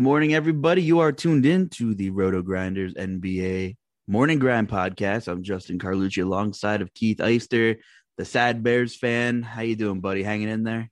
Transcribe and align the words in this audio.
Good 0.00 0.04
morning, 0.04 0.32
everybody. 0.32 0.82
You 0.82 1.00
are 1.00 1.12
tuned 1.12 1.44
in 1.44 1.68
to 1.76 1.94
the 1.94 2.10
RotoGrinders 2.10 2.96
NBA 2.96 3.76
Morning 4.06 4.38
Grind 4.38 4.66
podcast. 4.66 5.28
I'm 5.28 5.42
Justin 5.42 5.78
Carlucci 5.78 6.22
alongside 6.22 6.80
of 6.80 6.94
Keith 6.94 7.18
Eister, 7.18 7.76
the 8.16 8.24
sad 8.24 8.62
Bears 8.62 8.96
fan. 8.96 9.42
How 9.42 9.60
you 9.60 9.76
doing, 9.76 10.00
buddy? 10.00 10.22
Hanging 10.22 10.48
in 10.48 10.62
there? 10.62 10.90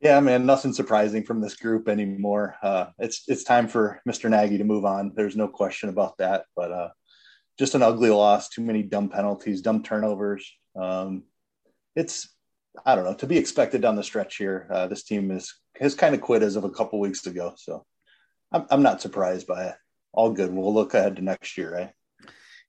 Yeah, 0.00 0.18
man, 0.20 0.46
nothing 0.46 0.72
surprising 0.72 1.24
from 1.24 1.42
this 1.42 1.56
group 1.56 1.90
anymore. 1.90 2.56
Uh, 2.62 2.86
it's 2.98 3.24
it's 3.28 3.44
time 3.44 3.68
for 3.68 4.00
Mr. 4.08 4.30
Nagy 4.30 4.56
to 4.56 4.64
move 4.64 4.86
on. 4.86 5.12
There's 5.14 5.36
no 5.36 5.46
question 5.46 5.90
about 5.90 6.16
that. 6.16 6.46
But 6.56 6.72
uh, 6.72 6.88
just 7.58 7.74
an 7.74 7.82
ugly 7.82 8.08
loss. 8.08 8.48
Too 8.48 8.62
many 8.62 8.82
dumb 8.82 9.10
penalties, 9.10 9.60
dumb 9.60 9.82
turnovers. 9.82 10.50
Um, 10.74 11.24
it's 11.94 12.34
I 12.86 12.94
don't 12.94 13.04
know 13.04 13.12
to 13.12 13.26
be 13.26 13.36
expected 13.36 13.82
down 13.82 13.96
the 13.96 14.02
stretch 14.02 14.38
here. 14.38 14.68
Uh, 14.72 14.86
this 14.86 15.02
team 15.02 15.30
is 15.30 15.54
has 15.78 15.94
kind 15.94 16.14
of 16.14 16.22
quit 16.22 16.42
as 16.42 16.56
of 16.56 16.64
a 16.64 16.70
couple 16.70 16.98
weeks 16.98 17.26
ago. 17.26 17.52
So 17.58 17.84
I'm, 18.52 18.66
I'm 18.70 18.82
not 18.82 19.00
surprised 19.00 19.46
by 19.46 19.66
it. 19.66 19.74
All 20.12 20.30
good. 20.30 20.52
We'll 20.52 20.74
look 20.74 20.94
ahead 20.94 21.16
to 21.16 21.22
next 21.22 21.56
year, 21.56 21.74
right? 21.74 21.92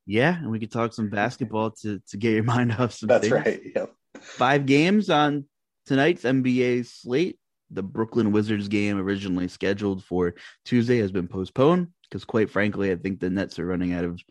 Yeah, 0.05 0.37
and 0.37 0.51
we 0.51 0.59
could 0.59 0.71
talk 0.71 0.93
some 0.93 1.09
basketball 1.09 1.71
to 1.81 2.01
to 2.09 2.17
get 2.17 2.33
your 2.33 2.43
mind 2.55 2.73
off 2.73 2.93
some. 2.93 3.07
That's 3.07 3.27
things. 3.27 3.45
right. 3.45 3.61
Yep. 3.75 3.93
Five 4.19 4.65
games 4.65 5.09
on 5.09 5.45
tonight's 5.85 6.23
NBA 6.23 6.85
slate. 6.85 7.39
The 7.71 7.83
Brooklyn 7.83 8.31
Wizards 8.31 8.67
game, 8.67 8.99
originally 8.99 9.47
scheduled 9.47 10.03
for 10.03 10.35
Tuesday, 10.63 10.99
has 10.99 11.11
been 11.11 11.27
postponed 11.27 11.87
because, 12.03 12.23
quite 12.23 12.51
frankly, 12.51 12.91
I 12.91 12.95
think 12.95 13.19
the 13.19 13.31
Nets 13.31 13.57
are 13.57 13.65
running 13.65 13.93
out 13.93 14.05
of 14.05 14.21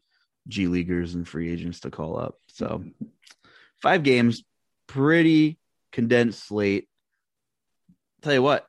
G 0.46 0.68
leaguers 0.68 1.14
and 1.14 1.26
free 1.26 1.50
agents 1.50 1.80
to 1.80 1.90
call 1.90 2.16
up. 2.18 2.36
So, 2.46 2.84
five 3.80 4.04
games, 4.04 4.44
pretty 4.86 5.58
condensed 5.90 6.46
slate. 6.46 6.88
Tell 8.22 8.32
you 8.32 8.42
what, 8.42 8.66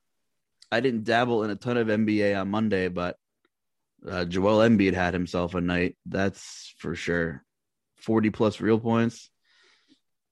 I 0.74 0.80
didn't 0.80 1.04
dabble 1.04 1.44
in 1.44 1.52
a 1.52 1.56
ton 1.56 1.78
of 1.78 1.88
NBA 1.88 2.40
on 2.40 2.50
Monday, 2.50 2.88
but 2.88 3.16
uh, 4.10 4.26
Joel 4.26 4.68
Embiid 4.68 4.96
had 4.96 5.14
himself 5.14 5.54
a 5.54 5.62
night. 5.62 5.96
That's 6.06 6.74
for 6.80 6.96
sure. 6.96 7.44
40 7.98 8.32
plus 8.32 8.60
real 8.60 8.80
points. 8.80 9.30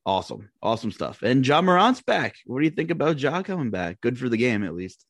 Awesome. 0.03 0.49
Awesome 0.61 0.91
stuff. 0.91 1.21
And 1.21 1.45
Ja 1.45 1.61
Morant's 1.61 2.01
back. 2.01 2.35
What 2.45 2.59
do 2.59 2.65
you 2.65 2.71
think 2.71 2.89
about 2.89 3.19
Ja 3.19 3.43
coming 3.43 3.69
back? 3.69 4.01
Good 4.01 4.17
for 4.17 4.29
the 4.29 4.37
game, 4.37 4.63
at 4.63 4.73
least. 4.73 5.05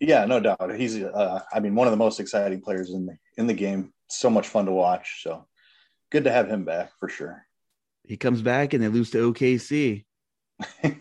Yeah, 0.00 0.24
no 0.24 0.40
doubt. 0.40 0.74
He's, 0.74 0.96
uh, 1.02 1.42
I 1.52 1.60
mean, 1.60 1.74
one 1.74 1.86
of 1.86 1.90
the 1.90 1.98
most 1.98 2.18
exciting 2.18 2.62
players 2.62 2.90
in 2.90 3.04
the 3.04 3.18
in 3.36 3.46
the 3.46 3.54
game. 3.54 3.92
So 4.08 4.30
much 4.30 4.48
fun 4.48 4.64
to 4.66 4.72
watch. 4.72 5.20
So 5.22 5.46
good 6.10 6.24
to 6.24 6.32
have 6.32 6.48
him 6.48 6.64
back 6.64 6.92
for 6.98 7.10
sure. 7.10 7.44
He 8.04 8.16
comes 8.16 8.40
back 8.40 8.72
and 8.72 8.82
they 8.82 8.88
lose 8.88 9.10
to 9.10 9.32
OKC. 9.32 10.06
I 10.82 10.92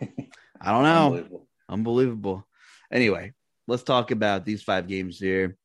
don't 0.71 0.83
know. 0.83 1.05
Unbelievable. 1.05 1.47
Unbelievable. 1.69 2.47
Anyway, 2.91 3.33
let's 3.67 3.83
talk 3.83 4.11
about 4.11 4.45
these 4.45 4.63
five 4.63 4.87
games 4.87 5.19
here. 5.19 5.57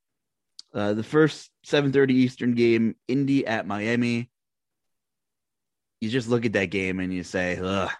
Uh, 0.73 0.95
the 0.95 1.03
first 1.03 1.51
7:30 1.65 2.15
Eastern 2.15 2.55
game, 2.55 2.95
Indy 3.09 3.47
at 3.47 3.67
Miami. 3.67 4.31
You 6.01 6.09
just 6.09 6.29
look 6.29 6.47
at 6.47 6.55
that 6.55 6.67
game 6.67 7.01
and 7.01 7.13
you 7.13 7.23
say, 7.23 7.59
"Ugh, 7.59 7.91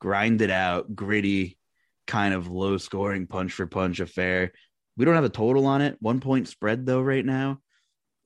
grind 0.00 0.40
it 0.40 0.50
out, 0.50 0.94
gritty, 0.94 1.58
kind 2.06 2.32
of 2.32 2.48
low 2.48 2.78
scoring 2.78 3.26
punch 3.26 3.52
for 3.52 3.66
punch 3.66 4.00
affair." 4.00 4.52
We 4.96 5.04
don't 5.04 5.16
have 5.16 5.24
a 5.24 5.28
total 5.28 5.66
on 5.66 5.82
it. 5.82 5.96
One 6.00 6.20
point 6.20 6.48
spread 6.48 6.86
though 6.86 7.02
right 7.02 7.24
now. 7.24 7.60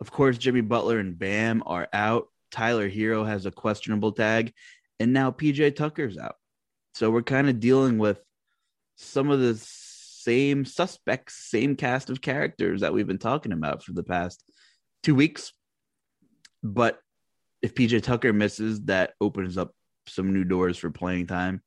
Of 0.01 0.13
course, 0.13 0.39
Jimmy 0.39 0.61
Butler 0.61 0.99
and 0.99 1.19
Bam 1.19 1.63
are 1.67 1.89
out. 1.93 2.29
Tyler 2.51 2.89
Herro 2.89 3.27
has 3.27 3.47
a 3.47 3.51
questionable 3.51 4.13
tag, 4.13 4.53
and 5.01 5.13
now 5.13 5.31
PJ 5.31 5.75
Tucker's 5.77 6.19
out. 6.19 6.37
So 6.95 7.11
we're 7.11 7.23
kind 7.23 7.49
of 7.49 7.61
dealing 7.61 7.99
with 7.99 8.21
some 8.97 9.31
of 9.31 9.41
the 9.41 9.55
same 10.29 10.67
suspects, 10.67 11.49
same 11.49 11.75
cast 11.75 12.11
of 12.11 12.21
characters 12.21 12.83
that 12.83 12.93
we've 12.93 13.07
been 13.07 13.17
talking 13.17 13.53
about 13.53 13.83
for 13.83 13.93
the 13.93 14.03
past 14.03 14.45
two 15.03 15.15
weeks. 15.15 15.55
But 16.63 16.99
if 17.63 17.75
PJ 17.75 18.03
Tucker 18.03 18.35
misses, 18.35 18.83
that 18.83 19.15
opens 19.23 19.57
up 19.57 19.73
some 20.07 20.35
new 20.35 20.45
doors 20.45 20.77
for 20.77 20.91
playing 20.91 21.29
time. 21.29 21.63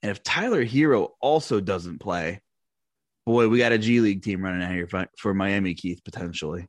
And 0.00 0.12
if 0.12 0.22
Tyler 0.22 0.64
Herro 0.64 1.08
also 1.20 1.58
doesn't 1.58 1.98
play, 1.98 2.40
boy, 3.26 3.48
we 3.48 3.58
got 3.58 3.72
a 3.72 3.78
G 3.78 3.98
League 3.98 4.22
team 4.22 4.44
running 4.44 4.62
out 4.62 4.70
here 4.70 4.88
for, 5.18 5.34
Miami, 5.34 5.74
Keith, 5.74 6.00
potentially. 6.04 6.68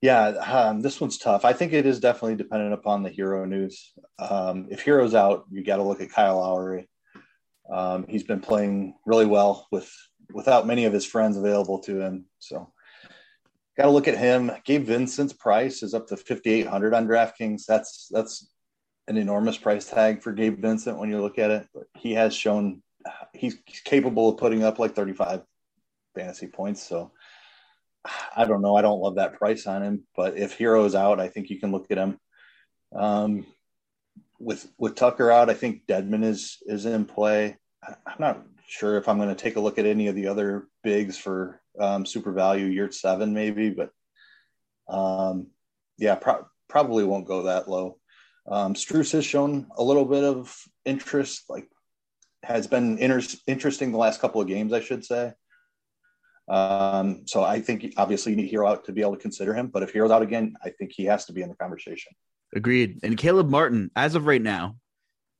Yeah, 0.00 0.30
um, 0.30 0.80
this 0.80 1.00
one's 1.00 1.16
tough. 1.16 1.44
I 1.44 1.52
think 1.52 1.72
it 1.72 1.86
is 1.86 2.00
definitely 2.00 2.34
dependent 2.34 2.74
upon 2.74 3.04
the 3.04 3.10
Herro 3.10 3.48
news. 3.48 3.92
Um, 4.18 4.66
if 4.68 4.84
Herro's 4.84 5.14
out, 5.14 5.44
you 5.48 5.62
got 5.62 5.76
to 5.76 5.84
look 5.84 6.00
at 6.00 6.10
Kyle 6.10 6.38
Lowry. 6.38 6.88
Um, 7.72 8.04
he's 8.08 8.24
been 8.24 8.40
playing 8.40 8.94
really 9.06 9.26
well 9.26 9.66
with 9.72 9.90
without 10.32 10.66
many 10.66 10.84
of 10.84 10.92
his 10.92 11.06
friends 11.06 11.36
available 11.36 11.78
to 11.80 12.00
him. 12.00 12.26
So 12.38 12.72
got 13.76 13.84
to 13.84 13.90
look 13.90 14.08
at 14.08 14.18
him. 14.18 14.50
Gabe 14.64 14.84
Vincent's 14.84 15.32
price 15.32 15.82
is 15.82 15.94
up 15.94 16.06
to 16.08 16.16
5,800 16.16 16.94
on 16.94 17.06
DraftKings. 17.06 17.64
That's, 17.66 18.08
that's 18.10 18.50
an 19.08 19.16
enormous 19.16 19.58
price 19.58 19.88
tag 19.88 20.22
for 20.22 20.32
Gabe 20.32 20.60
Vincent 20.60 20.98
when 20.98 21.10
you 21.10 21.20
look 21.20 21.38
at 21.38 21.50
it, 21.50 21.68
but 21.74 21.84
he 21.96 22.12
has 22.12 22.34
shown 22.34 22.82
he's, 23.32 23.56
capable 23.84 24.30
of 24.30 24.38
putting 24.38 24.62
up 24.62 24.78
like 24.78 24.94
35 24.94 25.42
fantasy 26.14 26.46
points. 26.46 26.82
So 26.82 27.12
I 28.36 28.44
don't 28.44 28.62
know. 28.62 28.76
I 28.76 28.82
don't 28.82 29.00
love 29.00 29.16
that 29.16 29.38
price 29.38 29.66
on 29.66 29.82
him, 29.82 30.04
but 30.16 30.36
if 30.36 30.56
Herro's 30.56 30.94
out, 30.94 31.20
I 31.20 31.28
think 31.28 31.50
you 31.50 31.58
can 31.58 31.72
look 31.72 31.86
at 31.90 31.98
him. 31.98 32.18
Um, 32.94 33.46
with 34.38 34.68
with 34.76 34.96
Tucker 34.96 35.30
out, 35.30 35.50
I 35.50 35.54
think 35.54 35.86
Dedmon 35.86 36.24
is 36.24 36.58
is 36.66 36.84
in 36.84 37.04
play. 37.04 37.58
I'm 37.82 38.16
not 38.18 38.42
sure 38.66 38.96
if 38.96 39.08
I'm 39.08 39.18
going 39.18 39.28
to 39.28 39.34
take 39.34 39.56
a 39.56 39.60
look 39.60 39.78
at 39.78 39.86
any 39.86 40.06
of 40.06 40.14
the 40.14 40.28
other 40.28 40.68
bigs 40.82 41.18
for 41.18 41.60
um, 41.78 42.06
super 42.06 42.32
value 42.32 42.68
Yurtseven, 42.68 43.32
maybe, 43.32 43.70
but 43.70 43.90
um, 44.88 45.48
yeah, 45.98 46.14
pro- 46.14 46.46
probably 46.68 47.04
won't 47.04 47.26
go 47.26 47.44
that 47.44 47.68
low. 47.68 47.98
Um, 48.46 48.74
has 48.74 49.24
shown 49.24 49.68
a 49.76 49.82
little 49.82 50.04
bit 50.04 50.24
of 50.24 50.56
interest, 50.84 51.44
like 51.48 51.68
has 52.42 52.66
been 52.66 52.98
inter- 52.98 53.22
interesting 53.46 53.92
the 53.92 53.98
last 53.98 54.20
couple 54.20 54.40
of 54.40 54.48
games, 54.48 54.72
I 54.72 54.80
should 54.80 55.04
say. 55.04 55.32
Um, 56.48 57.22
so 57.26 57.44
I 57.44 57.60
think 57.60 57.94
obviously 57.96 58.32
you 58.32 58.36
need 58.36 58.50
Herro 58.52 58.68
out 58.68 58.84
to 58.86 58.92
be 58.92 59.00
able 59.00 59.14
to 59.14 59.22
consider 59.22 59.54
him. 59.54 59.68
But 59.68 59.84
if 59.84 59.92
Herro's 59.92 60.10
out 60.10 60.22
again, 60.22 60.54
I 60.62 60.70
think 60.70 60.92
he 60.92 61.04
has 61.04 61.24
to 61.26 61.32
be 61.32 61.42
in 61.42 61.48
the 61.48 61.54
conversation. 61.54 62.12
Agreed. 62.54 62.98
And 63.02 63.16
Caleb 63.16 63.48
Martin, 63.48 63.90
as 63.94 64.14
of 64.14 64.26
right 64.26 64.42
now, 64.42 64.76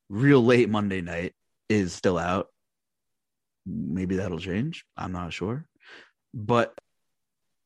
real 0.09 0.43
late 0.43 0.69
Monday 0.69 1.01
night, 1.01 1.33
is 1.69 1.93
still 1.93 2.17
out. 2.17 2.47
Maybe 3.65 4.17
that'll 4.17 4.39
change. 4.39 4.85
I'm 4.97 5.11
not 5.11 5.33
sure. 5.33 5.65
But 6.33 6.73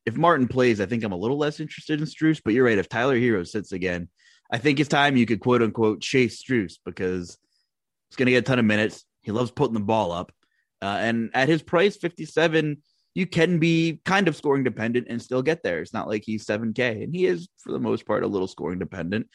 if 0.06 0.16
Martin 0.16 0.48
plays, 0.48 0.80
I 0.80 0.86
think 0.86 1.04
I'm 1.04 1.12
a 1.12 1.16
little 1.16 1.38
less 1.38 1.60
interested 1.60 2.00
in 2.00 2.06
Strus. 2.06 2.40
But 2.44 2.54
you're 2.54 2.64
right. 2.64 2.78
If 2.78 2.88
Tyler 2.88 3.18
Herro 3.18 3.46
sits 3.46 3.72
again, 3.72 4.08
I 4.50 4.58
think 4.58 4.80
it's 4.80 4.88
time 4.88 5.16
you 5.16 5.26
could 5.26 5.40
quote 5.40 5.62
unquote 5.62 6.00
chase 6.00 6.42
Strus 6.42 6.74
because 6.84 7.36
he's 8.08 8.16
going 8.16 8.26
to 8.26 8.32
get 8.32 8.38
a 8.38 8.42
ton 8.42 8.58
of 8.58 8.64
minutes. 8.64 9.04
He 9.22 9.32
loves 9.32 9.50
putting 9.50 9.74
the 9.74 9.80
ball 9.80 10.12
up. 10.12 10.32
Uh, 10.80 10.98
and 11.00 11.30
at 11.34 11.48
his 11.48 11.62
price, 11.62 11.96
57, 11.96 12.78
you 13.14 13.26
can 13.26 13.58
be 13.58 14.00
kind 14.04 14.28
of 14.28 14.36
scoring 14.36 14.62
dependent 14.62 15.08
and 15.10 15.20
still 15.20 15.42
get 15.42 15.62
there. 15.62 15.80
It's 15.80 15.92
not 15.92 16.08
like 16.08 16.22
he's 16.24 16.46
7K, 16.46 17.02
and 17.02 17.14
he 17.14 17.26
is 17.26 17.48
for 17.58 17.72
the 17.72 17.80
most 17.80 18.06
part 18.06 18.22
a 18.22 18.28
little 18.28 18.46
scoring 18.46 18.78
dependent. 18.78 19.28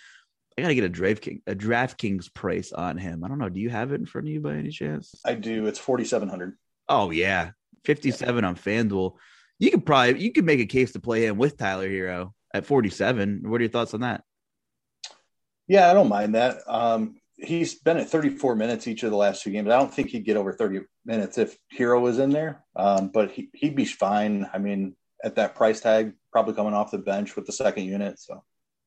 I 0.57 0.61
gotta 0.61 0.75
get 0.75 0.85
a 0.85 0.89
DraftKings 0.89 1.41
a 1.47 1.55
DraftKings 1.55 2.33
price 2.33 2.71
on 2.71 2.97
him. 2.97 3.23
I 3.23 3.27
don't 3.27 3.39
know. 3.39 3.50
Do 3.50 3.59
you 3.59 3.69
have 3.69 3.91
it 3.91 4.00
in 4.00 4.05
front 4.05 4.27
of 4.27 4.33
you 4.33 4.39
by 4.39 4.55
any 4.55 4.69
chance? 4.69 5.15
I 5.25 5.33
do. 5.33 5.65
It's 5.65 5.79
forty 5.79 6.05
seven 6.05 6.29
hundred. 6.29 6.57
Oh 6.88 7.11
yeah, 7.11 7.51
fifty 7.83 8.11
seven 8.11 8.45
on 8.45 8.55
FanDuel. 8.55 9.15
You 9.59 9.71
could 9.71 9.85
probably 9.85 10.21
you 10.21 10.31
could 10.31 10.45
make 10.45 10.59
a 10.59 10.65
case 10.65 10.91
to 10.94 11.00
play 11.00 11.25
him 11.25 11.38
with 11.38 11.57
Tyler 11.57 11.89
Herro 11.89 12.33
at 12.53 12.65
forty 12.65 12.89
seven. 12.89 13.41
What 13.45 13.61
are 13.61 13.63
your 13.63 13.71
thoughts 13.71 13.94
on 13.94 14.01
that? 14.01 14.23
Yeah, 15.67 15.89
I 15.89 15.94
don't 15.94 16.09
mind 16.09 16.35
that. 16.35 16.57
Um, 16.67 17.15
he's 17.38 17.75
been 17.75 17.97
at 17.97 18.09
34 18.09 18.55
minutes 18.55 18.88
each 18.88 19.03
of 19.03 19.11
the 19.11 19.17
last 19.17 19.44
two 19.44 19.51
games. 19.51 19.69
I 19.69 19.77
don't 19.77 19.94
think 19.94 20.09
he'd 20.09 20.25
get 20.25 20.38
over 20.38 20.53
30 20.53 20.81
minutes 21.05 21.38
if 21.38 21.57
Herro 21.77 22.01
was 22.01 22.19
in 22.19 22.31
there, 22.31 22.63
um, 22.75 23.09
but 23.09 23.31
he, 23.31 23.50
he'd 23.53 23.75
be 23.75 23.85
fine. 23.85 24.50
I 24.53 24.57
mean, 24.57 24.95
at 25.23 25.35
that 25.35 25.55
price 25.55 25.79
tag, 25.79 26.13
probably 26.31 26.53
coming 26.53 26.73
off 26.73 26.91
the 26.91 26.97
bench 26.97 27.35
with 27.35 27.45
the 27.45 27.53
second 27.53 27.85
unit. 27.85 28.19
So, 28.19 28.44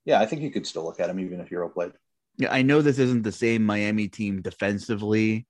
yeah, 0.06 0.20
I 0.20 0.26
think 0.26 0.40
you 0.40 0.50
could 0.50 0.66
still 0.66 0.84
look 0.84 1.00
at 1.00 1.10
him 1.10 1.20
even 1.20 1.40
if 1.40 1.50
Herro 1.50 1.70
played. 1.72 1.92
Yeah, 2.38 2.52
I 2.52 2.62
know 2.62 2.80
this 2.80 2.98
isn't 2.98 3.24
the 3.24 3.32
same 3.32 3.66
Miami 3.66 4.08
team 4.08 4.40
defensively. 4.40 5.46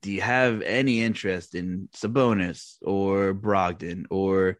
Do 0.00 0.10
you 0.10 0.22
have 0.22 0.62
any 0.62 1.02
interest 1.02 1.54
in 1.54 1.88
Sabonis 1.94 2.76
or 2.82 3.34
Brogdon 3.34 4.06
or 4.08 4.56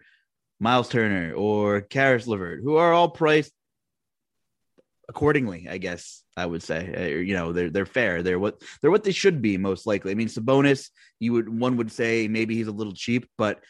Miles 0.60 0.88
Turner 0.88 1.32
or 1.34 1.80
Caris 1.80 2.26
LeVert, 2.26 2.62
who 2.62 2.76
are 2.76 2.92
all 2.92 3.08
priced 3.08 3.52
accordingly, 5.08 5.68
I 5.68 5.78
guess 5.78 6.22
I 6.36 6.46
would 6.46 6.62
say. 6.62 6.94
Uh, 6.96 7.18
you 7.18 7.34
know, 7.34 7.52
they're 7.52 7.70
they're 7.70 7.86
fair. 7.86 8.22
They're 8.22 8.38
what 8.38 8.62
they're 8.80 8.90
what 8.90 9.04
they 9.04 9.12
should 9.12 9.40
be 9.40 9.56
most 9.56 9.86
likely. 9.86 10.10
I 10.10 10.14
mean, 10.14 10.28
Sabonis, 10.28 10.88
you 11.20 11.32
would 11.34 11.48
one 11.48 11.76
would 11.76 11.92
say 11.92 12.28
maybe 12.28 12.54
he's 12.54 12.68
a 12.68 12.72
little 12.72 12.94
cheap, 12.94 13.28
but 13.38 13.60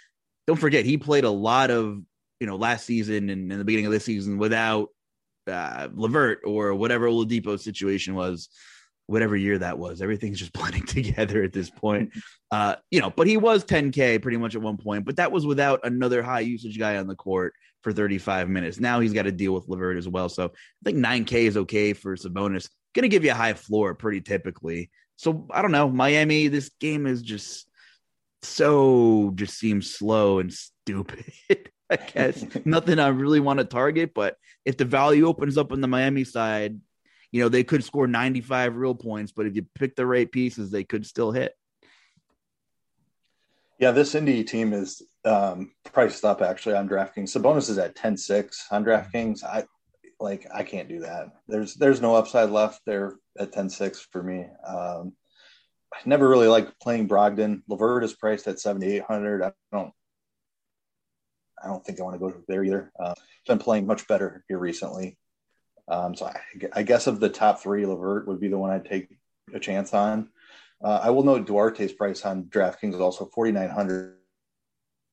don't 0.46 0.58
forget 0.58 0.84
he 0.84 0.98
played 0.98 1.24
a 1.24 1.30
lot 1.30 1.70
of 1.70 2.02
you 2.42 2.48
know 2.48 2.56
last 2.56 2.84
season 2.84 3.30
and 3.30 3.52
in 3.52 3.56
the 3.56 3.64
beginning 3.64 3.86
of 3.86 3.92
this 3.92 4.04
season 4.04 4.36
without 4.36 4.88
uh, 5.46 5.86
LeVert 5.94 6.40
or 6.44 6.74
whatever 6.74 7.06
Oladipo 7.06 7.58
situation 7.58 8.16
was. 8.16 8.48
Whatever 9.06 9.36
year 9.36 9.58
that 9.58 9.78
was, 9.78 10.00
everything's 10.00 10.38
just 10.38 10.52
blending 10.58 10.86
together 10.86 11.42
at 11.42 11.52
this 11.52 11.70
point. 11.70 12.12
Uh, 12.50 12.76
you 12.90 13.00
know, 13.00 13.10
but 13.10 13.26
he 13.26 13.36
was 13.36 13.64
10K 13.64 14.22
pretty 14.22 14.38
much 14.38 14.54
at 14.54 14.62
one 14.62 14.76
point, 14.76 15.04
but 15.04 15.16
that 15.16 15.30
was 15.30 15.46
without 15.46 15.80
another 15.84 16.22
high 16.22 16.40
usage 16.40 16.78
guy 16.78 16.96
on 16.96 17.06
the 17.06 17.14
court 17.14 17.52
for 17.82 17.92
35 17.92 18.48
minutes. 18.48 18.80
Now 18.80 19.00
he's 19.00 19.12
got 19.12 19.22
to 19.22 19.32
deal 19.32 19.52
with 19.52 19.68
LeVert 19.68 19.98
as 19.98 20.08
well. 20.08 20.28
So 20.28 20.46
I 20.46 20.48
think 20.84 20.98
9K 20.98 21.32
is 21.32 21.56
okay 21.58 21.92
for 21.92 22.16
Sabonis. 22.16 22.68
Going 22.94 23.02
to 23.02 23.08
give 23.08 23.24
you 23.24 23.32
a 23.32 23.34
high 23.34 23.54
floor 23.54 23.94
pretty 23.94 24.20
typically. 24.20 24.90
So 25.16 25.46
I 25.50 25.62
don't 25.62 25.72
know. 25.72 25.90
Miami, 25.90 26.48
this 26.48 26.70
game 26.80 27.06
is 27.06 27.22
just 27.22 27.68
so 28.42 29.32
just 29.34 29.58
seems 29.58 29.94
slow 29.94 30.38
and 30.38 30.52
stupid. 30.84 31.70
I 31.92 31.96
guess 31.96 32.44
nothing 32.64 32.98
I 32.98 33.08
really 33.08 33.40
want 33.40 33.58
to 33.58 33.64
target, 33.64 34.12
but 34.14 34.36
if 34.64 34.76
the 34.76 34.84
value 34.84 35.26
opens 35.26 35.58
up 35.58 35.72
on 35.72 35.80
the 35.80 35.88
Miami 35.88 36.24
side, 36.24 36.80
you 37.30 37.42
know, 37.42 37.48
they 37.48 37.64
could 37.64 37.84
score 37.84 38.06
95 38.06 38.76
real 38.76 38.94
points, 38.94 39.32
but 39.32 39.46
if 39.46 39.56
you 39.56 39.66
pick 39.74 39.96
the 39.96 40.06
right 40.06 40.30
pieces, 40.30 40.70
they 40.70 40.84
could 40.84 41.06
still 41.06 41.32
hit. 41.32 41.54
Yeah, 43.78 43.90
this 43.90 44.14
Indy 44.14 44.44
team 44.44 44.72
is 44.72 45.02
um, 45.24 45.72
priced 45.92 46.24
up 46.24 46.40
actually 46.40 46.76
on 46.76 46.88
DraftKings. 46.88 47.36
Sabonis 47.36 47.68
is 47.68 47.78
at 47.78 47.96
10-6 47.96 48.56
on 48.70 48.84
DraftKings. 48.84 49.44
I 49.44 49.64
like 50.20 50.46
I 50.54 50.62
can't 50.62 50.88
do 50.88 51.00
that. 51.00 51.32
There's 51.48 51.74
there's 51.74 52.00
no 52.00 52.14
upside 52.14 52.50
left 52.50 52.80
there 52.86 53.16
at 53.38 53.52
10-6 53.52 54.06
for 54.12 54.22
me. 54.22 54.46
Um, 54.64 55.14
I 55.92 55.98
never 56.06 56.28
really 56.28 56.46
liked 56.46 56.80
playing 56.80 57.08
Brogdon. 57.08 57.62
LeVert 57.68 58.04
is 58.04 58.14
priced 58.14 58.46
at 58.46 58.60
7,800. 58.60 59.42
I 59.42 59.52
don't 59.72 59.92
I 61.62 61.68
don't 61.68 61.84
think 61.84 62.00
I 62.00 62.02
want 62.02 62.14
to 62.14 62.18
go 62.18 62.34
there 62.48 62.64
either. 62.64 62.92
Uh, 62.98 63.14
been 63.46 63.58
playing 63.58 63.86
much 63.86 64.06
better 64.06 64.44
here 64.48 64.58
recently. 64.58 65.18
Um, 65.88 66.14
so 66.14 66.26
I, 66.26 66.40
I, 66.74 66.82
guess 66.82 67.06
of 67.06 67.20
the 67.20 67.28
top 67.28 67.60
three, 67.60 67.84
LeVert 67.84 68.26
would 68.28 68.40
be 68.40 68.48
the 68.48 68.58
one 68.58 68.70
I'd 68.70 68.84
take 68.84 69.08
a 69.52 69.58
chance 69.58 69.92
on. 69.92 70.28
Uh, 70.82 71.00
I 71.02 71.10
will 71.10 71.24
note 71.24 71.46
Duarte's 71.46 71.92
price 71.92 72.24
on 72.24 72.44
DraftKings 72.44 72.94
is 72.94 73.00
also 73.00 73.26
4,900 73.26 74.16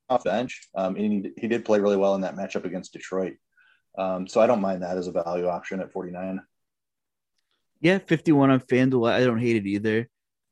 off 0.09 0.23
bench. 0.23 0.61
Um, 0.75 0.95
and 0.95 1.25
he, 1.25 1.31
he 1.37 1.47
did 1.47 1.65
play 1.65 1.79
really 1.79 1.97
well 1.97 2.15
in 2.15 2.21
that 2.21 2.35
matchup 2.35 2.65
against 2.65 2.93
Detroit. 2.93 3.35
Um, 3.97 4.27
so 4.27 4.41
I 4.41 4.47
don't 4.47 4.61
mind 4.61 4.83
that 4.83 4.97
as 4.97 5.07
a 5.07 5.11
value 5.11 5.47
option 5.47 5.81
at 5.81 5.91
49. 5.91 6.41
Yeah, 7.81 7.99
51 7.99 8.51
on 8.51 8.59
FanDuel. 8.59 9.11
I 9.11 9.23
don't 9.23 9.39
hate 9.39 9.55
it 9.55 9.67
either. 9.67 10.07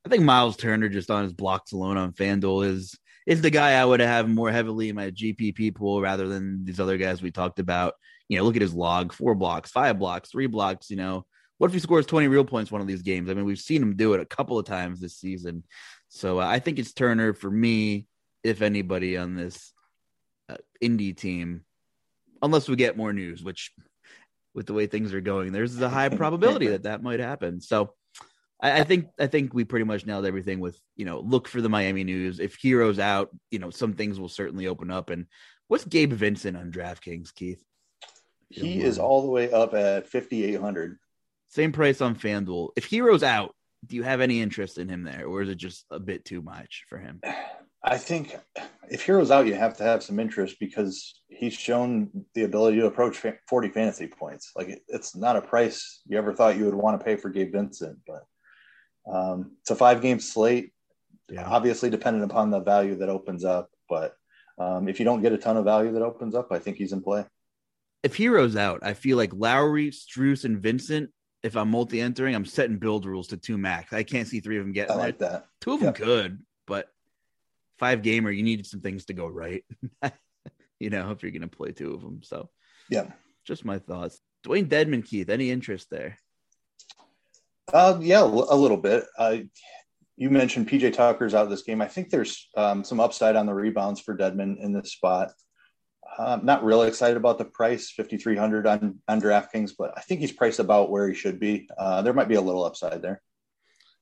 I 0.06 0.10
think 0.10 0.24
Miles 0.24 0.58
Turner 0.58 0.90
just 0.90 1.12
on 1.12 1.24
his 1.24 1.34
blocks 1.34 1.74
alone 1.74 1.98
on 1.98 2.14
FanDuel 2.14 2.66
is 2.66 2.98
is 3.28 3.42
the 3.42 3.50
guy 3.50 3.74
I 3.74 3.86
would 3.86 4.00
have 4.00 4.30
more 4.30 4.50
heavily 4.50 4.88
in 4.88 4.96
my 4.96 5.12
GPP 5.12 5.76
pool 5.76 6.02
rather 6.02 6.28
than 6.30 6.64
these 6.64 6.80
other 6.80 6.98
guys 6.98 7.22
we 7.22 7.30
talked 7.30 7.60
about. 7.60 7.94
You 8.30 8.38
know, 8.38 8.46
look 8.46 8.56
at 8.56 8.62
his 8.62 8.74
log: 8.74 9.14
four 9.14 9.36
blocks, 9.36 9.70
five 9.70 10.00
blocks, 10.00 10.32
three 10.32 10.48
blocks. 10.48 10.90
You 10.90 10.96
know, 10.96 11.26
what 11.58 11.68
if 11.68 11.74
he 11.74 11.80
scores 11.80 12.06
20 12.06 12.30
real 12.30 12.46
points 12.46 12.72
one 12.72 12.82
of 12.82 12.88
these 12.88 13.02
games? 13.02 13.30
I 13.30 13.34
mean, 13.34 13.46
we've 13.46 13.60
seen 13.60 13.84
him 13.84 13.98
do 13.98 14.14
it 14.14 14.22
a 14.22 14.26
couple 14.26 14.58
of 14.58 14.66
times 14.66 15.02
this 15.02 15.18
season. 15.18 15.64
So 16.08 16.40
uh, 16.40 16.48
I 16.48 16.60
think 16.60 16.80
it's 16.80 16.94
Turner 16.94 17.34
for 17.34 17.52
me, 17.52 18.08
if 18.44 18.62
anybody 18.62 19.18
on 19.18 19.36
this 19.36 19.74
uh, 20.48 20.56
Indy 20.80 21.14
team, 21.14 21.66
unless 22.42 22.70
we 22.70 22.78
get 22.78 22.96
more 22.96 23.12
news, 23.12 23.44
which 23.44 23.74
with 24.56 24.68
the 24.68 24.74
way 24.74 24.88
things 24.88 25.14
are 25.14 25.22
going, 25.22 25.52
there's 25.52 25.80
a 25.82 25.90
high 25.90 26.10
probability 26.10 26.68
that 26.70 26.84
that 26.84 27.04
might 27.04 27.20
happen. 27.20 27.60
So 27.60 27.94
I, 28.62 28.82
I, 28.82 28.84
think 28.84 29.08
I 29.20 29.28
think 29.28 29.54
we 29.54 29.64
pretty 29.64 29.86
much 29.86 30.06
nailed 30.06 30.26
everything 30.26 30.60
with 30.60 30.80
you 30.96 31.06
know 31.06 31.20
look 31.20 31.48
for 31.48 31.62
the 31.62 31.70
Miami 31.70 32.04
news. 32.04 32.40
If 32.40 32.58
Herro's 32.62 33.00
out, 33.00 33.30
you 33.52 33.60
know 33.60 33.70
some 33.70 33.94
things 33.94 34.20
will 34.20 34.30
certainly 34.30 34.68
open 34.68 34.92
up. 34.92 35.10
And 35.10 35.28
what's 35.68 35.86
Gabe 35.86 36.14
Vincent 36.14 36.58
on 36.58 36.72
DraftKings, 36.72 37.34
Keith? 37.34 37.64
He 38.50 38.82
is 38.82 38.98
all 38.98 39.22
the 39.22 39.30
way 39.30 39.52
up 39.52 39.74
at 39.74 40.08
5,800. 40.08 40.98
Same 41.50 41.74
price 41.74 42.00
on 42.00 42.16
FanDuel. 42.16 42.70
If 42.78 42.90
Herro's 42.90 43.24
out, 43.24 43.54
do 43.86 43.98
you 43.98 44.04
have 44.04 44.22
any 44.22 44.42
interest 44.42 44.78
in 44.78 44.88
him 44.88 45.04
there, 45.04 45.26
or 45.26 45.42
is 45.42 45.50
it 45.50 45.56
just 45.56 45.86
a 45.92 46.00
bit 46.00 46.26
too 46.26 46.42
much 46.42 46.86
for 46.88 46.98
him? 46.98 47.22
I 47.84 47.98
think 47.98 48.36
if 48.90 49.06
Herro's 49.06 49.32
out, 49.32 49.48
you 49.48 49.56
have 49.56 49.78
to 49.78 49.84
have 49.84 50.04
some 50.04 50.20
interest 50.20 50.58
because 50.60 51.22
he's 51.30 51.54
shown 51.54 52.10
the 52.34 52.44
ability 52.44 52.80
to 52.80 52.88
approach 52.88 53.24
40 53.48 53.70
fantasy 53.70 54.08
points. 54.08 54.52
Like 54.56 54.82
it's 54.88 55.16
not 55.16 55.36
a 55.36 55.42
price 55.42 56.02
you 56.06 56.18
ever 56.18 56.34
thought 56.34 56.58
you 56.58 56.66
would 56.66 56.74
want 56.74 57.00
to 57.00 57.06
pay 57.06 57.16
for 57.16 57.30
Gabe 57.30 57.54
Vincent, 57.54 58.00
but 58.06 58.26
um, 59.12 59.52
it's 59.62 59.72
a 59.72 59.76
five 59.76 60.02
game 60.02 60.20
slate. 60.20 60.74
Yeah. 61.30 61.46
Obviously, 61.46 61.90
dependent 61.90 62.30
upon 62.30 62.52
the 62.52 62.60
value 62.60 62.96
that 62.96 63.10
opens 63.10 63.44
up, 63.44 63.70
but 63.90 64.16
um, 64.58 64.88
if 64.88 65.00
you 65.00 65.06
don't 65.06 65.22
get 65.22 65.34
a 65.34 65.38
ton 65.38 65.58
of 65.58 65.66
value 65.66 65.92
that 65.94 66.02
opens 66.02 66.36
up, 66.36 66.52
I 66.52 66.60
think 66.60 66.78
he's 66.78 66.94
in 66.94 67.02
play. 67.02 67.26
If 68.04 68.18
Herro's 68.18 68.56
out, 68.56 68.80
I 68.84 68.94
feel 68.94 69.18
like 69.18 69.34
Lowry, 69.34 69.92
Strus, 69.92 70.46
and 70.46 70.60
Vincent 70.60 71.10
if 71.44 71.56
I'm 71.56 71.70
multi 71.70 72.02
entering, 72.02 72.36
I'm 72.36 72.46
setting 72.46 72.78
build 72.78 73.06
rules 73.06 73.28
to 73.28 73.38
two 73.38 73.58
max. 73.58 73.94
I 73.94 74.04
can't 74.04 74.28
see 74.28 74.40
three 74.40 74.58
of 74.58 74.64
them 74.64 74.74
getting 74.74 74.94
I 74.94 75.00
like 75.00 75.20
that. 75.20 75.46
Two 75.62 75.74
of 75.74 75.82
yep. 75.82 75.96
them 75.96 76.06
could, 76.06 76.40
but 76.66 76.90
five 77.80 78.02
gamer, 78.02 78.32
you 78.32 78.44
need 78.44 78.66
some 78.66 78.82
things 78.82 79.06
to 79.06 79.14
go 79.14 79.28
right. 79.28 79.64
you 80.80 80.90
know, 80.90 81.12
if 81.12 81.22
you're 81.24 81.32
going 81.32 81.42
to 81.42 81.48
play 81.48 81.72
two 81.72 81.94
of 81.94 82.02
them. 82.02 82.22
So, 82.24 82.50
yeah, 82.90 83.12
just 83.46 83.66
my 83.66 83.80
thoughts. 83.80 84.20
Dwayne 84.46 84.68
Dedmon, 84.68 85.06
Keith, 85.06 85.30
any 85.30 85.52
interest 85.52 85.90
there? 85.90 86.18
Uh, 87.74 87.98
yeah, 88.02 88.24
a 88.24 88.26
little 88.26 88.78
bit. 88.78 89.06
Uh, 89.18 89.38
you 90.16 90.30
mentioned 90.30 90.68
PJ 90.68 90.94
Tucker's 90.94 91.34
out 91.34 91.44
of 91.44 91.50
this 91.50 91.62
game. 91.62 91.82
I 91.82 91.88
think 91.88 92.10
there's 92.10 92.50
um, 92.56 92.84
some 92.84 93.00
upside 93.00 93.36
on 93.36 93.46
the 93.46 93.54
rebounds 93.54 94.00
for 94.00 94.18
Dedmon 94.18 94.60
in 94.60 94.74
this 94.74 94.92
spot. 94.92 95.32
I'm 96.18 96.46
not 96.46 96.64
really 96.64 96.88
excited 96.88 97.18
about 97.18 97.38
the 97.38 97.46
price, 97.46 97.92
5,300 97.92 98.66
on, 98.66 99.00
on 99.08 99.22
DraftKings, 99.22 99.74
but 99.78 99.94
I 99.96 100.02
think 100.02 100.20
he's 100.20 100.32
priced 100.32 100.60
about 100.60 100.90
where 100.90 101.08
he 101.08 101.14
should 101.14 101.40
be. 101.40 101.70
Uh, 101.78 102.02
there 102.02 102.14
might 102.14 102.28
be 102.28 102.36
a 102.36 102.42
little 102.42 102.64
upside 102.64 103.02
there. 103.02 103.22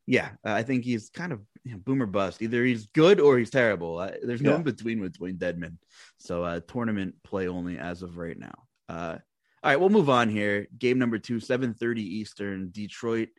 Yeah, 0.07 0.29
I 0.43 0.63
think 0.63 0.85
he's 0.85 1.09
kind 1.09 1.33
of 1.33 1.41
you 1.63 1.73
know, 1.73 1.79
boomer 1.79 2.05
bust. 2.05 2.41
Either 2.41 2.63
he's 2.63 2.85
good 2.87 3.19
or 3.19 3.37
he's 3.37 3.49
terrible. 3.49 3.97
Uh, 3.97 4.11
there's 4.23 4.41
no 4.41 4.51
yeah. 4.51 4.57
in 4.57 4.63
between 4.63 5.01
between 5.01 5.37
Dedmon. 5.37 5.77
So 6.19 6.43
uh, 6.43 6.59
tournament 6.67 7.15
play 7.23 7.47
only 7.47 7.77
as 7.77 8.03
of 8.03 8.17
right 8.17 8.37
now. 8.37 8.53
Uh, 8.87 9.17
all 9.63 9.71
right, 9.71 9.79
we'll 9.79 9.89
move 9.89 10.11
on 10.11 10.29
here. 10.29 10.67
Game 10.77 10.99
number 10.99 11.17
two, 11.17 11.37
7:30 11.37 11.97
Eastern, 11.97 12.69
Detroit 12.71 13.29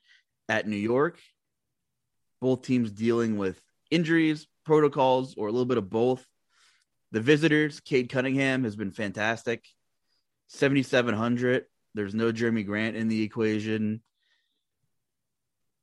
at 0.49 0.67
New 0.67 0.77
York. 0.77 1.19
Both 2.41 2.63
teams 2.63 2.91
dealing 2.91 3.39
with 3.39 3.61
injuries, 3.91 4.47
protocols, 4.65 5.35
or 5.37 5.49
a 5.49 5.53
little 5.53 5.67
bit 5.67 5.79
of 5.79 5.91
both. 5.91 6.27
The 7.13 7.21
visitors, 7.21 7.81
Cade 7.81 8.11
Cunningham 8.11 8.65
has 8.65 8.77
been 8.77 8.91
fantastic. 8.91 9.65
7,700. 10.49 11.65
There's 11.95 12.15
no 12.15 12.33
Jerami 12.33 12.67
Grant 12.67 12.97
in 12.97 13.09
the 13.09 13.23
equation. 13.23 14.03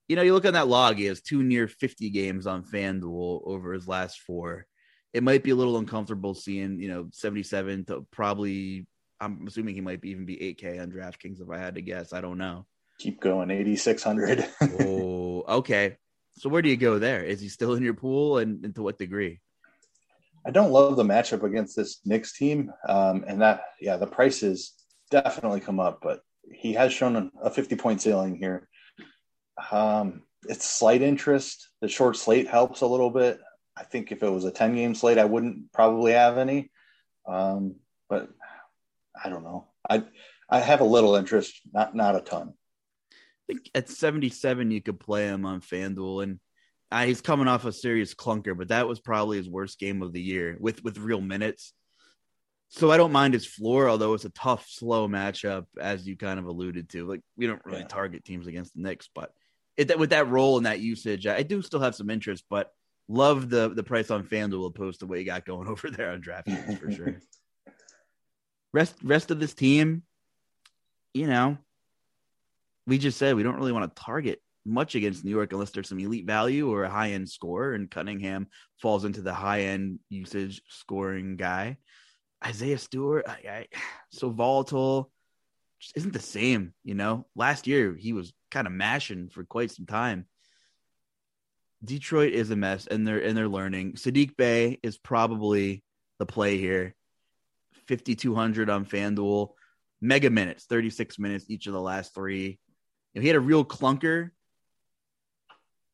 You 0.08 0.15
know, 0.15 0.22
you 0.22 0.34
look 0.34 0.46
on 0.46 0.53
that 0.53 0.67
log, 0.67 0.98
he 0.98 1.05
has 1.05 1.22
two 1.22 1.41
near 1.41 1.67
50 1.67 2.10
games 2.12 2.46
on 2.46 2.63
FanDuel 2.63 3.41
over 3.48 3.74
his 3.74 3.88
last 3.88 4.20
four. 4.20 4.67
It 5.13 5.24
might 5.24 5.43
be 5.43 5.51
a 5.51 5.55
little 5.55 5.77
uncomfortable 5.77 6.34
seeing, 6.34 6.79
you 6.79 6.89
know, 6.89 7.10
77 7.13 7.86
to 7.86 8.05
probably, 8.12 8.86
I'm 9.20 9.48
assuming 9.48 9.75
he 9.75 9.82
might 9.82 10.01
be, 10.01 10.10
even 10.10 10.25
be 10.25 10.38
8K 10.38 10.82
on 10.82 10.91
DraftKings 10.91 11.41
if 11.41 11.50
I 11.50 11.58
had 11.58 11.75
to 11.75 11.82
guess. 11.82 12.13
I 12.13 12.22
don't 12.22 12.38
know. 12.38 12.65
Keep 13.00 13.21
going, 13.21 13.51
8,600. 13.51 14.47
oh, 14.81 15.43
okay. 15.47 15.97
So 16.38 16.50
where 16.50 16.62
do 16.62 16.69
you 16.69 16.77
go 16.77 17.00
there? 17.00 17.23
Is 17.23 17.41
he 17.41 17.50
still 17.50 17.73
in 17.73 17.83
your 17.83 17.93
pool 17.93 18.38
and, 18.38 18.63
and 18.65 18.75
to 18.75 18.83
what 18.83 18.97
degree? 18.97 19.39
I 20.45 20.51
don't 20.51 20.71
love 20.71 20.95
the 20.95 21.03
matchup 21.03 21.43
against 21.43 21.75
this 21.75 22.01
Knicks 22.05 22.38
team. 22.38 22.71
Um, 22.88 23.23
and 23.27 23.41
that, 23.41 23.62
yeah, 23.79 23.97
the 23.97 24.07
prices 24.07 24.73
definitely 25.09 25.62
come 25.62 25.79
up, 25.79 26.00
but 26.01 26.21
he 26.51 26.73
has 26.73 26.91
shown 26.91 27.31
a 27.41 27.50
50 27.50 27.75
point 27.75 28.01
ceiling 28.01 28.35
here. 28.35 28.67
Um, 29.71 30.23
it's 30.47 30.69
slight 30.69 31.01
interest. 31.01 31.69
The 31.81 31.88
short 31.88 32.17
slate 32.17 32.47
helps 32.47 32.81
a 32.81 32.88
little 32.88 33.09
bit. 33.09 33.39
I 33.77 33.83
think 33.83 34.12
if 34.12 34.21
it 34.21 34.29
was 34.29 34.45
a 34.45 34.51
10 34.51 34.75
game 34.75 34.95
slate, 34.95 35.17
I 35.17 35.25
wouldn't 35.25 35.71
probably 35.71 36.12
have 36.13 36.38
any. 36.38 36.71
Um, 37.25 37.75
but 38.09 38.29
I 39.23 39.29
don't 39.29 39.43
know. 39.43 39.67
I, 39.89 40.03
I 40.50 40.59
have 40.59 40.81
a 40.81 40.85
little 40.85 41.15
interest, 41.15 41.62
not, 41.71 41.95
not 41.95 42.15
a 42.15 42.21
ton. 42.21 42.53
I 43.43 43.53
think 43.53 43.69
at 43.75 43.89
77, 43.89 44.71
you 44.71 44.81
could 44.81 45.00
play 45.00 45.27
him 45.27 45.45
on 45.45 45.62
FanDuel 45.62 46.23
and 46.23 46.39
uh, 46.93 47.05
he's 47.05 47.21
coming 47.21 47.47
off 47.47 47.65
a 47.65 47.73
serious 47.73 48.13
clunker, 48.13 48.55
but 48.55 48.67
that 48.67 48.88
was 48.88 49.00
probably 49.00 49.38
his 49.38 49.50
worst 49.50 49.79
game 49.79 50.03
of 50.03 50.13
the 50.13 50.21
year 50.21 50.55
with 50.59 50.83
with 50.83 51.00
real 51.00 51.21
minutes. 51.21 51.73
So 52.69 52.91
I 52.91 52.97
don't 52.97 53.12
mind 53.12 53.33
his 53.33 53.47
floor, 53.47 53.89
although 53.89 54.13
it's 54.13 54.25
a 54.25 54.29
tough, 54.29 54.67
slow 54.69 55.07
matchup, 55.07 55.65
as 55.79 56.07
you 56.07 56.15
kind 56.15 56.39
of 56.39 56.45
alluded 56.45 56.89
to. 56.89 57.07
Like 57.07 57.21
we 57.35 57.47
don't 57.47 57.65
really 57.65 57.79
yeah. 57.79 57.88
target 57.88 58.23
teams 58.23 58.45
against 58.45 58.75
the 58.75 58.81
Knicks, 58.81 59.09
but 59.13 59.31
it, 59.75 59.97
with 59.97 60.12
that 60.12 60.29
role 60.29 60.57
and 60.57 60.67
that 60.67 60.81
usage, 60.81 61.25
I 61.25 61.41
do 61.41 61.63
still 61.63 61.79
have 61.79 61.95
some 61.95 62.12
interest. 62.12 62.43
But 62.47 62.69
love 63.07 63.50
the 63.50 63.69
the 63.69 63.83
price 63.83 64.12
on 64.12 64.23
FanDuel 64.23 64.67
opposed 64.67 65.00
to 65.00 65.07
what 65.07 65.17
you 65.17 65.25
got 65.25 65.45
going 65.45 65.67
over 65.67 65.89
there 65.89 66.12
on 66.12 66.21
DraftKings 66.21 66.79
for 66.79 66.91
sure. 66.91 67.21
Rest 68.71 68.95
rest 69.03 69.29
of 69.29 69.39
this 69.39 69.53
team, 69.53 70.03
you 71.13 71.27
know, 71.27 71.57
we 72.85 72.97
just 72.97 73.17
said 73.17 73.35
we 73.35 73.43
don't 73.43 73.55
really 73.55 73.71
want 73.71 73.93
to 73.95 74.03
target 74.03 74.39
much 74.65 74.95
against 74.95 75.25
New 75.25 75.31
York 75.31 75.51
unless 75.51 75.71
there's 75.71 75.89
some 75.89 75.99
elite 75.99 76.25
value 76.25 76.71
or 76.71 76.83
a 76.83 76.89
high 76.89 77.11
end 77.11 77.29
score. 77.29 77.73
And 77.73 77.89
Cunningham 77.89 78.47
falls 78.81 79.05
into 79.05 79.21
the 79.21 79.33
high 79.33 79.61
end 79.61 79.99
usage 80.09 80.61
scoring 80.67 81.35
guy. 81.35 81.77
Isaiah 82.45 82.77
Stewart, 82.77 83.25
I, 83.27 83.49
I, 83.49 83.67
so 84.11 84.29
volatile, 84.29 85.11
just 85.79 85.97
isn't 85.97 86.13
the 86.13 86.19
same. 86.19 86.73
You 86.83 86.95
know, 86.95 87.25
last 87.35 87.67
year 87.67 87.95
he 87.95 88.13
was 88.13 88.33
kind 88.51 88.67
of 88.67 88.73
mashing 88.73 89.29
for 89.29 89.43
quite 89.43 89.71
some 89.71 89.85
time. 89.85 90.25
Detroit 91.83 92.31
is 92.31 92.49
a 92.49 92.55
mess, 92.55 92.87
and 92.87 93.05
they're 93.05 93.19
and 93.19 93.35
they're 93.35 93.49
learning. 93.49 93.93
Saddiq 93.93 94.37
Bey 94.37 94.79
is 94.83 94.97
probably 94.97 95.83
the 96.17 96.25
play 96.25 96.57
here. 96.57 96.95
Fifty 97.87 98.15
two 98.15 98.33
hundred 98.33 98.69
on 98.69 98.85
FanDuel, 98.85 99.49
mega 99.99 100.29
minutes, 100.29 100.63
thirty 100.63 100.89
six 100.89 101.19
minutes 101.19 101.45
each 101.49 101.67
of 101.67 101.73
the 101.73 101.81
last 101.81 102.15
three. 102.15 102.59
You 103.13 103.20
know, 103.20 103.22
he 103.22 103.27
had 103.27 103.38
a 103.38 103.41
real 103.41 103.63
clunker 103.63 104.32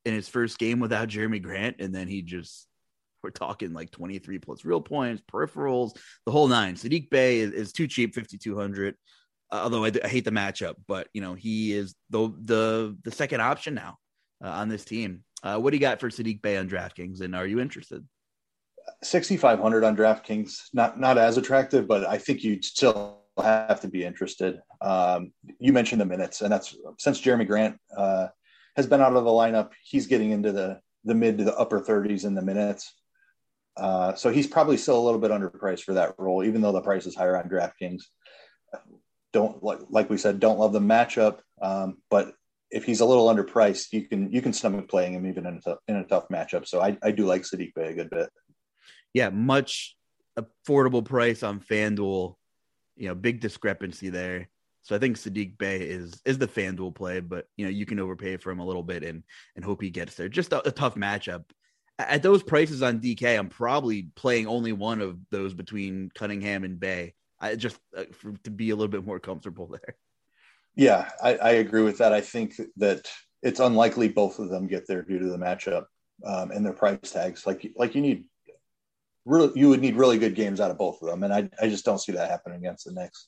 in 0.06 0.14
his 0.14 0.28
first 0.28 0.58
game 0.58 0.80
without 0.80 1.10
Jerami 1.10 1.42
Grant, 1.42 1.78
and 1.80 1.94
then 1.94 2.08
he 2.08 2.22
just 2.22 2.68
we're 3.22 3.32
talking 3.32 3.74
like 3.74 3.92
23 3.92 4.40
plus 4.40 4.64
real 4.64 4.82
points, 4.82 5.22
peripherals, 5.30 5.98
the 6.26 6.32
whole 6.32 6.48
nine. 6.48 6.76
Saddiq 6.76 7.10
Bey 7.10 7.40
is, 7.40 7.52
is 7.52 7.74
too 7.74 7.88
cheap, 7.88 8.16
5200. 8.16 8.96
Uh, 9.52 9.56
although 9.56 9.84
I, 9.84 9.92
I, 10.04 10.08
hate 10.08 10.26
the 10.26 10.32
matchup, 10.32 10.76
but 10.88 11.08
you 11.14 11.22
know 11.22 11.34
he 11.34 11.74
is 11.74 11.96
the 12.10 12.32
the 12.44 12.98
the 13.04 13.12
second 13.12 13.42
option 13.42 13.74
now 13.74 13.98
uh, 14.44 14.50
on 14.50 14.70
this 14.70 14.86
team. 14.86 15.24
Uh, 15.42 15.58
what 15.58 15.72
do 15.72 15.78
you 15.78 15.82
got 15.82 16.00
for 16.00 16.10
Saddiq 16.10 16.42
Bey 16.42 16.58
on 16.58 16.70
DraftKings, 16.70 17.22
and 17.22 17.36
are 17.36 17.48
you 17.48 17.60
interested? 17.60 18.06
6500 19.04 19.84
on 19.84 19.98
DraftKings, 19.98 20.62
not 20.74 21.00
not 21.00 21.18
as 21.18 21.38
attractive, 21.38 21.88
but 21.88 22.06
I 22.06 22.18
think 22.18 22.44
you'd 22.44 22.64
still 22.64 23.24
have 23.42 23.82
to 23.82 23.88
be 23.88 24.04
interested. 24.04 24.60
Um, 24.82 25.32
you 25.60 25.74
mentioned 25.74 26.02
the 26.02 26.06
minutes, 26.06 26.42
and 26.42 26.52
that's 26.52 26.76
since 26.98 27.22
Jerami 27.22 27.48
Grant 27.48 27.78
uh, 27.96 28.28
has 28.76 28.88
been 28.88 29.02
out 29.02 29.16
of 29.16 29.24
the 29.24 29.30
lineup. 29.30 29.72
He's 29.84 30.08
getting 30.08 30.32
into 30.32 30.52
the 30.52 30.80
the 31.06 31.16
mid 31.16 31.38
to 31.38 31.44
the 31.44 31.56
upper 31.56 31.82
30s 31.82 32.26
in 32.26 32.36
the 32.36 32.42
minutes. 32.42 32.94
Uh, 33.78 34.14
so 34.16 34.30
he's 34.30 34.48
probably 34.48 34.76
still 34.76 35.00
a 35.00 35.06
little 35.06 35.20
bit 35.20 35.32
underpriced 35.32 35.84
for 35.84 35.94
that 35.94 36.16
role, 36.18 36.44
even 36.44 36.62
though 36.62 36.74
the 36.74 36.82
price 36.82 37.06
is 37.06 37.16
higher 37.16 37.38
on 37.38 37.48
DraftKings. 37.50 38.04
Don't 39.32 39.64
like 39.64 39.80
like 39.90 40.10
we 40.10 40.18
said, 40.18 40.40
don't 40.40 40.60
love 40.60 40.74
the 40.74 40.80
matchup, 40.80 41.40
um, 41.62 41.98
but 42.10 42.34
if 42.72 42.84
he's 42.84 43.00
a 43.00 43.06
little 43.06 43.28
underpriced, 43.28 43.88
you 43.92 44.08
can 44.08 44.32
you 44.32 44.42
can 44.42 44.54
stomach 44.54 44.90
playing 44.90 45.14
him 45.14 45.26
even 45.28 45.46
in 45.46 45.58
a 45.58 45.62
tough, 45.62 45.78
in 45.88 45.96
a 45.98 46.04
tough 46.04 46.28
matchup. 46.30 46.68
So 46.68 46.82
I, 46.82 46.98
I 47.04 47.12
do 47.12 47.26
like 47.26 47.44
Saddiq 47.44 47.74
Bey 47.76 47.90
a 47.90 47.94
good 47.94 48.10
bit. 48.10 48.30
Yeah, 49.14 49.30
much 49.30 49.96
affordable 50.38 51.04
price 51.04 51.44
on 51.44 51.60
FanDuel. 51.60 52.36
You 53.00 53.08
know, 53.08 53.16
big 53.16 53.40
discrepancy 53.40 54.10
there. 54.10 54.50
So 54.84 54.96
I 54.96 55.00
think 55.00 55.18
Saddiq 55.18 55.58
Bey 55.58 55.82
is 55.82 56.22
is 56.26 56.38
the 56.38 56.48
FanDuel 56.48 56.96
play, 56.96 57.20
but 57.20 57.48
you 57.58 57.66
know 57.66 57.72
you 57.72 57.86
can 57.86 58.00
overpay 58.00 58.38
for 58.38 58.52
him 58.52 58.60
a 58.60 58.66
little 58.66 58.84
bit 58.84 59.04
and 59.04 59.24
and 59.56 59.66
hope 59.66 59.82
he 59.82 59.90
gets 59.90 60.16
there. 60.16 60.30
Just 60.30 60.54
a, 60.54 60.68
a 60.68 60.72
tough 60.72 60.96
matchup. 60.96 61.46
At 61.98 62.24
those 62.24 62.44
prices 62.44 62.82
on 62.82 63.02
DK, 63.02 63.38
I'm 63.38 63.50
probably 63.50 64.10
playing 64.16 64.48
only 64.48 64.72
one 64.72 65.02
of 65.02 65.18
those 65.32 65.54
between 65.54 66.12
Cunningham 66.16 66.64
and 66.64 66.80
Bey. 66.80 67.14
I 67.42 67.56
just 67.56 67.78
uh, 67.98 68.06
for, 68.14 68.34
to 68.44 68.52
be 68.52 68.70
a 68.70 68.76
little 68.76 68.92
bit 68.92 69.06
more 69.06 69.20
comfortable 69.20 69.68
there. 69.68 69.96
Yeah, 70.76 71.10
I, 71.22 71.36
I, 71.36 71.50
agree 71.52 71.82
with 71.82 71.98
that. 71.98 72.14
I 72.14 72.22
think 72.22 72.56
that 72.78 73.10
it's 73.44 73.60
unlikely 73.60 74.08
both 74.10 74.40
of 74.40 74.50
them 74.50 74.68
get 74.68 74.88
there 74.88 75.02
due 75.02 75.20
to 75.20 75.30
the 75.30 75.38
matchup 75.38 75.86
um, 76.26 76.52
and 76.52 76.66
their 76.66 76.74
price 76.74 77.12
tags. 77.12 77.46
Like 77.46 77.70
like 77.76 77.96
you 77.96 78.02
need 78.02 78.26
really 79.30 79.52
you 79.60 79.70
would 79.70 79.82
need 79.82 79.96
really 79.96 80.18
good 80.18 80.36
games 80.36 80.60
out 80.60 80.72
of 80.72 80.78
both 80.78 81.02
of 81.02 81.10
them, 81.10 81.24
and 81.24 81.34
I 81.34 81.50
I 81.62 81.70
just 81.70 81.86
don't 81.86 82.00
see 82.00 82.12
that 82.14 82.30
happening 82.30 82.60
against 82.60 82.86
the 82.86 82.94
Knicks 82.94 83.28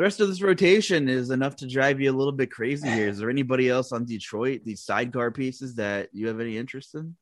the 0.00 0.04
rest 0.04 0.20
of 0.20 0.28
this 0.28 0.40
rotation 0.40 1.10
is 1.10 1.28
enough 1.28 1.56
to 1.56 1.66
drive 1.66 2.00
you 2.00 2.10
a 2.10 2.16
little 2.16 2.32
bit 2.32 2.50
crazy 2.50 2.88
here. 2.88 3.08
Is 3.08 3.18
there 3.18 3.28
anybody 3.28 3.68
else 3.68 3.92
on 3.92 4.06
Detroit, 4.06 4.62
these 4.64 4.82
sidecar 4.82 5.30
pieces 5.30 5.74
that 5.74 6.08
you 6.14 6.28
have 6.28 6.40
any 6.40 6.56
interest 6.56 6.94
in? 6.94 7.16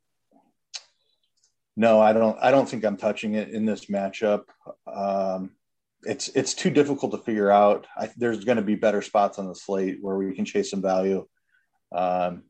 No, 1.77 2.01
I 2.01 2.13
don't. 2.13 2.39
I 2.41 2.53
don't 2.53 2.69
think 2.69 2.85
I'm 2.85 2.97
touching 2.97 3.35
it 3.35 3.49
in 3.49 3.65
this 3.65 3.87
matchup. 3.87 4.45
Um, 4.87 5.57
it's 6.05 6.29
it's 6.29 6.55
too 6.55 6.71
difficult 6.71 7.11
to 7.11 7.19
figure 7.19 7.51
out. 7.51 7.89
I, 7.97 8.11
there's 8.17 8.45
going 8.45 8.59
to 8.59 8.63
be 8.63 8.77
better 8.77 9.03
spots 9.03 9.41
on 9.41 9.49
the 9.49 9.57
slate 9.57 9.99
where 10.01 10.17
we 10.17 10.33
can 10.37 10.45
chase 10.45 10.71
some 10.71 10.83
value. 10.83 11.27
Um, 11.91 12.45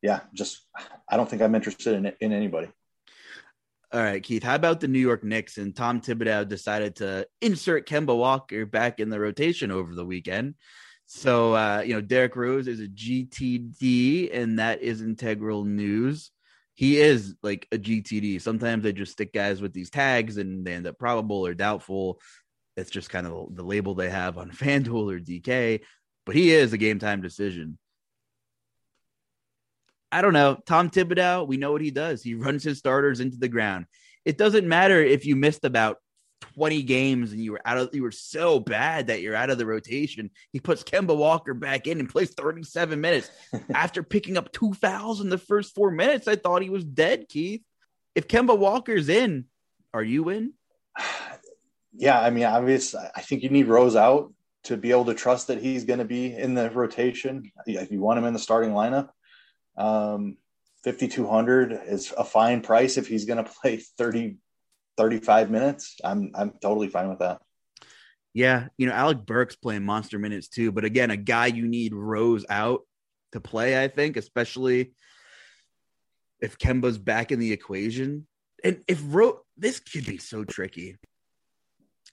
yeah, 0.00 0.20
just 0.32 0.66
I 1.06 1.18
don't 1.18 1.28
think 1.28 1.42
I'm 1.42 1.54
interested 1.54 1.94
in 1.94 2.12
in 2.22 2.32
anybody. 2.32 2.68
All 3.92 4.00
right, 4.00 4.22
Keith. 4.22 4.44
How 4.44 4.54
about 4.54 4.78
the 4.78 4.86
New 4.86 5.00
York 5.00 5.24
Knicks 5.24 5.58
and 5.58 5.74
Tom 5.74 6.00
Thibodeau 6.00 6.48
decided 6.48 6.96
to 6.96 7.26
insert 7.40 7.88
Kemba 7.88 8.16
Walker 8.16 8.64
back 8.64 9.00
in 9.00 9.10
the 9.10 9.18
rotation 9.18 9.72
over 9.72 9.96
the 9.96 10.04
weekend? 10.04 10.54
So 11.06 11.56
uh, 11.56 11.82
you 11.84 11.94
know, 11.94 12.00
Derrick 12.00 12.36
Rose 12.36 12.68
is 12.68 12.78
a 12.78 12.86
GTD, 12.86 14.30
and 14.32 14.60
that 14.60 14.80
is 14.80 15.02
integral 15.02 15.64
news. 15.64 16.30
He 16.74 16.98
is 16.98 17.34
like 17.42 17.66
a 17.72 17.78
GTD. 17.78 18.40
Sometimes 18.40 18.84
they 18.84 18.92
just 18.92 19.10
stick 19.12 19.32
guys 19.32 19.60
with 19.60 19.72
these 19.72 19.90
tags 19.90 20.36
and 20.36 20.64
they 20.64 20.74
end 20.74 20.86
up 20.86 20.96
probable 20.96 21.44
or 21.44 21.52
doubtful. 21.52 22.20
It's 22.76 22.90
just 22.90 23.10
kind 23.10 23.26
of 23.26 23.56
the 23.56 23.64
label 23.64 23.94
they 23.94 24.08
have 24.08 24.38
on 24.38 24.50
FanDuel 24.52 25.12
or 25.12 25.18
DK. 25.18 25.80
But 26.24 26.36
he 26.36 26.52
is 26.52 26.72
a 26.72 26.78
game 26.78 27.00
time 27.00 27.22
decision. 27.22 27.76
I 30.12 30.22
don't 30.22 30.32
know. 30.32 30.58
Tom 30.66 30.90
Thibodeau, 30.90 31.46
we 31.46 31.56
know 31.56 31.72
what 31.72 31.82
he 31.82 31.90
does. 31.90 32.22
He 32.22 32.34
runs 32.34 32.64
his 32.64 32.78
starters 32.78 33.20
into 33.20 33.38
the 33.38 33.48
ground. 33.48 33.86
It 34.24 34.36
doesn't 34.38 34.66
matter 34.66 35.02
if 35.02 35.24
you 35.24 35.36
missed 35.36 35.64
about 35.64 35.98
20 36.54 36.82
games 36.82 37.32
and 37.32 37.40
you 37.40 37.52
were 37.52 37.60
out 37.64 37.78
of 37.78 37.90
you 37.92 38.02
were 38.02 38.10
so 38.10 38.58
bad 38.58 39.06
that 39.08 39.20
you're 39.20 39.36
out 39.36 39.50
of 39.50 39.58
the 39.58 39.66
rotation. 39.66 40.30
He 40.52 40.60
puts 40.60 40.82
Kemba 40.82 41.16
Walker 41.16 41.54
back 41.54 41.86
in 41.86 42.00
and 42.00 42.08
plays 42.08 42.30
37 42.30 43.00
minutes. 43.00 43.30
After 43.74 44.02
picking 44.02 44.36
up 44.36 44.52
two 44.52 44.72
fouls 44.74 45.20
in 45.20 45.28
the 45.28 45.38
first 45.38 45.74
four 45.74 45.90
minutes, 45.90 46.26
I 46.28 46.36
thought 46.36 46.62
he 46.62 46.70
was 46.70 46.84
dead, 46.84 47.28
Keith. 47.28 47.62
If 48.14 48.26
Kemba 48.26 48.58
Walker's 48.58 49.08
in, 49.08 49.46
are 49.94 50.02
you 50.02 50.28
in? 50.30 50.54
Yeah, 51.92 52.20
I 52.20 52.30
mean, 52.30 52.44
obviously, 52.44 53.00
I 53.14 53.20
think 53.20 53.42
you 53.42 53.50
need 53.50 53.66
Rose 53.66 53.96
out 53.96 54.32
to 54.64 54.76
be 54.76 54.90
able 54.90 55.06
to 55.06 55.14
trust 55.14 55.48
that 55.48 55.60
he's 55.60 55.84
going 55.84 55.98
to 55.98 56.04
be 56.04 56.34
in 56.34 56.54
the 56.54 56.70
rotation. 56.70 57.50
If 57.66 57.90
you 57.90 58.00
want 58.00 58.18
him 58.18 58.24
in 58.24 58.32
the 58.32 58.38
starting 58.38 58.70
lineup, 58.70 59.08
um, 59.80 60.36
5200 60.84 61.72
is 61.86 62.12
a 62.16 62.24
fine 62.24 62.60
price 62.60 62.96
if 62.96 63.08
he's 63.08 63.24
going 63.24 63.42
to 63.44 63.50
play 63.50 63.76
30 63.98 64.36
35 64.96 65.50
minutes. 65.50 65.96
I'm 66.04 66.30
I'm 66.34 66.52
totally 66.60 66.88
fine 66.88 67.08
with 67.08 67.20
that. 67.20 67.40
Yeah, 68.34 68.68
you 68.76 68.86
know, 68.86 68.92
Alec 68.92 69.24
Burks 69.24 69.56
playing 69.56 69.84
monster 69.84 70.18
minutes 70.18 70.48
too, 70.48 70.70
but 70.72 70.84
again, 70.84 71.10
a 71.10 71.16
guy 71.16 71.46
you 71.46 71.66
need 71.66 71.94
Rose 71.94 72.44
out 72.48 72.82
to 73.32 73.40
play, 73.40 73.82
I 73.82 73.88
think, 73.88 74.16
especially 74.16 74.92
if 76.40 76.58
Kemba's 76.58 76.98
back 76.98 77.32
in 77.32 77.38
the 77.38 77.52
equation. 77.52 78.26
And 78.62 78.82
if 78.86 79.02
Ro- 79.04 79.40
this 79.56 79.80
could 79.80 80.06
be 80.06 80.18
so 80.18 80.44
tricky 80.44 80.96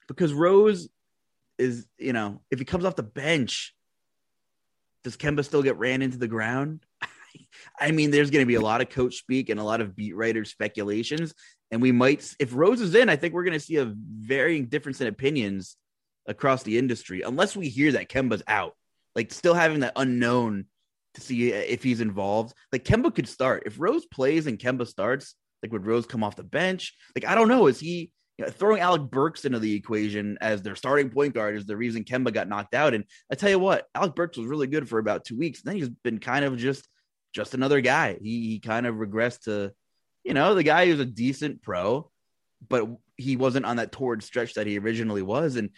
because 0.08 0.34
Rose 0.34 0.90
is, 1.58 1.86
you 1.98 2.14
know, 2.14 2.42
if 2.50 2.60
he 2.60 2.66
comes 2.66 2.86
off 2.86 2.96
the 2.96 3.04
bench, 3.04 3.76
does 5.04 5.18
Kemba 5.18 5.44
still 5.44 5.62
get 5.62 5.78
ran 5.78 6.02
into 6.02 6.18
the 6.18 6.28
ground? 6.28 6.86
I 7.80 7.92
mean, 7.92 8.12
there's 8.12 8.32
going 8.32 8.44
to 8.44 8.48
be 8.48 8.56
a 8.56 8.62
lot 8.62 8.82
of 8.82 8.90
coach 8.90 9.16
speak 9.16 9.50
and 9.50 9.60
a 9.60 9.64
lot 9.64 9.82
of 9.82 9.96
beat 9.96 10.16
writer 10.16 10.46
speculations. 10.46 11.34
And 11.72 11.82
we 11.82 11.92
might, 11.92 12.34
if 12.40 12.54
Rose 12.54 12.82
is 12.82 12.96
in, 12.96 13.10
I 13.10 13.16
think 13.16 13.34
we're 13.34 13.44
going 13.44 13.54
to 13.54 13.66
see 13.66 13.78
a 13.78 13.94
varying 13.96 14.68
difference 14.68 15.02
in 15.02 15.08
opinions 15.08 15.76
across 16.28 16.64
the 16.64 16.78
industry, 16.78 17.22
unless 17.22 17.56
we 17.56 17.70
hear 17.70 17.94
that 17.94 18.10
Kemba's 18.10 18.44
out. 18.48 18.74
Like, 19.16 19.34
still 19.34 19.54
having 19.54 19.80
that 19.80 19.94
unknown 19.96 20.66
to 21.16 21.22
see 21.22 21.52
uh, 21.52 21.58
if 21.58 21.84
he's 21.84 22.02
involved. 22.02 22.54
Like, 22.72 22.84
Kemba 22.84 23.14
could 23.14 23.28
start. 23.28 23.64
If 23.66 23.80
Rose 23.80 24.06
plays 24.06 24.48
and 24.48 24.60
Kemba 24.60 24.88
starts, 24.88 25.36
like, 25.64 25.72
would 25.72 25.86
Rose 25.86 26.06
come 26.06 26.24
off 26.24 26.36
the 26.36 26.44
bench? 26.44 26.94
Like, 27.16 27.26
I 27.26 27.36
don't 27.36 27.48
know. 27.48 27.68
Is 27.68 27.80
he 27.80 28.12
you 28.38 28.46
know, 28.46 28.52
throwing 28.52 28.82
Alec 28.82 29.10
Burks 29.10 29.46
into 29.46 29.60
the 29.60 29.74
equation 29.74 30.38
as 30.40 30.62
their 30.62 30.76
starting 30.76 31.10
point 31.10 31.34
guard 31.34 31.56
is 31.56 31.66
the 31.66 31.76
reason 31.76 32.04
Kemba 32.04 32.32
got 32.32 32.48
knocked 32.48 32.76
out? 32.76 32.94
And 32.94 33.04
I 33.32 33.36
tell 33.36 33.50
you 33.50 33.60
what, 33.60 33.88
Alec 33.96 34.16
Burks 34.16 34.38
was 34.38 34.48
really 34.48 34.68
good 34.68 34.88
for 34.88 35.00
about 35.00 35.26
two 35.26 35.38
weeks. 35.38 35.62
And 35.62 35.70
then 35.70 35.78
he's 35.78 35.90
been 35.90 36.20
kind 36.20 36.46
of 36.46 36.58
just 36.58 36.88
just 37.34 37.54
another 37.54 37.82
guy. 37.82 38.18
He, 38.22 38.50
he 38.50 38.60
kind 38.60 38.86
of 38.86 38.96
regressed 38.96 39.44
to, 39.44 39.72
you 40.24 40.34
know, 40.34 40.56
the 40.56 40.64
guy 40.64 40.86
who's 40.86 41.00
a 41.00 41.06
decent 41.06 41.62
pro, 41.62 42.10
but 42.68 42.88
he 43.16 43.38
wasn't 43.38 43.66
on 43.66 43.78
that 43.78 43.92
torrid 43.92 44.24
stretch 44.24 44.56
that 44.56 44.68
he 44.68 44.80
originally 44.80 45.22
was. 45.22 45.56
And 45.56 45.72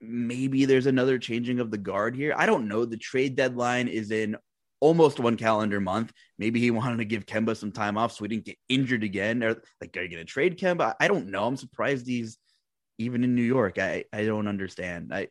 maybe 0.00 0.64
there's 0.64 0.86
another 0.86 1.18
changing 1.18 1.60
of 1.60 1.70
the 1.70 1.78
guard 1.78 2.16
here. 2.16 2.34
I 2.36 2.46
don't 2.46 2.68
know. 2.68 2.84
The 2.84 2.96
trade 2.96 3.36
deadline 3.36 3.88
is 3.88 4.10
in 4.10 4.36
almost 4.80 5.18
one 5.18 5.36
calendar 5.36 5.80
month. 5.80 6.12
Maybe 6.38 6.60
he 6.60 6.70
wanted 6.78 6.98
to 6.98 7.04
give 7.04 7.26
Kemba 7.26 7.56
some 7.56 7.72
time 7.72 7.96
off 7.96 8.12
so 8.12 8.24
he 8.24 8.28
didn't 8.28 8.44
get 8.44 8.58
injured 8.68 9.04
again. 9.04 9.42
Or 9.42 9.62
like, 9.80 9.96
are 9.96 10.02
you 10.02 10.08
going 10.08 10.24
to 10.24 10.24
trade 10.24 10.58
Kemba? 10.58 10.94
I 11.00 11.08
don't 11.08 11.28
know. 11.28 11.46
I'm 11.46 11.56
surprised 11.56 12.06
he's 12.06 12.38
even 12.98 13.24
in 13.24 13.34
New 13.34 13.42
York. 13.42 13.78
I, 13.78 14.04
I 14.12 14.24
don't 14.24 14.48
understand. 14.48 15.12
I, 15.12 15.28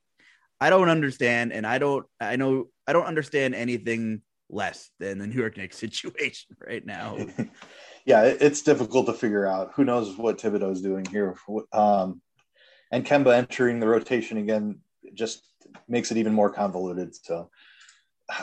I 0.59 0.69
don't 0.69 0.89
understand. 0.89 1.53
And 1.53 1.67
I 1.67 1.77
don't, 1.77 2.05
I 2.19 2.35
know, 2.35 2.65
I 2.87 2.93
don't 2.93 3.05
understand 3.05 3.55
anything 3.55 4.21
less 4.53 4.91
than 4.99 5.17
the 5.17 5.27
New 5.27 5.35
York 5.35 5.57
Knicks 5.57 5.77
situation 5.85 6.55
right 6.65 6.85
now. 6.85 7.17
yeah, 8.05 8.23
it's 8.23 8.61
difficult 8.61 9.07
to 9.07 9.13
figure 9.13 9.47
out. 9.47 9.71
Who 9.75 9.83
knows 9.83 10.17
what 10.17 10.37
Thibodeau 10.37 10.71
is 10.71 10.81
doing 10.81 11.05
here? 11.05 11.35
Um, 11.71 12.21
and 12.91 13.05
Kemba 13.05 13.35
entering 13.35 13.79
the 13.79 13.87
rotation 13.87 14.37
again 14.37 14.79
just 15.13 15.43
makes 15.87 16.11
it 16.11 16.17
even 16.17 16.33
more 16.33 16.49
convoluted. 16.49 17.15
So 17.15 17.49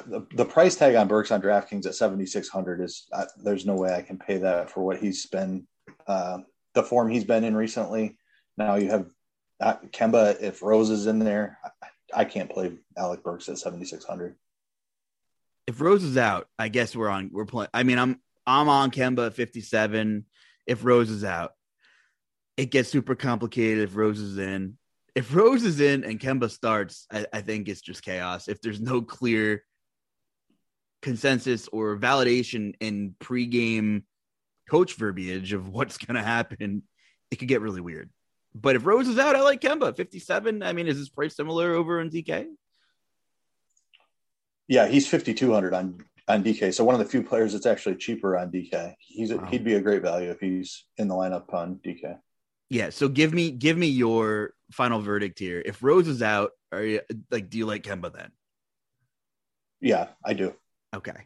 the, 0.07 0.27
the 0.35 0.45
price 0.45 0.77
tag 0.77 0.95
on 0.95 1.09
Burks 1.09 1.31
on 1.31 1.41
DraftKings 1.41 1.87
at 1.87 1.95
7,600 1.95 2.81
is 2.81 3.07
uh, 3.13 3.27
there's 3.43 3.67
no 3.67 3.75
way 3.75 3.95
I 3.95 4.03
can 4.03 4.19
pay 4.19 4.39
that 4.39 4.71
for 4.71 4.83
what 4.83 4.99
he's 4.99 5.27
been, 5.27 5.67
uh, 6.07 6.39
the 6.75 6.83
form 6.83 7.09
he's 7.09 7.25
been 7.25 7.45
in 7.45 7.57
recently. 7.57 8.19
Now 8.57 8.75
you 8.75 8.91
have 8.91 9.11
uh, 9.61 9.77
Kemba, 9.93 10.41
if 10.41 10.63
Rose 10.63 10.91
is 10.91 11.07
in 11.07 11.19
there, 11.19 11.59
I, 11.83 12.23
I 12.23 12.25
can't 12.25 12.51
play 12.51 12.73
Alec 12.97 13.23
Burks 13.23 13.49
at 13.49 13.59
7,600 13.59 14.37
if 15.71 15.81
Rose 15.81 16.03
is 16.03 16.17
out, 16.17 16.49
I 16.59 16.69
guess 16.69 16.97
we're 16.97 17.09
on. 17.09 17.31
We're 17.33 17.47
playing. 17.47 17.71
I 17.73 17.85
mean, 17.85 17.97
I'm 17.97 18.21
I'm 18.45 18.69
on 18.69 18.91
Kemba 18.91 19.33
57. 19.33 20.25
If 20.67 20.85
Rose 20.85 21.11
is 21.11 21.23
out, 21.23 21.53
it 22.57 22.73
gets 22.73 22.89
super 22.89 23.15
complicated. 23.15 23.89
If 23.89 23.95
Rose 23.95 24.19
is 24.19 24.37
in, 24.37 24.77
if 25.15 25.33
Rose 25.33 25.63
is 25.63 25.81
in 25.81 26.03
and 26.03 26.19
Kemba 26.19 26.51
starts, 26.51 27.07
I, 27.13 27.25
I 27.33 27.41
think 27.43 27.69
it's 27.69 27.81
just 27.81 28.03
chaos. 28.03 28.49
If 28.49 28.61
there's 28.61 28.81
no 28.81 29.01
clear 29.01 29.65
consensus 31.03 31.69
or 31.69 31.97
validation 31.97 32.75
in 32.81 33.15
pregame 33.21 34.03
coach 34.69 34.95
verbiage 34.95 35.53
of 35.53 35.69
what's 35.73 35.99
going 35.99 36.17
to 36.17 36.23
happen, 36.23 36.83
it 37.31 37.37
could 37.37 37.49
get 37.49 37.61
really 37.61 37.81
weird. 37.81 38.11
But 38.57 38.75
if 38.75 38.85
Rose 38.85 39.07
is 39.07 39.21
out, 39.21 39.37
I 39.37 39.43
like 39.43 39.61
Kemba 39.61 39.97
57. 39.97 40.65
I 40.65 40.73
mean, 40.73 40.89
is 40.89 40.99
this 40.99 41.09
price 41.09 41.37
similar 41.37 41.75
over 41.75 42.01
in 42.01 42.11
DK? 42.11 42.49
Yeah, 44.71 44.87
he's 44.87 45.09
5200 45.09 45.75
on 45.75 45.99
on 46.29 46.45
DK. 46.45 46.73
So 46.73 46.85
one 46.85 46.95
of 46.95 47.01
the 47.01 47.05
few 47.05 47.25
players 47.25 47.53
that's 47.53 47.67
actually 47.67 47.97
cheaper 47.97 48.39
on 48.39 48.53
DK. 48.53 48.95
He's 49.01 49.35
wow. 49.35 49.45
he'd 49.47 49.65
be 49.65 49.75
a 49.75 49.81
great 49.81 50.01
value 50.01 50.31
if 50.31 50.39
he's 50.39 50.85
in 50.97 51.09
the 51.09 51.15
lineup 51.15 51.53
on 51.53 51.81
DK. 51.85 52.17
Yeah. 52.69 52.91
So 52.91 53.09
give 53.09 53.35
me 53.35 53.51
give 53.51 53.77
me 53.77 53.89
your 53.89 54.55
final 54.71 55.01
verdict 55.01 55.41
here. 55.41 55.61
If 55.67 55.83
Rose 55.83 56.07
is 56.07 56.23
out, 56.23 56.53
are 56.71 56.85
you 56.85 57.01
like 57.33 57.51
do 57.51 57.59
you 57.59 57.67
like 57.67 57.83
Kemba 57.83 58.15
then? 58.15 58.31
Yeah, 59.81 60.11
I 60.25 60.35
do. 60.35 60.55
Okay. 60.95 61.17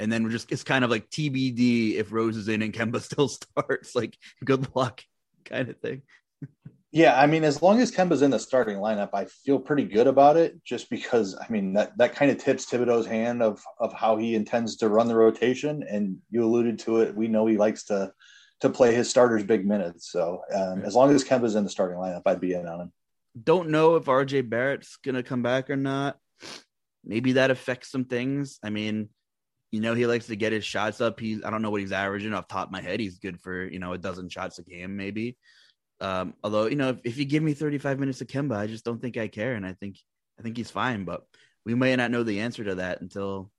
And 0.00 0.10
then 0.10 0.24
we're 0.24 0.30
just 0.30 0.50
it's 0.50 0.64
kind 0.64 0.84
of 0.84 0.90
like 0.90 1.08
TBD 1.10 1.94
if 1.94 2.10
Rose 2.10 2.36
is 2.36 2.48
in 2.48 2.60
and 2.60 2.74
Kemba 2.74 3.00
still 3.00 3.28
starts. 3.28 3.94
Like 3.94 4.18
good 4.44 4.74
luck 4.74 5.00
kind 5.44 5.68
of 5.68 5.78
thing. 5.78 6.02
Yeah, 6.94 7.20
I 7.20 7.26
mean, 7.26 7.42
as 7.42 7.60
long 7.60 7.80
as 7.80 7.90
Kemba's 7.90 8.22
in 8.22 8.30
the 8.30 8.38
starting 8.38 8.76
lineup, 8.76 9.10
I 9.14 9.24
feel 9.24 9.58
pretty 9.58 9.82
good 9.82 10.06
about 10.06 10.36
it. 10.36 10.62
Just 10.62 10.88
because, 10.88 11.36
I 11.36 11.44
mean, 11.50 11.72
that 11.72 11.98
that 11.98 12.14
kind 12.14 12.30
of 12.30 12.38
tips 12.38 12.66
Thibodeau's 12.66 13.04
hand 13.04 13.42
of 13.42 13.60
of 13.80 13.92
how 13.92 14.16
he 14.16 14.36
intends 14.36 14.76
to 14.76 14.88
run 14.88 15.08
the 15.08 15.16
rotation. 15.16 15.82
And 15.82 16.18
you 16.30 16.44
alluded 16.44 16.78
to 16.80 17.00
it. 17.00 17.16
We 17.16 17.26
know 17.26 17.46
he 17.46 17.56
likes 17.56 17.82
to 17.86 18.12
to 18.60 18.70
play 18.70 18.94
his 18.94 19.10
starters 19.10 19.42
big 19.42 19.66
minutes. 19.66 20.12
So 20.12 20.42
um, 20.54 20.82
as 20.84 20.94
long 20.94 21.12
as 21.12 21.24
Kemba's 21.24 21.56
in 21.56 21.64
the 21.64 21.70
starting 21.70 21.98
lineup, 21.98 22.22
I'd 22.26 22.40
be 22.40 22.52
in 22.52 22.68
on 22.68 22.82
him. 22.82 22.92
Don't 23.42 23.70
know 23.70 23.96
if 23.96 24.04
RJ 24.04 24.48
Barrett's 24.48 24.96
gonna 25.04 25.24
come 25.24 25.42
back 25.42 25.70
or 25.70 25.76
not. 25.76 26.16
Maybe 27.04 27.32
that 27.32 27.50
affects 27.50 27.90
some 27.90 28.04
things. 28.04 28.60
I 28.62 28.70
mean, 28.70 29.08
you 29.72 29.80
know, 29.80 29.94
he 29.94 30.06
likes 30.06 30.28
to 30.28 30.36
get 30.36 30.52
his 30.52 30.64
shots 30.64 31.00
up. 31.00 31.18
He's 31.18 31.42
I 31.44 31.50
don't 31.50 31.60
know 31.60 31.72
what 31.72 31.80
he's 31.80 31.90
averaging 31.90 32.34
off 32.34 32.46
top 32.46 32.68
of 32.68 32.72
my 32.72 32.80
head. 32.80 33.00
He's 33.00 33.18
good 33.18 33.40
for 33.40 33.66
you 33.66 33.80
know 33.80 33.94
a 33.94 33.98
dozen 33.98 34.28
shots 34.28 34.60
a 34.60 34.62
game, 34.62 34.96
maybe. 34.96 35.36
Um, 36.00 36.34
although 36.42 36.66
you 36.66 36.76
know, 36.76 36.90
if, 36.90 37.00
if, 37.04 37.18
you 37.18 37.24
give 37.24 37.42
me 37.42 37.54
35 37.54 37.98
minutes 37.98 38.20
of 38.20 38.26
Kemba, 38.26 38.56
I 38.56 38.66
just 38.66 38.84
don't 38.84 39.00
think 39.00 39.16
I 39.16 39.28
care, 39.28 39.54
and 39.54 39.64
I 39.64 39.74
think 39.74 39.98
I 40.38 40.42
think 40.42 40.56
he's 40.56 40.70
fine. 40.70 41.04
But 41.04 41.24
we 41.64 41.74
may 41.74 41.94
not 41.96 42.10
know 42.10 42.22
the 42.22 42.40
answer 42.40 42.64
to 42.64 42.76
that 42.76 43.00
until 43.00 43.50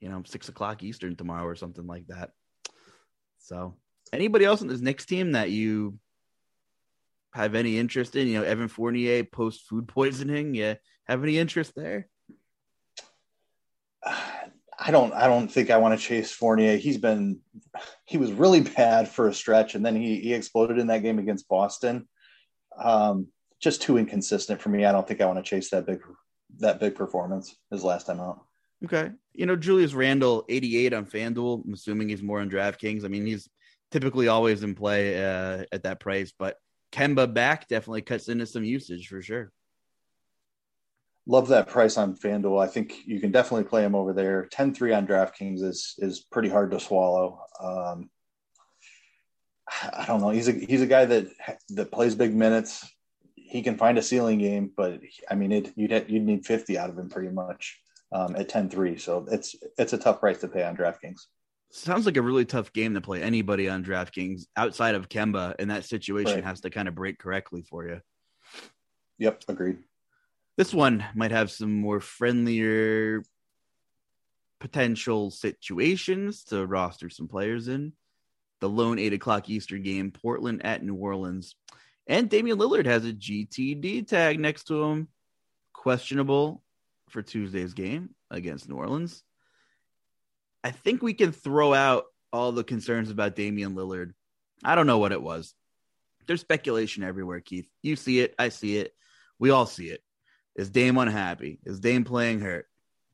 you 0.00 0.08
know 0.08 0.22
six 0.24 0.48
o'clock 0.48 0.82
Eastern 0.82 1.16
tomorrow 1.16 1.46
or 1.46 1.56
something 1.56 1.86
like 1.86 2.06
that. 2.06 2.30
So, 3.38 3.76
anybody 4.12 4.44
else 4.44 4.62
in 4.62 4.68
this 4.68 4.80
Knicks 4.80 5.04
team 5.04 5.32
that 5.32 5.50
you 5.50 5.98
have 7.32 7.54
any 7.54 7.76
interest 7.76 8.16
in? 8.16 8.28
You 8.28 8.40
know, 8.40 8.44
Evan 8.44 8.68
Fournier 8.68 9.24
post 9.24 9.66
food 9.68 9.88
poisoning. 9.88 10.54
Yeah, 10.54 10.74
have 11.06 11.22
any 11.22 11.38
interest 11.38 11.74
there? 11.74 12.08
I 14.82 14.90
don't 14.90 15.12
I 15.12 15.26
don't 15.26 15.48
think 15.48 15.70
I 15.70 15.76
want 15.76 15.98
to 15.98 16.04
chase 16.04 16.32
Fournier. 16.32 16.76
He's 16.78 16.96
been 16.96 17.40
he 18.06 18.16
was 18.16 18.32
really 18.32 18.60
bad 18.60 19.08
for 19.08 19.28
a 19.28 19.34
stretch 19.34 19.74
and 19.74 19.84
then 19.84 19.94
he 19.94 20.18
he 20.20 20.32
exploded 20.32 20.78
in 20.78 20.86
that 20.86 21.02
game 21.02 21.18
against 21.18 21.48
Boston. 21.48 22.08
Um, 22.78 23.28
just 23.60 23.82
too 23.82 23.98
inconsistent 23.98 24.60
for 24.60 24.70
me. 24.70 24.86
I 24.86 24.92
don't 24.92 25.06
think 25.06 25.20
I 25.20 25.26
want 25.26 25.38
to 25.38 25.48
chase 25.48 25.70
that 25.70 25.86
big 25.86 26.00
that 26.60 26.80
big 26.80 26.94
performance 26.94 27.54
his 27.70 27.84
last 27.84 28.06
time 28.06 28.20
out. 28.20 28.42
Okay. 28.82 29.10
You 29.34 29.44
know, 29.44 29.56
Julius 29.56 29.92
Randle, 29.92 30.46
88 30.48 30.94
on 30.94 31.04
FanDuel. 31.04 31.66
I'm 31.66 31.74
assuming 31.74 32.08
he's 32.08 32.22
more 32.22 32.40
on 32.40 32.50
DraftKings. 32.50 33.04
I 33.04 33.08
mean, 33.08 33.26
he's 33.26 33.48
typically 33.90 34.28
always 34.28 34.62
in 34.62 34.74
play 34.74 35.22
uh, 35.22 35.64
at 35.70 35.82
that 35.82 36.00
price, 36.00 36.32
but 36.36 36.56
Kemba 36.90 37.32
back 37.32 37.68
definitely 37.68 38.00
cuts 38.00 38.28
into 38.28 38.46
some 38.46 38.64
usage 38.64 39.08
for 39.08 39.20
sure 39.20 39.52
love 41.26 41.48
that 41.48 41.68
price 41.68 41.96
on 41.96 42.16
FanDuel. 42.16 42.62
I 42.62 42.66
think 42.66 43.06
you 43.06 43.20
can 43.20 43.30
definitely 43.30 43.64
play 43.64 43.84
him 43.84 43.94
over 43.94 44.12
there. 44.12 44.48
10-3 44.52 44.96
on 44.96 45.06
DraftKings 45.06 45.62
is 45.62 45.94
is 45.98 46.20
pretty 46.20 46.48
hard 46.48 46.70
to 46.72 46.80
swallow. 46.80 47.40
Um, 47.62 48.10
I 49.92 50.04
don't 50.06 50.20
know. 50.20 50.30
He's 50.30 50.48
a 50.48 50.52
he's 50.52 50.82
a 50.82 50.86
guy 50.86 51.04
that 51.04 51.28
that 51.70 51.92
plays 51.92 52.14
big 52.14 52.34
minutes. 52.34 52.86
He 53.34 53.62
can 53.62 53.76
find 53.76 53.98
a 53.98 54.02
ceiling 54.02 54.38
game, 54.38 54.70
but 54.76 55.00
I 55.30 55.34
mean, 55.34 55.52
it 55.52 55.72
you'd 55.76 55.92
you'd 56.08 56.24
need 56.24 56.46
50 56.46 56.78
out 56.78 56.90
of 56.90 56.98
him 56.98 57.08
pretty 57.08 57.30
much 57.30 57.80
um, 58.12 58.36
at 58.36 58.48
10-3. 58.48 59.00
So 59.00 59.26
it's 59.30 59.54
it's 59.78 59.92
a 59.92 59.98
tough 59.98 60.20
price 60.20 60.40
to 60.40 60.48
pay 60.48 60.64
on 60.64 60.76
DraftKings. 60.76 61.20
Sounds 61.72 62.04
like 62.04 62.16
a 62.16 62.22
really 62.22 62.44
tough 62.44 62.72
game 62.72 62.94
to 62.94 63.00
play 63.00 63.22
anybody 63.22 63.68
on 63.68 63.84
DraftKings 63.84 64.46
outside 64.56 64.96
of 64.96 65.08
Kemba, 65.08 65.54
and 65.58 65.70
that 65.70 65.84
situation 65.84 66.34
right. 66.34 66.44
has 66.44 66.60
to 66.62 66.70
kind 66.70 66.88
of 66.88 66.96
break 66.96 67.18
correctly 67.18 67.62
for 67.62 67.86
you. 67.86 68.00
Yep, 69.18 69.44
agreed. 69.48 69.78
This 70.60 70.74
one 70.74 71.02
might 71.14 71.30
have 71.30 71.50
some 71.50 71.72
more 71.72 72.00
friendlier 72.00 73.22
potential 74.60 75.30
situations 75.30 76.44
to 76.44 76.66
roster 76.66 77.08
some 77.08 77.28
players 77.28 77.66
in. 77.66 77.94
The 78.60 78.68
lone 78.68 78.98
eight 78.98 79.14
o'clock 79.14 79.48
Eastern 79.48 79.82
game, 79.82 80.10
Portland 80.10 80.60
at 80.66 80.84
New 80.84 80.96
Orleans. 80.96 81.56
And 82.06 82.28
Damian 82.28 82.58
Lillard 82.58 82.84
has 82.84 83.06
a 83.06 83.14
GTD 83.14 84.06
tag 84.06 84.38
next 84.38 84.64
to 84.64 84.84
him. 84.84 85.08
Questionable 85.72 86.62
for 87.08 87.22
Tuesday's 87.22 87.72
game 87.72 88.10
against 88.30 88.68
New 88.68 88.76
Orleans. 88.76 89.22
I 90.62 90.72
think 90.72 91.02
we 91.02 91.14
can 91.14 91.32
throw 91.32 91.72
out 91.72 92.04
all 92.34 92.52
the 92.52 92.64
concerns 92.64 93.08
about 93.08 93.34
Damian 93.34 93.74
Lillard. 93.74 94.12
I 94.62 94.74
don't 94.74 94.86
know 94.86 94.98
what 94.98 95.12
it 95.12 95.22
was. 95.22 95.54
There's 96.26 96.42
speculation 96.42 97.02
everywhere, 97.02 97.40
Keith. 97.40 97.66
You 97.80 97.96
see 97.96 98.20
it. 98.20 98.34
I 98.38 98.50
see 98.50 98.76
it. 98.76 98.92
We 99.38 99.48
all 99.48 99.64
see 99.64 99.86
it. 99.86 100.02
Is 100.56 100.70
Dame 100.70 100.98
unhappy? 100.98 101.60
Is 101.64 101.80
Dame 101.80 102.04
playing 102.04 102.40
hurt? 102.40 102.66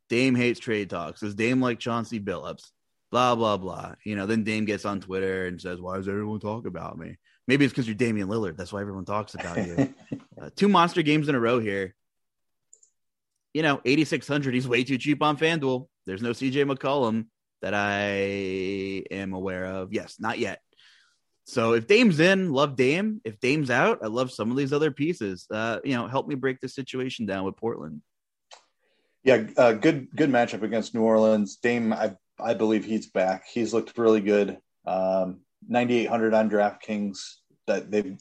Dame 0.09 0.35
hates 0.35 0.61
trade 0.61 0.91
talks. 0.91 1.23
Is 1.23 1.35
Dame 1.35 1.61
like 1.61 1.79
Chauncey 1.79 2.21
Billups? 2.21 2.71
Blah 3.11 3.35
blah 3.35 3.57
blah. 3.57 3.95
You 4.05 4.17
know, 4.17 4.27
then 4.27 4.45
Dame 4.45 4.65
gets 4.65 4.85
on 4.85 5.01
Twitter 5.01 5.47
and 5.47 5.61
says, 5.61 5.81
"Why 5.81 5.97
does 5.97 6.09
everyone 6.09 6.41
talk 6.41 6.67
about 6.67 6.99
me?" 6.99 7.17
Maybe 7.49 7.65
it's 7.65 7.73
because 7.73 7.87
you're 7.87 7.95
Damian 7.95 8.29
Lillard. 8.29 8.57
That's 8.57 8.73
why 8.73 8.81
everyone 8.81 9.05
talks 9.05 9.35
about 9.35 9.65
you. 9.65 9.95
uh, 10.41 10.51
two 10.57 10.69
monster 10.69 11.03
games 11.03 11.29
in 11.29 11.35
a 11.35 11.41
row 11.41 11.61
here. 11.61 11.95
You 13.55 13.63
know, 13.63 13.81
8,600. 13.85 14.53
He's 14.53 14.69
way 14.69 14.85
too 14.85 14.99
cheap 14.99 15.23
on 15.23 15.37
FanDuel. 15.37 15.87
There's 16.07 16.23
no 16.23 16.31
CJ 16.31 16.71
McCollum 16.71 17.27
that 17.63 17.73
I 17.73 19.05
am 19.11 19.33
aware 19.33 19.65
of. 19.65 19.93
Yes, 19.93 20.17
not 20.19 20.39
yet. 20.39 20.61
So 21.47 21.75
if 21.75 21.87
Dame's 21.87 22.19
in, 22.19 22.53
love 22.53 22.75
Dame. 22.75 23.21
If 23.25 23.39
Dame's 23.39 23.71
out, 23.71 24.01
I 24.03 24.09
love 24.09 24.33
some 24.33 24.51
of 24.51 24.57
these 24.57 24.73
other 24.73 24.91
pieces. 24.91 25.47
Uh, 25.49 25.79
you 25.85 25.95
know, 25.95 26.09
help 26.09 26.27
me 26.27 26.35
break 26.35 26.61
the 26.61 26.69
situation 26.69 27.25
down 27.25 27.45
with 27.45 27.57
Portland. 27.57 28.03
Yeah, 29.23 29.45
uh, 29.57 29.73
good 29.73 30.09
good 30.15 30.31
matchup 30.31 30.63
against 30.63 30.95
New 30.95 31.03
Orleans. 31.03 31.57
Dame, 31.57 31.93
I 31.93 32.17
I 32.39 32.55
believe 32.55 32.85
he's 32.85 33.07
back. 33.07 33.45
He's 33.47 33.73
looked 33.73 33.97
really 33.97 34.21
good. 34.21 34.59
Um, 34.87 35.41
9,800 35.69 36.35
on 36.35 36.51
DraftKings. 36.51 37.19
That 37.69 37.93
they 37.93 38.17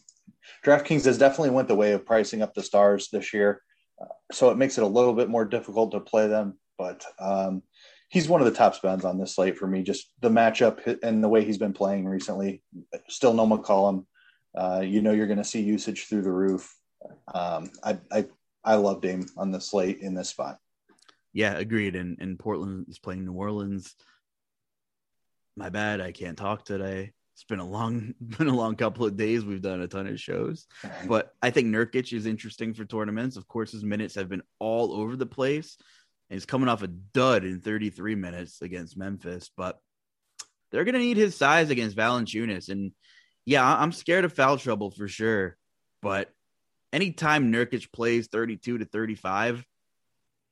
DraftKings 0.63 1.05
has 1.05 1.17
definitely 1.17 1.49
went 1.49 1.67
the 1.67 1.75
way 1.75 1.93
of 1.93 2.05
pricing 2.05 2.43
up 2.43 2.53
the 2.53 2.63
stars 2.63 3.09
this 3.11 3.33
year, 3.33 3.61
uh, 3.99 4.05
so 4.31 4.51
it 4.51 4.57
makes 4.57 4.77
it 4.77 4.83
a 4.83 4.87
little 4.87 5.13
bit 5.13 5.29
more 5.29 5.45
difficult 5.45 5.91
to 5.91 5.99
play 5.99 6.27
them. 6.27 6.59
But 6.77 7.03
um, 7.19 7.63
he's 8.09 8.29
one 8.29 8.41
of 8.41 8.45
the 8.45 8.53
top 8.53 8.75
spends 8.75 9.05
on 9.05 9.17
this 9.17 9.35
slate 9.35 9.57
for 9.57 9.67
me. 9.67 9.83
Just 9.83 10.11
the 10.21 10.29
matchup 10.29 10.99
and 11.03 11.23
the 11.23 11.29
way 11.29 11.43
he's 11.43 11.57
been 11.57 11.73
playing 11.73 12.05
recently. 12.07 12.61
Still 13.09 13.33
no 13.33 13.47
McCollum. 13.47 14.05
Uh, 14.55 14.81
you 14.85 15.01
know 15.01 15.11
you're 15.11 15.27
going 15.27 15.37
to 15.37 15.43
see 15.43 15.61
usage 15.61 16.07
through 16.07 16.21
the 16.21 16.31
roof. 16.31 16.73
Um, 17.33 17.71
I, 17.83 17.99
I 18.11 18.25
I 18.63 18.75
love 18.75 19.01
Dame 19.01 19.25
on 19.37 19.51
the 19.51 19.61
slate 19.61 19.99
in 19.99 20.13
this 20.15 20.29
spot. 20.29 20.57
Yeah, 21.33 21.57
agreed. 21.57 21.95
And 21.95 22.17
and 22.19 22.39
Portland 22.39 22.85
is 22.89 22.99
playing 22.99 23.25
New 23.25 23.33
Orleans. 23.33 23.95
My 25.57 25.69
bad, 25.69 26.01
I 26.01 26.11
can't 26.11 26.37
talk 26.37 26.65
today. 26.65 27.13
It's 27.33 27.43
been 27.43 27.59
a 27.59 27.67
long, 27.67 28.13
been 28.21 28.47
a 28.47 28.55
long 28.55 28.75
couple 28.75 29.05
of 29.05 29.17
days. 29.17 29.43
We've 29.43 29.61
done 29.61 29.81
a 29.81 29.87
ton 29.87 30.07
of 30.07 30.19
shows, 30.19 30.67
but 31.07 31.33
I 31.41 31.49
think 31.49 31.67
Nurkic 31.67 32.13
is 32.13 32.25
interesting 32.25 32.73
for 32.73 32.85
tournaments. 32.85 33.35
Of 33.35 33.47
course, 33.47 33.73
his 33.73 33.83
minutes 33.83 34.15
have 34.15 34.29
been 34.29 34.43
all 34.59 34.93
over 34.93 35.17
the 35.17 35.25
place, 35.25 35.77
and 36.29 36.35
he's 36.35 36.45
coming 36.45 36.69
off 36.69 36.83
a 36.83 36.87
dud 36.87 37.43
in 37.43 37.61
33 37.61 38.15
minutes 38.15 38.61
against 38.61 38.97
Memphis. 38.97 39.49
But 39.55 39.79
they're 40.71 40.83
gonna 40.83 40.99
need 40.99 41.17
his 41.17 41.35
size 41.35 41.69
against 41.69 41.95
Valanciunas, 41.97 42.69
and 42.69 42.91
yeah, 43.45 43.63
I'm 43.65 43.91
scared 43.91 44.25
of 44.25 44.33
foul 44.33 44.57
trouble 44.57 44.91
for 44.91 45.07
sure. 45.07 45.57
But 46.01 46.29
anytime 46.91 47.51
Nurkic 47.51 47.91
plays 47.91 48.27
32 48.27 48.79
to 48.79 48.85
35, 48.85 49.65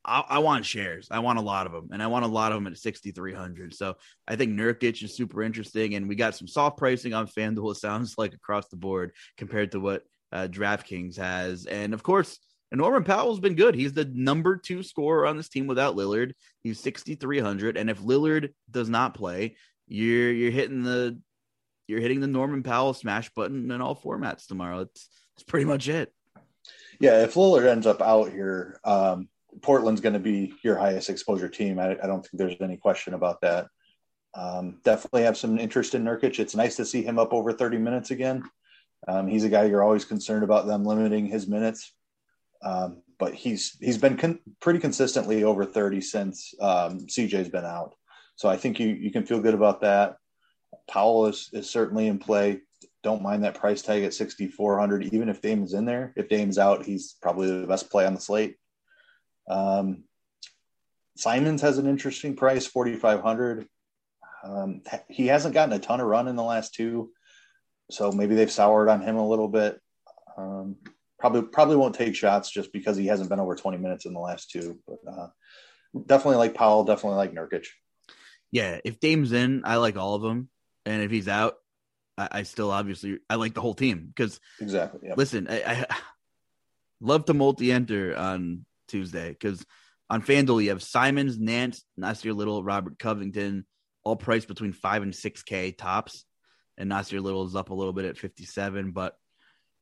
I, 0.05 0.23
I, 0.27 0.39
want 0.39 0.65
shares. 0.65 1.07
I 1.09 1.19
want 1.19 1.39
a 1.39 1.43
lot 1.43 1.65
of 1.65 1.71
them, 1.71 1.89
and 1.91 2.03
I 2.03 2.07
want 2.07 2.25
a 2.25 2.29
lot 2.29 2.51
of 2.51 2.57
them 2.57 2.71
at 2.71 2.77
6,300. 2.77 3.73
So 3.73 3.95
I 4.27 4.35
think 4.35 4.51
Nurkic 4.51 5.01
is 5.01 5.15
super 5.15 5.41
interesting, 5.41 5.95
and 5.95 6.09
we 6.09 6.15
got 6.15 6.35
some 6.35 6.47
soft 6.47 6.77
pricing 6.77 7.13
on 7.13 7.27
FanDuel. 7.27 7.71
It 7.71 7.77
sounds 7.77 8.15
like 8.17 8.33
across 8.33 8.67
the 8.67 8.75
board 8.75 9.13
compared 9.37 9.71
to 9.71 9.79
what 9.79 10.03
uh, 10.31 10.47
DraftKings 10.49 11.17
has, 11.17 11.65
and 11.65 11.93
of 11.93 12.03
course, 12.03 12.39
Norman 12.77 13.03
Powell's 13.03 13.39
been 13.39 13.55
good. 13.55 13.75
He's 13.75 13.93
the 13.93 14.05
number 14.05 14.57
two 14.57 14.83
scorer 14.83 15.25
on 15.25 15.37
this 15.37 15.49
team 15.49 15.67
without 15.67 15.95
Lillard. 15.95 16.33
He's 16.61 16.79
6,300, 16.79 17.77
and 17.77 17.89
if 17.89 18.01
Lillard 18.01 18.53
does 18.69 18.89
not 18.89 19.13
play, 19.13 19.55
you're 19.87 20.31
you're 20.31 20.51
hitting 20.51 20.83
the 20.83 21.19
you're 21.87 22.01
hitting 22.01 22.21
the 22.21 22.27
Norman 22.27 22.63
Powell 22.63 22.93
smash 22.93 23.29
button 23.33 23.69
in 23.69 23.81
all 23.81 23.95
formats 23.95 24.47
tomorrow. 24.47 24.81
It's 24.81 25.09
it's 25.35 25.43
pretty 25.43 25.65
much 25.65 25.87
it. 25.87 26.13
Yeah, 26.99 27.23
if 27.23 27.33
Lillard 27.33 27.67
ends 27.67 27.87
up 27.87 28.01
out 28.01 28.31
here, 28.31 28.79
um, 28.83 29.27
Portland's 29.61 30.01
going 30.01 30.13
to 30.13 30.19
be 30.19 30.53
your 30.63 30.77
highest 30.77 31.09
exposure 31.09 31.49
team. 31.49 31.79
I, 31.79 31.91
I, 31.91 32.07
don't 32.07 32.21
think 32.21 32.33
there's 32.33 32.55
any 32.61 32.77
question 32.77 33.13
about 33.13 33.41
that. 33.41 33.67
Um, 34.35 34.79
definitely 34.83 35.23
have 35.23 35.37
some 35.37 35.59
interest 35.59 35.95
in 35.95 36.03
Nurkic. 36.03 36.39
It's 36.39 36.55
nice 36.55 36.75
to 36.77 36.85
see 36.85 37.03
him 37.03 37.19
up 37.19 37.33
over 37.33 37.51
30 37.51 37.77
minutes 37.77 38.11
again. 38.11 38.43
Um, 39.07 39.27
he's 39.27 39.43
a 39.43 39.49
guy 39.49 39.65
you're 39.65 39.83
always 39.83 40.05
concerned 40.05 40.43
about 40.43 40.65
them 40.65 40.85
limiting 40.85 41.27
his 41.27 41.47
minutes, 41.47 41.93
um, 42.63 43.01
but 43.19 43.33
he's 43.33 43.77
he's 43.79 43.97
been 43.97 44.17
con- 44.17 44.39
pretty 44.59 44.79
consistently 44.79 45.43
over 45.43 45.65
30 45.65 46.01
since 46.01 46.53
um, 46.59 46.99
CJ's 47.01 47.49
been 47.49 47.65
out. 47.65 47.95
So 48.35 48.49
I 48.49 48.57
think 48.57 48.79
you 48.79 48.87
you 48.87 49.11
can 49.11 49.25
feel 49.25 49.39
good 49.39 49.53
about 49.53 49.81
that. 49.81 50.17
Powell 50.89 51.27
is 51.27 51.49
is 51.53 51.69
certainly 51.69 52.07
in 52.07 52.19
play. 52.19 52.61
Don't 53.03 53.21
mind 53.21 53.43
that 53.43 53.55
price 53.55 53.81
tag 53.81 54.03
at 54.03 54.13
6,400. 54.13 55.13
Even 55.13 55.29
if 55.29 55.41
Dame's 55.41 55.73
in 55.73 55.85
there, 55.85 56.13
if 56.15 56.29
Dame's 56.29 56.57
out, 56.57 56.85
he's 56.85 57.15
probably 57.21 57.61
the 57.61 57.67
best 57.67 57.89
play 57.89 58.05
on 58.05 58.13
the 58.13 58.21
slate. 58.21 58.55
Um, 59.49 60.05
Simons 61.15 61.61
has 61.61 61.77
an 61.77 61.85
interesting 61.85 62.35
price, 62.35 62.65
4,500. 62.65 63.67
Um, 64.43 64.81
he 65.09 65.27
hasn't 65.27 65.53
gotten 65.53 65.73
a 65.73 65.79
ton 65.79 65.99
of 65.99 66.07
run 66.07 66.27
in 66.27 66.35
the 66.35 66.43
last 66.43 66.73
two, 66.73 67.11
so 67.91 68.11
maybe 68.11 68.35
they've 68.35 68.51
soured 68.51 68.89
on 68.89 69.01
him 69.01 69.17
a 69.17 69.27
little 69.27 69.47
bit. 69.47 69.79
Um, 70.37 70.77
probably 71.23 71.41
probably 71.43 71.77
won't 71.77 71.95
take 71.95 72.17
shots 72.17 72.51
just 72.51 72.73
because 72.73 72.97
he 72.97 73.07
hasn't 73.07 73.29
been 73.29 73.39
over 73.39 73.55
20 73.55 73.77
minutes 73.77 74.05
in 74.05 74.11
the 74.11 74.19
last 74.19 74.51
two. 74.51 74.77
But 74.85 74.99
uh, 75.09 75.27
definitely 76.05 76.35
like 76.35 76.53
Powell, 76.53 76.83
definitely 76.83 77.15
like 77.15 77.33
Nurkic. 77.33 77.67
Yeah, 78.51 78.81
if 78.83 78.99
Dame's 78.99 79.31
in, 79.31 79.61
I 79.63 79.77
like 79.77 79.95
all 79.95 80.15
of 80.15 80.21
them, 80.21 80.49
and 80.85 81.01
if 81.01 81.11
he's 81.11 81.29
out, 81.29 81.55
I, 82.17 82.27
I 82.29 82.43
still 82.43 82.71
obviously 82.71 83.19
I 83.29 83.35
like 83.35 83.53
the 83.53 83.61
whole 83.61 83.73
team 83.73 84.11
because 84.13 84.41
exactly. 84.59 84.99
Yep. 85.05 85.17
Listen, 85.17 85.47
I, 85.49 85.63
I 85.63 85.85
love 86.99 87.23
to 87.25 87.33
multi-enter 87.33 88.17
on 88.17 88.65
Tuesday 88.89 89.29
because 89.29 89.65
on 90.09 90.23
FanDuel 90.23 90.61
you 90.61 90.71
have 90.71 90.83
Simons, 90.83 91.39
Nance, 91.39 91.85
Nassir 91.97 92.35
Little, 92.35 92.65
Robert 92.65 92.99
Covington, 92.99 93.65
all 94.03 94.17
priced 94.17 94.49
between 94.49 94.73
five 94.73 95.03
and 95.03 95.15
six 95.15 95.41
K 95.41 95.71
tops, 95.71 96.25
and 96.77 96.91
Nassir 96.91 97.21
Little 97.21 97.45
is 97.45 97.55
up 97.55 97.69
a 97.69 97.73
little 97.73 97.93
bit 97.93 98.03
at 98.03 98.17
fifty 98.17 98.43
seven. 98.43 98.91
But 98.91 99.15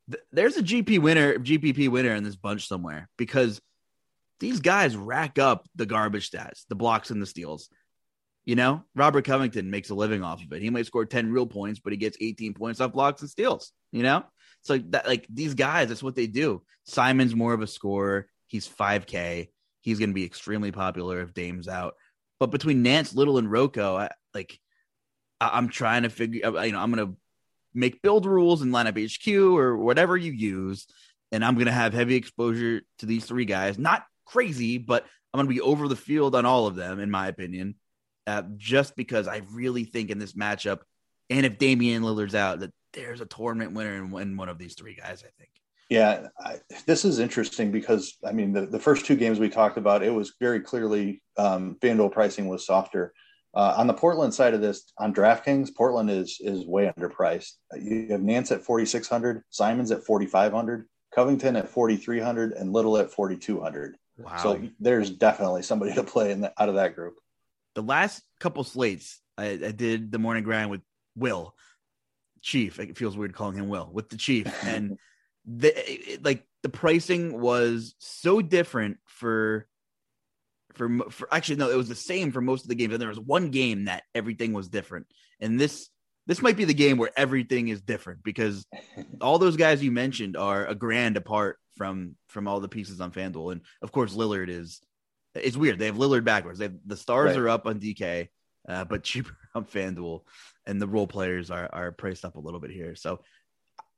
th- 0.10 0.24
there's 0.32 0.58
a 0.58 0.64
GP 0.64 1.00
winner, 1.00 1.38
GPP 1.38 1.90
winner 1.90 2.16
in 2.16 2.24
this 2.24 2.36
bunch 2.36 2.68
somewhere 2.68 3.10
because 3.18 3.62
these 4.40 4.60
guys 4.60 4.96
rack 4.98 5.38
up 5.38 5.68
the 5.76 5.86
garbage 5.86 6.30
stats, 6.30 6.66
the 6.68 6.76
blocks 6.76 7.12
and 7.12 7.22
the 7.22 7.28
steals. 7.28 7.70
You 8.44 8.56
know, 8.56 8.84
Robert 8.96 9.24
Covington 9.24 9.70
makes 9.70 9.92
a 9.92 9.96
living 9.96 10.24
off 10.24 10.44
of 10.44 10.52
it. 10.52 10.64
He 10.64 10.72
might 10.72 10.88
score 10.88 11.06
10 11.06 11.32
real 11.32 11.46
points, 11.46 11.80
but 11.80 11.94
he 11.94 11.98
gets 11.98 12.18
18 12.20 12.56
points 12.56 12.82
off 12.82 12.92
blocks 12.92 13.22
and 13.22 13.30
steals, 13.30 13.72
you 13.92 14.02
know? 14.02 14.24
So 14.64 14.80
that 14.90 15.08
like 15.08 15.28
these 15.30 15.54
guys, 15.54 15.90
that's 15.90 16.04
what 16.04 16.16
they 16.16 16.28
do. 16.28 16.64
Simon's 16.86 17.36
more 17.36 17.54
of 17.54 17.62
a 17.62 17.68
scorer. 17.68 18.28
He's 18.48 18.68
5K. 18.68 19.50
He's 19.82 20.00
going 20.00 20.10
to 20.10 20.16
be 20.16 20.26
extremely 20.26 20.72
popular 20.72 21.22
if 21.22 21.34
Dame's 21.34 21.68
out. 21.68 21.96
But 22.40 22.52
between 22.52 22.84
Nance, 22.84 23.14
Little, 23.14 23.38
and 23.38 23.52
Rocco, 23.52 23.96
I, 23.98 24.10
like 24.34 24.60
I, 25.40 25.58
am 25.58 25.70
trying 25.70 26.04
to 26.04 26.10
figure. 26.10 26.42
You 26.64 26.72
know, 26.72 26.80
I'm 26.80 26.92
going 26.92 27.08
to 27.08 27.18
make 27.74 28.02
build 28.02 28.26
rules 28.26 28.62
and 28.62 28.74
lineup 28.74 28.98
HQ 28.98 29.58
or 29.58 29.78
whatever 29.78 30.18
you 30.18 30.32
use, 30.32 30.88
and 31.32 31.44
I'm 31.44 31.56
going 31.56 31.68
to 31.68 31.72
have 31.72 31.94
heavy 31.94 32.16
exposure 32.16 32.82
to 33.00 33.06
these 33.06 33.26
three 33.26 33.46
guys. 33.46 33.78
Not 33.78 34.04
crazy, 34.26 34.78
but 34.78 35.06
I'm 35.34 35.38
going 35.38 35.48
to 35.48 35.54
be 35.54 35.62
over 35.62 35.88
the 35.88 35.96
field 35.96 36.36
on 36.36 36.46
all 36.46 36.68
of 36.68 36.76
them, 36.76 37.00
in 37.00 37.10
my 37.10 37.28
opinion, 37.28 37.76
uh, 38.28 38.44
just 38.58 38.96
because 38.96 39.28
I 39.28 39.42
really 39.52 39.86
think 39.86 40.10
in 40.10 40.20
this 40.20 40.34
matchup, 40.34 40.80
and 41.30 41.46
if 41.46 41.58
Damian 41.58 42.04
Lillard's 42.04 42.36
out, 42.36 42.60
that 42.60 42.72
there's 42.94 43.22
a 43.22 43.26
tournament 43.26 43.74
winner 43.74 43.96
in, 43.96 44.14
in 44.20 44.38
one 44.38 44.50
of 44.50 44.58
these 44.58 44.76
three 44.76 44.96
guys. 44.96 45.24
I 45.26 45.32
think. 45.38 45.52
Yeah, 45.90 46.28
I, 46.40 46.60
this 46.86 47.04
is 47.04 47.20
interesting 47.20 47.72
because 47.72 48.18
I 48.26 48.32
mean 48.32 48.54
the, 48.54 48.66
the 48.66 48.80
first 48.80 49.06
two 49.06 49.16
games 49.16 49.40
we 49.40 49.50
talked 49.50 49.78
about, 49.78 50.04
it 50.04 50.14
was 50.14 50.34
very 50.40 50.62
clearly 50.62 51.22
um, 51.38 51.78
FanDuel 51.82 52.12
pricing 52.12 52.48
was 52.48 52.66
softer. 52.66 53.14
Uh, 53.54 53.76
on 53.78 53.88
the 53.88 53.94
Portland 53.94 54.34
side 54.34 54.54
of 54.54 54.62
this, 54.62 54.92
on 54.98 55.14
DraftKings, 55.14 55.76
Portland 55.76 56.10
is 56.10 56.38
is 56.40 56.66
way 56.66 56.92
underpriced. 56.98 57.54
You 57.78 58.08
have 58.10 58.22
Nance 58.22 58.52
at 58.52 58.62
forty 58.62 58.86
six 58.86 59.10
hundred, 59.10 59.44
Simons 59.50 59.92
at 59.92 60.06
forty 60.06 60.26
five 60.26 60.54
hundred, 60.54 60.88
Covington 61.14 61.58
at 61.58 61.68
forty 61.68 61.98
three 61.98 62.20
hundred, 62.20 62.54
and 62.54 62.72
Little 62.72 62.98
at 62.98 63.12
forty 63.12 63.36
two 63.36 63.60
hundred. 63.60 63.98
Wow. 64.18 64.38
So 64.38 64.62
there's 64.80 65.10
definitely 65.10 65.64
somebody 65.64 65.94
to 65.96 66.04
play 66.04 66.32
in 66.32 66.42
the, 66.42 66.54
out 66.62 66.70
of 66.70 66.76
that 66.76 66.96
group. 66.96 67.16
The 67.76 67.82
last 67.82 68.22
couple 68.40 68.64
slates, 68.64 69.20
I, 69.38 69.46
I 69.46 69.72
did 69.72 70.12
the 70.12 70.20
morning 70.20 70.44
grind 70.44 70.70
with 70.70 70.82
Will 71.16 71.56
Chief. 72.42 72.80
It 72.80 72.98
feels 72.98 73.18
weird 73.18 73.34
calling 73.34 73.58
him 73.58 73.68
Will 73.68 73.90
with 73.92 74.10
the 74.10 74.18
Chief, 74.18 74.48
and 74.64 74.98
the 75.46 76.20
like 76.24 76.46
the 76.64 76.70
pricing 76.70 77.40
was 77.40 77.96
so 78.00 78.42
different 78.42 78.98
for 79.08 79.68
for 80.74 81.10
for 81.10 81.28
actually 81.34 81.58
no 81.58 81.70
it 81.70 81.78
was 81.78 81.90
the 81.90 81.96
same 81.96 82.32
for 82.32 82.42
most 82.42 82.64
of 82.64 82.70
the 82.70 82.76
games. 82.76 82.94
And 82.94 83.02
there 83.02 83.10
was 83.10 83.20
one 83.20 83.50
game 83.50 83.86
that 83.86 84.04
everything 84.16 84.54
was 84.54 84.70
different. 84.70 85.08
And 85.40 85.60
this 85.60 85.90
this 86.28 86.42
might 86.42 86.58
be 86.58 86.66
the 86.66 86.74
game 86.74 86.98
where 86.98 87.12
everything 87.18 87.70
is 87.70 87.82
different 87.82 88.24
because 88.24 88.66
all 89.22 89.40
those 89.40 89.58
guys 89.58 89.84
you 89.84 89.92
mentioned 89.92 90.38
are 90.38 90.66
a 90.66 90.76
grand 90.76 91.18
apart 91.18 91.58
from 91.78 92.16
from 92.28 92.48
all 92.48 92.60
the 92.60 92.70
pieces 92.70 93.02
on 93.02 93.12
FanDuel. 93.12 93.54
And 93.54 93.62
of 93.82 93.92
course 93.92 94.16
Lillard 94.16 94.50
is 94.50 94.82
it's 95.36 95.58
weird. 95.58 95.80
They 95.80 95.86
have 95.86 95.96
Lillard 95.96 96.26
backwards. 96.26 96.60
They 96.60 96.66
have, 96.66 96.76
the 96.86 96.98
stars 96.98 97.32
right. 97.32 97.38
are 97.38 97.50
up 97.50 97.66
on 97.66 97.80
DK 97.80 98.28
uh, 98.68 98.86
but 98.86 99.04
cheaper 99.04 99.36
on 99.56 99.66
FanDuel. 99.66 100.22
And 100.66 100.82
the 100.82 100.88
role 100.88 101.08
players 101.08 101.50
are 101.52 101.70
are 101.72 101.92
priced 101.92 102.26
up 102.26 102.36
a 102.36 102.40
little 102.40 102.60
bit 102.60 102.72
here. 102.72 102.96
So 102.96 103.22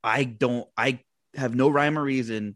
I 0.03 0.23
don't 0.23 0.67
I 0.77 0.99
have 1.35 1.55
no 1.55 1.69
rhyme 1.69 1.97
or 1.97 2.03
reason 2.03 2.55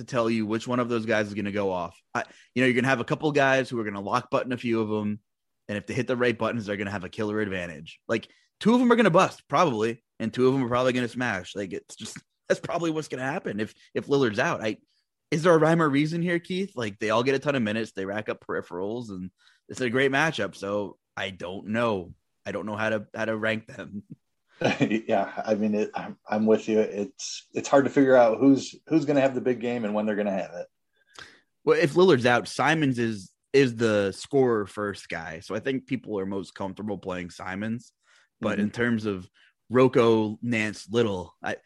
to 0.00 0.06
tell 0.06 0.28
you 0.28 0.46
which 0.46 0.66
one 0.66 0.80
of 0.80 0.88
those 0.88 1.06
guys 1.06 1.28
is 1.28 1.34
going 1.34 1.44
to 1.44 1.52
go 1.52 1.70
off. 1.70 1.96
I, 2.14 2.24
you 2.54 2.62
know, 2.62 2.66
you're 2.66 2.74
going 2.74 2.84
to 2.84 2.90
have 2.90 3.00
a 3.00 3.04
couple 3.04 3.30
guys 3.32 3.68
who 3.68 3.78
are 3.78 3.84
going 3.84 3.94
to 3.94 4.00
lock 4.00 4.30
button 4.30 4.52
a 4.52 4.56
few 4.56 4.80
of 4.80 4.88
them, 4.88 5.20
and 5.68 5.78
if 5.78 5.86
they 5.86 5.94
hit 5.94 6.06
the 6.06 6.16
right 6.16 6.36
buttons, 6.36 6.66
they're 6.66 6.76
going 6.76 6.86
to 6.86 6.92
have 6.92 7.04
a 7.04 7.08
killer 7.08 7.40
advantage. 7.40 8.00
Like 8.08 8.28
two 8.58 8.74
of 8.74 8.80
them 8.80 8.90
are 8.90 8.96
going 8.96 9.04
to 9.04 9.10
bust 9.10 9.42
probably, 9.48 10.02
and 10.18 10.32
two 10.32 10.46
of 10.46 10.54
them 10.54 10.64
are 10.64 10.68
probably 10.68 10.92
going 10.92 11.06
to 11.06 11.12
smash. 11.12 11.54
Like 11.54 11.72
it's 11.72 11.96
just 11.96 12.18
that's 12.48 12.60
probably 12.60 12.90
what's 12.90 13.08
going 13.08 13.20
to 13.20 13.30
happen 13.30 13.60
if 13.60 13.74
if 13.94 14.06
Lillard's 14.06 14.38
out. 14.38 14.62
I 14.62 14.78
is 15.30 15.44
there 15.44 15.54
a 15.54 15.58
rhyme 15.58 15.80
or 15.80 15.88
reason 15.88 16.22
here, 16.22 16.40
Keith? 16.40 16.72
Like 16.74 16.98
they 16.98 17.10
all 17.10 17.22
get 17.22 17.36
a 17.36 17.38
ton 17.38 17.54
of 17.54 17.62
minutes, 17.62 17.92
they 17.92 18.04
rack 18.04 18.28
up 18.28 18.44
peripherals, 18.44 19.10
and 19.10 19.30
it's 19.68 19.80
a 19.80 19.90
great 19.90 20.10
matchup. 20.10 20.56
So 20.56 20.96
I 21.16 21.30
don't 21.30 21.68
know. 21.68 22.14
I 22.44 22.52
don't 22.52 22.66
know 22.66 22.76
how 22.76 22.90
to 22.90 23.06
how 23.14 23.26
to 23.26 23.36
rank 23.36 23.66
them. 23.66 24.02
yeah, 24.80 25.32
I 25.44 25.54
mean, 25.54 25.74
it, 25.74 25.90
I'm, 25.94 26.16
I'm 26.28 26.44
with 26.44 26.68
you. 26.68 26.80
It's 26.80 27.46
it's 27.54 27.68
hard 27.68 27.84
to 27.84 27.90
figure 27.90 28.16
out 28.16 28.38
who's 28.38 28.74
who's 28.88 29.06
going 29.06 29.16
to 29.16 29.22
have 29.22 29.34
the 29.34 29.40
big 29.40 29.60
game 29.60 29.84
and 29.84 29.94
when 29.94 30.04
they're 30.04 30.16
going 30.16 30.26
to 30.26 30.32
have 30.32 30.52
it. 30.54 30.66
Well, 31.64 31.78
if 31.80 31.94
Lillard's 31.94 32.26
out, 32.26 32.46
Simons 32.46 32.98
is 32.98 33.32
is 33.52 33.76
the 33.76 34.12
scorer 34.12 34.66
first 34.66 35.08
guy, 35.08 35.40
so 35.40 35.54
I 35.54 35.60
think 35.60 35.86
people 35.86 36.18
are 36.18 36.26
most 36.26 36.54
comfortable 36.54 36.98
playing 36.98 37.30
Simons. 37.30 37.92
But 38.40 38.54
mm-hmm. 38.54 38.62
in 38.62 38.70
terms 38.70 39.06
of 39.06 39.28
Rocco, 39.70 40.38
Nance, 40.42 40.86
Little, 40.90 41.34
I 41.42 41.56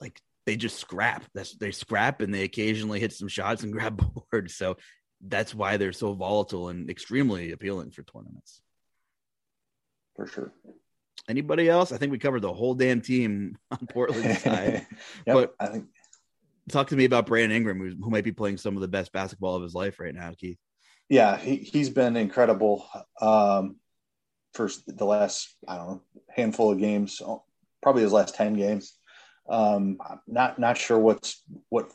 like 0.00 0.20
they 0.44 0.56
just 0.56 0.78
scrap. 0.78 1.24
That's 1.34 1.56
they 1.56 1.70
scrap 1.70 2.20
and 2.20 2.34
they 2.34 2.42
occasionally 2.42 3.00
hit 3.00 3.12
some 3.12 3.28
shots 3.28 3.62
and 3.62 3.72
grab 3.72 4.02
boards. 4.30 4.56
So 4.56 4.76
that's 5.26 5.54
why 5.54 5.78
they're 5.78 5.92
so 5.92 6.12
volatile 6.12 6.68
and 6.68 6.90
extremely 6.90 7.52
appealing 7.52 7.92
for 7.92 8.02
tournaments. 8.02 8.60
For 10.16 10.26
sure. 10.26 10.52
Anybody 11.28 11.68
else? 11.68 11.92
I 11.92 11.98
think 11.98 12.12
we 12.12 12.18
covered 12.18 12.40
the 12.40 12.52
whole 12.52 12.74
damn 12.74 13.00
team 13.00 13.56
on 13.70 13.86
Portland 13.88 14.38
side. 14.38 14.86
yep, 15.26 15.34
but 15.34 15.54
I 15.60 15.66
think 15.66 15.86
talk 16.68 16.88
to 16.88 16.96
me 16.96 17.04
about 17.04 17.26
Brandon 17.26 17.56
Ingram, 17.56 17.78
who, 17.78 18.04
who 18.04 18.10
might 18.10 18.24
be 18.24 18.32
playing 18.32 18.56
some 18.56 18.76
of 18.76 18.80
the 18.80 18.88
best 18.88 19.12
basketball 19.12 19.56
of 19.56 19.62
his 19.62 19.74
life 19.74 20.00
right 20.00 20.14
now, 20.14 20.32
Keith. 20.36 20.58
Yeah, 21.08 21.36
he, 21.36 21.56
he's 21.56 21.90
been 21.90 22.16
incredible 22.16 22.86
um, 23.20 23.76
for 24.54 24.70
the 24.86 25.04
last, 25.04 25.54
I 25.68 25.76
don't 25.76 25.88
know, 25.88 26.02
handful 26.34 26.72
of 26.72 26.78
games, 26.78 27.20
probably 27.82 28.02
his 28.02 28.12
last 28.12 28.34
10 28.34 28.54
games. 28.54 28.96
Um, 29.48 29.98
not 30.26 30.58
not 30.58 30.78
sure 30.78 30.98
what's 30.98 31.42
what 31.68 31.92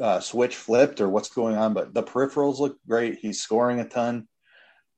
uh, 0.00 0.20
switch 0.20 0.56
flipped 0.56 1.00
or 1.00 1.08
what's 1.08 1.28
going 1.28 1.56
on, 1.56 1.74
but 1.74 1.92
the 1.92 2.02
peripherals 2.02 2.58
look 2.58 2.78
great. 2.88 3.18
He's 3.18 3.42
scoring 3.42 3.80
a 3.80 3.88
ton, 3.88 4.28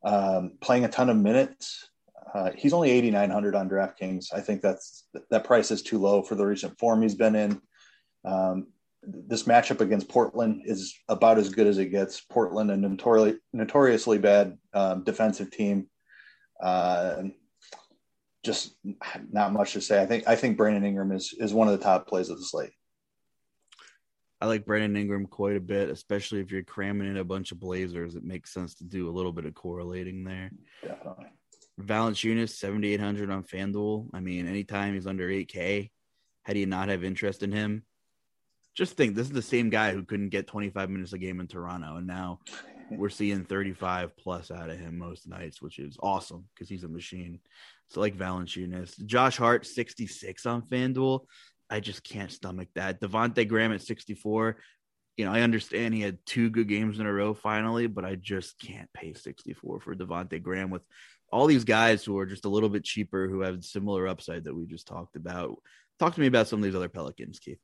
um, 0.04 0.52
playing 0.60 0.84
a 0.84 0.88
ton 0.88 1.10
of 1.10 1.16
minutes. 1.16 1.89
Uh, 2.32 2.50
he's 2.56 2.72
only 2.72 2.90
8,900 2.90 3.54
on 3.54 3.68
DraftKings. 3.68 4.32
I 4.32 4.40
think 4.40 4.62
that's 4.62 5.06
that 5.30 5.44
price 5.44 5.70
is 5.70 5.82
too 5.82 5.98
low 5.98 6.22
for 6.22 6.34
the 6.34 6.46
recent 6.46 6.78
form 6.78 7.02
he's 7.02 7.14
been 7.14 7.34
in. 7.34 7.60
Um, 8.24 8.68
this 9.02 9.44
matchup 9.44 9.80
against 9.80 10.08
Portland 10.08 10.62
is 10.64 10.94
about 11.08 11.38
as 11.38 11.48
good 11.48 11.66
as 11.66 11.78
it 11.78 11.86
gets. 11.86 12.20
Portland, 12.20 12.70
a 12.70 12.76
notoriously 12.76 13.40
notoriously 13.52 14.18
bad 14.18 14.58
um, 14.74 15.02
defensive 15.04 15.50
team. 15.50 15.88
Uh, 16.62 17.22
just 18.44 18.74
not 19.30 19.52
much 19.52 19.72
to 19.72 19.80
say. 19.80 20.00
I 20.00 20.06
think 20.06 20.28
I 20.28 20.36
think 20.36 20.56
Brandon 20.56 20.84
Ingram 20.84 21.12
is 21.12 21.34
is 21.38 21.52
one 21.52 21.68
of 21.68 21.78
the 21.78 21.84
top 21.84 22.06
plays 22.06 22.28
of 22.28 22.38
the 22.38 22.44
slate. 22.44 22.72
I 24.42 24.46
like 24.46 24.64
Brandon 24.64 24.96
Ingram 24.96 25.26
quite 25.26 25.56
a 25.56 25.60
bit, 25.60 25.90
especially 25.90 26.40
if 26.40 26.50
you're 26.50 26.62
cramming 26.62 27.08
in 27.08 27.18
a 27.18 27.24
bunch 27.24 27.52
of 27.52 27.60
Blazers. 27.60 28.14
It 28.14 28.24
makes 28.24 28.54
sense 28.54 28.74
to 28.76 28.84
do 28.84 29.08
a 29.08 29.12
little 29.12 29.32
bit 29.32 29.44
of 29.44 29.54
correlating 29.54 30.24
there. 30.24 30.50
Definitely. 30.82 31.26
Valanciunas, 31.86 32.50
7,800 32.50 33.30
on 33.30 33.44
FanDuel. 33.44 34.08
I 34.12 34.20
mean, 34.20 34.46
anytime 34.46 34.94
he's 34.94 35.06
under 35.06 35.28
8K, 35.28 35.90
how 36.42 36.52
do 36.52 36.58
you 36.58 36.66
not 36.66 36.88
have 36.88 37.04
interest 37.04 37.42
in 37.42 37.52
him? 37.52 37.84
Just 38.74 38.96
think 38.96 39.14
this 39.14 39.26
is 39.26 39.32
the 39.32 39.42
same 39.42 39.68
guy 39.68 39.92
who 39.92 40.04
couldn't 40.04 40.30
get 40.30 40.46
25 40.46 40.90
minutes 40.90 41.12
a 41.12 41.18
game 41.18 41.40
in 41.40 41.46
Toronto, 41.46 41.96
and 41.96 42.06
now 42.06 42.40
we're 42.90 43.08
seeing 43.08 43.44
35 43.44 44.16
plus 44.16 44.50
out 44.50 44.70
of 44.70 44.78
him 44.78 44.98
most 44.98 45.28
nights, 45.28 45.60
which 45.60 45.78
is 45.78 45.96
awesome 46.02 46.44
because 46.54 46.68
he's 46.68 46.84
a 46.84 46.88
machine. 46.88 47.40
So, 47.88 48.00
like 48.00 48.16
Valanciunas, 48.16 49.04
Josh 49.04 49.36
Hart, 49.36 49.66
66 49.66 50.46
on 50.46 50.62
FanDuel. 50.62 51.20
I 51.68 51.80
just 51.80 52.02
can't 52.02 52.32
stomach 52.32 52.68
that. 52.74 53.00
Devonte 53.00 53.46
Graham 53.46 53.72
at 53.72 53.82
64. 53.82 54.56
You 55.16 55.24
know, 55.24 55.32
I 55.32 55.42
understand 55.42 55.94
he 55.94 56.00
had 56.00 56.18
two 56.24 56.50
good 56.50 56.68
games 56.68 56.98
in 56.98 57.06
a 57.06 57.12
row 57.12 57.34
finally, 57.34 57.86
but 57.86 58.04
I 58.04 58.14
just 58.14 58.58
can't 58.58 58.92
pay 58.92 59.12
64 59.12 59.80
for 59.80 59.94
Devonte 59.94 60.42
Graham 60.42 60.70
with 60.70 60.82
all 61.32 61.46
these 61.46 61.64
guys 61.64 62.04
who 62.04 62.18
are 62.18 62.26
just 62.26 62.44
a 62.44 62.48
little 62.48 62.68
bit 62.68 62.84
cheaper 62.84 63.28
who 63.28 63.40
have 63.40 63.64
similar 63.64 64.08
upside 64.08 64.44
that 64.44 64.54
we 64.54 64.66
just 64.66 64.86
talked 64.86 65.16
about. 65.16 65.56
Talk 65.98 66.14
to 66.14 66.20
me 66.20 66.26
about 66.26 66.48
some 66.48 66.58
of 66.58 66.64
these 66.64 66.74
other 66.74 66.88
Pelicans, 66.88 67.38
Keith. 67.38 67.60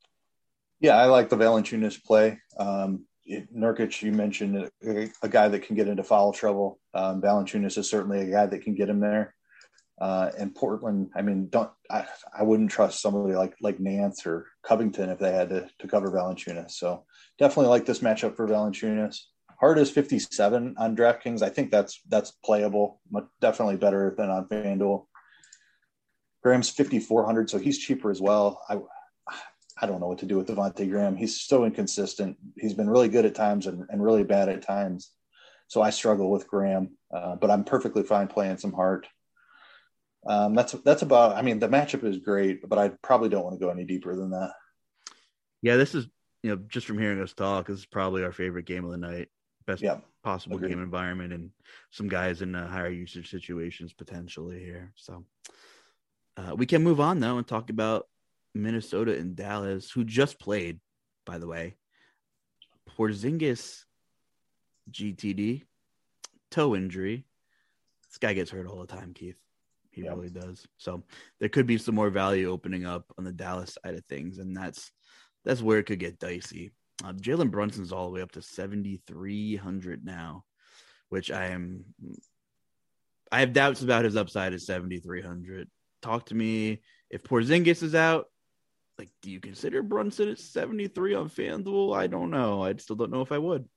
Yeah, 0.81 0.96
I 0.96 1.07
like 1.07 1.29
the 1.29 1.37
Valanciunas 1.37 2.02
play. 2.05 2.38
Um, 2.59 3.07
Nurkic, 3.29 4.02
you 4.02 4.12
mentioned 4.12 4.70
a, 4.85 5.11
a, 5.22 5.29
guy 5.29 5.48
that 5.48 5.62
can 5.66 5.74
get 5.74 5.88
into 5.88 6.05
foul 6.05 6.33
trouble. 6.33 6.79
Um, 6.94 7.20
Valanciunas 7.20 7.79
is 7.79 7.90
certainly 7.90 8.20
a 8.20 8.31
guy 8.31 8.46
that 8.46 8.62
can 8.62 8.74
get 8.74 8.88
him 8.88 9.00
there. 9.00 9.35
Uh, 10.00 10.31
and 10.38 10.55
Portland, 10.55 11.11
I 11.16 11.22
mean, 11.22 11.48
don't 11.48 11.70
I, 11.90 12.05
I 12.38 12.42
wouldn't 12.42 12.70
trust 12.70 13.00
somebody 13.00 13.35
like 13.35 13.55
like 13.62 13.81
Nance 13.81 14.26
or 14.26 14.46
Covington 14.62 15.09
if 15.09 15.18
they 15.18 15.33
had 15.33 15.48
to, 15.48 15.68
to 15.79 15.88
cover 15.88 16.11
Valanciunas. 16.11 16.72
So 16.72 17.05
definitely 17.38 17.70
like 17.70 17.87
this 17.87 18.00
matchup 18.00 18.37
for 18.37 18.46
Valanciunas. 18.46 19.18
Hart 19.58 19.78
is 19.78 19.90
57 19.90 20.76
on 20.78 20.96
DraftKings. 20.96 21.42
I 21.42 21.48
think 21.48 21.70
that's 21.70 22.00
that's 22.08 22.32
playable, 22.44 23.00
definitely 23.40 23.76
better 23.76 24.14
than 24.16 24.30
on 24.30 24.48
FanDuel. 24.48 25.06
Graham's 26.42 26.70
5400, 26.70 27.50
so 27.50 27.58
he's 27.58 27.78
cheaper 27.78 28.10
as 28.10 28.20
well. 28.20 28.62
I 28.68 28.78
I 29.80 29.86
don't 29.86 30.00
know 30.00 30.06
what 30.06 30.18
to 30.18 30.26
do 30.26 30.36
with 30.36 30.48
Devonte 30.48 30.88
Graham. 30.88 31.16
He's 31.16 31.40
so 31.40 31.64
inconsistent. 31.64 32.36
He's 32.56 32.74
been 32.74 32.88
really 32.88 33.08
good 33.08 33.26
at 33.26 33.34
times 33.34 33.66
and, 33.66 33.84
and 33.90 34.02
really 34.02 34.24
bad 34.24 34.48
at 34.48 34.62
times. 34.62 35.10
So 35.68 35.82
I 35.82 35.90
struggle 35.90 36.30
with 36.30 36.46
Graham, 36.46 36.96
uh, 37.12 37.36
but 37.36 37.50
I'm 37.50 37.64
perfectly 37.64 38.02
fine 38.02 38.28
playing 38.28 38.58
some 38.58 38.72
Hart. 38.72 39.06
Um, 40.26 40.54
that's 40.54 40.72
that's 40.72 41.02
about. 41.02 41.36
I 41.36 41.42
mean, 41.42 41.58
the 41.58 41.68
matchup 41.68 42.04
is 42.04 42.18
great, 42.18 42.68
but 42.68 42.78
I 42.78 42.90
probably 43.02 43.28
don't 43.28 43.44
want 43.44 43.58
to 43.58 43.64
go 43.64 43.70
any 43.70 43.84
deeper 43.84 44.14
than 44.16 44.30
that. 44.30 44.52
Yeah, 45.62 45.76
this 45.76 45.94
is 45.94 46.06
you 46.42 46.50
know 46.50 46.62
just 46.68 46.86
from 46.86 46.98
hearing 46.98 47.20
us 47.20 47.32
talk, 47.32 47.66
this 47.66 47.78
is 47.78 47.86
probably 47.86 48.22
our 48.24 48.32
favorite 48.32 48.66
game 48.66 48.84
of 48.84 48.90
the 48.90 48.98
night 48.98 49.28
best 49.66 49.83
yeah, 49.83 49.98
possible 50.22 50.57
agreed. 50.57 50.70
game 50.70 50.83
environment 50.83 51.33
and 51.33 51.50
some 51.90 52.09
guys 52.09 52.42
in 52.42 52.55
uh, 52.55 52.68
higher 52.68 52.90
usage 52.90 53.31
situations 53.31 53.92
potentially 53.92 54.61
here. 54.61 54.92
So 54.96 55.24
uh, 56.37 56.55
we 56.55 56.66
can 56.66 56.83
move 56.83 57.00
on 57.00 57.20
though 57.20 57.38
and 57.38 57.46
talk 57.46 57.70
about 57.70 58.07
Minnesota 58.55 59.16
and 59.16 59.37
Dallas, 59.37 59.90
who 59.90 60.05
just 60.05 60.38
played, 60.38 60.81
by 61.24 61.38
the 61.38 61.46
way. 61.46 61.76
Porzingis 62.96 63.85
GTD 64.90 65.64
toe 66.50 66.74
injury. 66.74 67.26
This 68.09 68.18
guy 68.18 68.33
gets 68.33 68.50
hurt 68.50 68.66
all 68.66 68.81
the 68.81 68.87
time, 68.87 69.12
Keith. 69.12 69.37
He 69.90 70.02
yep. 70.02 70.14
really 70.14 70.31
does. 70.31 70.66
So 70.79 71.02
there 71.40 71.48
could 71.48 71.66
be 71.66 71.79
some 71.79 71.94
more 71.94 72.11
value 72.11 72.50
opening 72.50 72.85
up 72.85 73.12
on 73.18 73.24
the 73.24 73.33
Dallas 73.33 73.76
side 73.83 73.94
of 73.94 74.05
things, 74.05 74.38
and 74.38 74.57
that's 74.57 74.90
that's 75.44 75.62
where 75.62 75.79
it 75.79 75.85
could 75.85 75.98
get 75.98 76.18
dicey. 76.18 76.72
Uh, 77.04 77.12
Jalen 77.12 77.50
Brunson's 77.50 77.92
all 77.92 78.06
the 78.06 78.12
way 78.12 78.22
up 78.22 78.32
to 78.32 78.42
7,300 78.42 80.04
now, 80.04 80.44
which 81.09 81.30
I 81.30 81.48
am. 81.48 81.85
I 83.30 83.40
have 83.40 83.52
doubts 83.52 83.82
about 83.82 84.04
his 84.04 84.16
upside 84.16 84.54
at 84.54 84.61
7,300. 84.61 85.68
Talk 86.00 86.26
to 86.26 86.35
me 86.35 86.80
if 87.11 87.22
Porzingis 87.22 87.82
is 87.82 87.94
out. 87.94 88.26
Like, 88.98 89.11
do 89.20 89.30
you 89.30 89.40
consider 89.40 89.82
Brunson 89.82 90.30
at 90.30 90.38
73 90.38 91.14
on 91.14 91.28
FanDuel? 91.28 91.94
I 91.94 92.06
don't 92.06 92.30
know. 92.30 92.62
I 92.62 92.74
still 92.76 92.96
don't 92.96 93.11
know 93.11 93.20
if 93.20 93.32
I 93.32 93.38
would. 93.38 93.68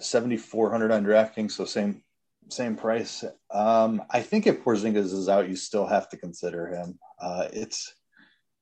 7,400 0.00 0.90
on 0.90 1.04
DraftKings, 1.04 1.52
so 1.52 1.64
same 1.64 2.02
same 2.50 2.76
price. 2.76 3.24
Um, 3.50 4.02
I 4.10 4.20
think 4.20 4.46
if 4.46 4.62
Porzingis 4.62 5.12
is 5.12 5.28
out, 5.28 5.48
you 5.48 5.56
still 5.56 5.86
have 5.86 6.08
to 6.10 6.16
consider 6.16 6.66
him. 6.66 6.98
Uh, 7.20 7.48
it's 7.52 7.94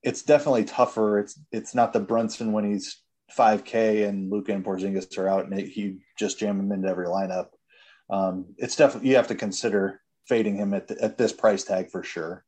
it's 0.03 0.23
definitely 0.23 0.65
tougher. 0.65 1.19
It's 1.19 1.39
it's 1.51 1.75
not 1.75 1.93
the 1.93 2.01
Brunson 2.01 2.53
when 2.53 2.65
he's 2.65 3.02
5K 3.37 4.09
and 4.09 4.31
Luka 4.31 4.53
and 4.53 4.65
Porzingis 4.65 5.17
are 5.19 5.29
out, 5.29 5.47
and 5.47 5.59
he 5.59 5.99
just 6.19 6.39
jam 6.39 6.59
him 6.59 6.73
into 6.73 6.89
every 6.89 7.07
lineup. 7.07 7.49
Um, 8.11 8.55
it's 8.59 8.77
definitely 8.77 9.11
you 9.11 9.17
have 9.17 9.29
to 9.29 9.35
consider 9.35 10.01
fading 10.29 10.57
him 10.57 10.75
at, 10.75 10.89
the, 10.89 11.03
at 11.03 11.19
this 11.19 11.33
price 11.33 11.65
tag 11.65 11.91
for 11.91 12.03
sure. 12.03 12.45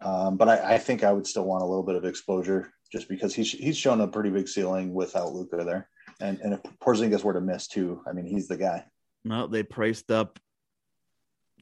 Um, 0.00 0.36
but 0.36 0.48
I, 0.48 0.74
I, 0.74 0.78
think 0.78 1.02
I 1.02 1.12
would 1.12 1.26
still 1.26 1.44
want 1.44 1.62
a 1.62 1.66
little 1.66 1.82
bit 1.82 1.96
of 1.96 2.04
exposure 2.04 2.72
just 2.92 3.08
because 3.08 3.34
he's 3.34 3.50
he's 3.50 3.76
shown 3.76 4.00
a 4.00 4.06
pretty 4.06 4.30
big 4.30 4.48
ceiling 4.48 4.94
without 4.94 5.32
Luka 5.32 5.64
there, 5.64 5.88
and 6.20 6.38
and 6.40 6.54
if 6.54 6.62
Porzingis 6.80 7.24
were 7.24 7.32
to 7.32 7.40
miss 7.40 7.66
too, 7.66 8.02
I 8.06 8.12
mean 8.12 8.26
he's 8.26 8.46
the 8.46 8.56
guy. 8.56 8.84
No, 9.24 9.48
they 9.48 9.64
priced 9.64 10.10
up 10.12 10.38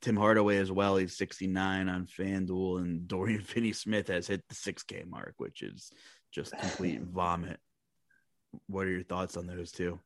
Tim 0.00 0.16
Hardaway 0.16 0.58
as 0.58 0.70
well. 0.70 0.96
He's 0.96 1.16
69 1.16 1.88
on 1.88 2.06
FanDuel, 2.06 2.78
and 2.78 3.08
Dorian 3.08 3.40
Finney 3.42 3.72
Smith 3.72 4.08
has 4.08 4.26
hit 4.26 4.42
the 4.48 4.54
6K 4.54 5.06
mark, 5.08 5.34
which 5.38 5.62
is 5.62 5.90
just 6.32 6.56
complete 6.58 7.00
vomit. 7.14 7.58
What 8.68 8.86
are 8.86 8.90
your 8.90 9.02
thoughts 9.02 9.36
on 9.36 9.46
those 9.46 9.72
two? 9.72 9.98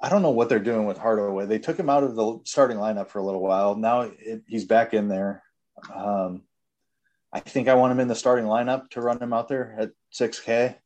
I 0.00 0.08
don't 0.08 0.22
know 0.22 0.30
what 0.30 0.48
they're 0.48 0.58
doing 0.58 0.86
with 0.86 0.98
Hardaway. 0.98 1.46
They 1.46 1.60
took 1.60 1.78
him 1.78 1.88
out 1.88 2.02
of 2.02 2.16
the 2.16 2.40
starting 2.44 2.78
lineup 2.78 3.08
for 3.08 3.20
a 3.20 3.24
little 3.24 3.40
while. 3.40 3.76
Now 3.76 4.00
it, 4.00 4.42
he's 4.48 4.64
back 4.64 4.94
in 4.94 5.06
there. 5.08 5.44
Um, 5.94 6.42
I 7.32 7.40
think 7.40 7.68
I 7.68 7.74
want 7.74 7.92
him 7.92 8.00
in 8.00 8.08
the 8.08 8.14
starting 8.14 8.46
lineup 8.46 8.90
to 8.90 9.00
run 9.00 9.22
him 9.22 9.32
out 9.32 9.48
there 9.48 9.76
at 9.78 9.90
6K. 10.12 10.76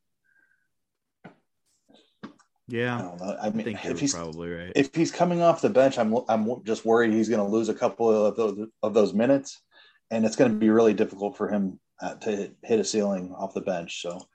Yeah, 2.67 2.97
I 2.97 3.01
don't 3.01 3.19
know. 3.19 3.37
I 3.41 3.49
mean, 3.49 3.75
I 3.75 3.89
if 3.89 3.99
he's 3.99 4.13
probably 4.13 4.49
right, 4.49 4.71
if 4.75 4.93
he's 4.93 5.11
coming 5.11 5.41
off 5.41 5.61
the 5.61 5.69
bench, 5.69 5.97
I'm 5.97 6.13
I'm 6.27 6.63
just 6.65 6.85
worried 6.85 7.13
he's 7.13 7.29
going 7.29 7.43
to 7.43 7.49
lose 7.49 7.69
a 7.69 7.73
couple 7.73 8.25
of 8.25 8.35
those 8.35 8.67
of 8.83 8.93
those 8.93 9.13
minutes. 9.13 9.61
and 10.11 10.25
it's 10.25 10.35
going 10.35 10.51
to 10.51 10.57
be 10.57 10.69
really 10.69 10.93
difficult 10.93 11.37
for 11.37 11.49
him 11.49 11.79
uh, 12.01 12.15
to 12.15 12.51
hit 12.63 12.79
a 12.79 12.83
ceiling 12.83 13.33
off 13.37 13.53
the 13.53 13.61
bench. 13.61 14.01
So 14.01 14.27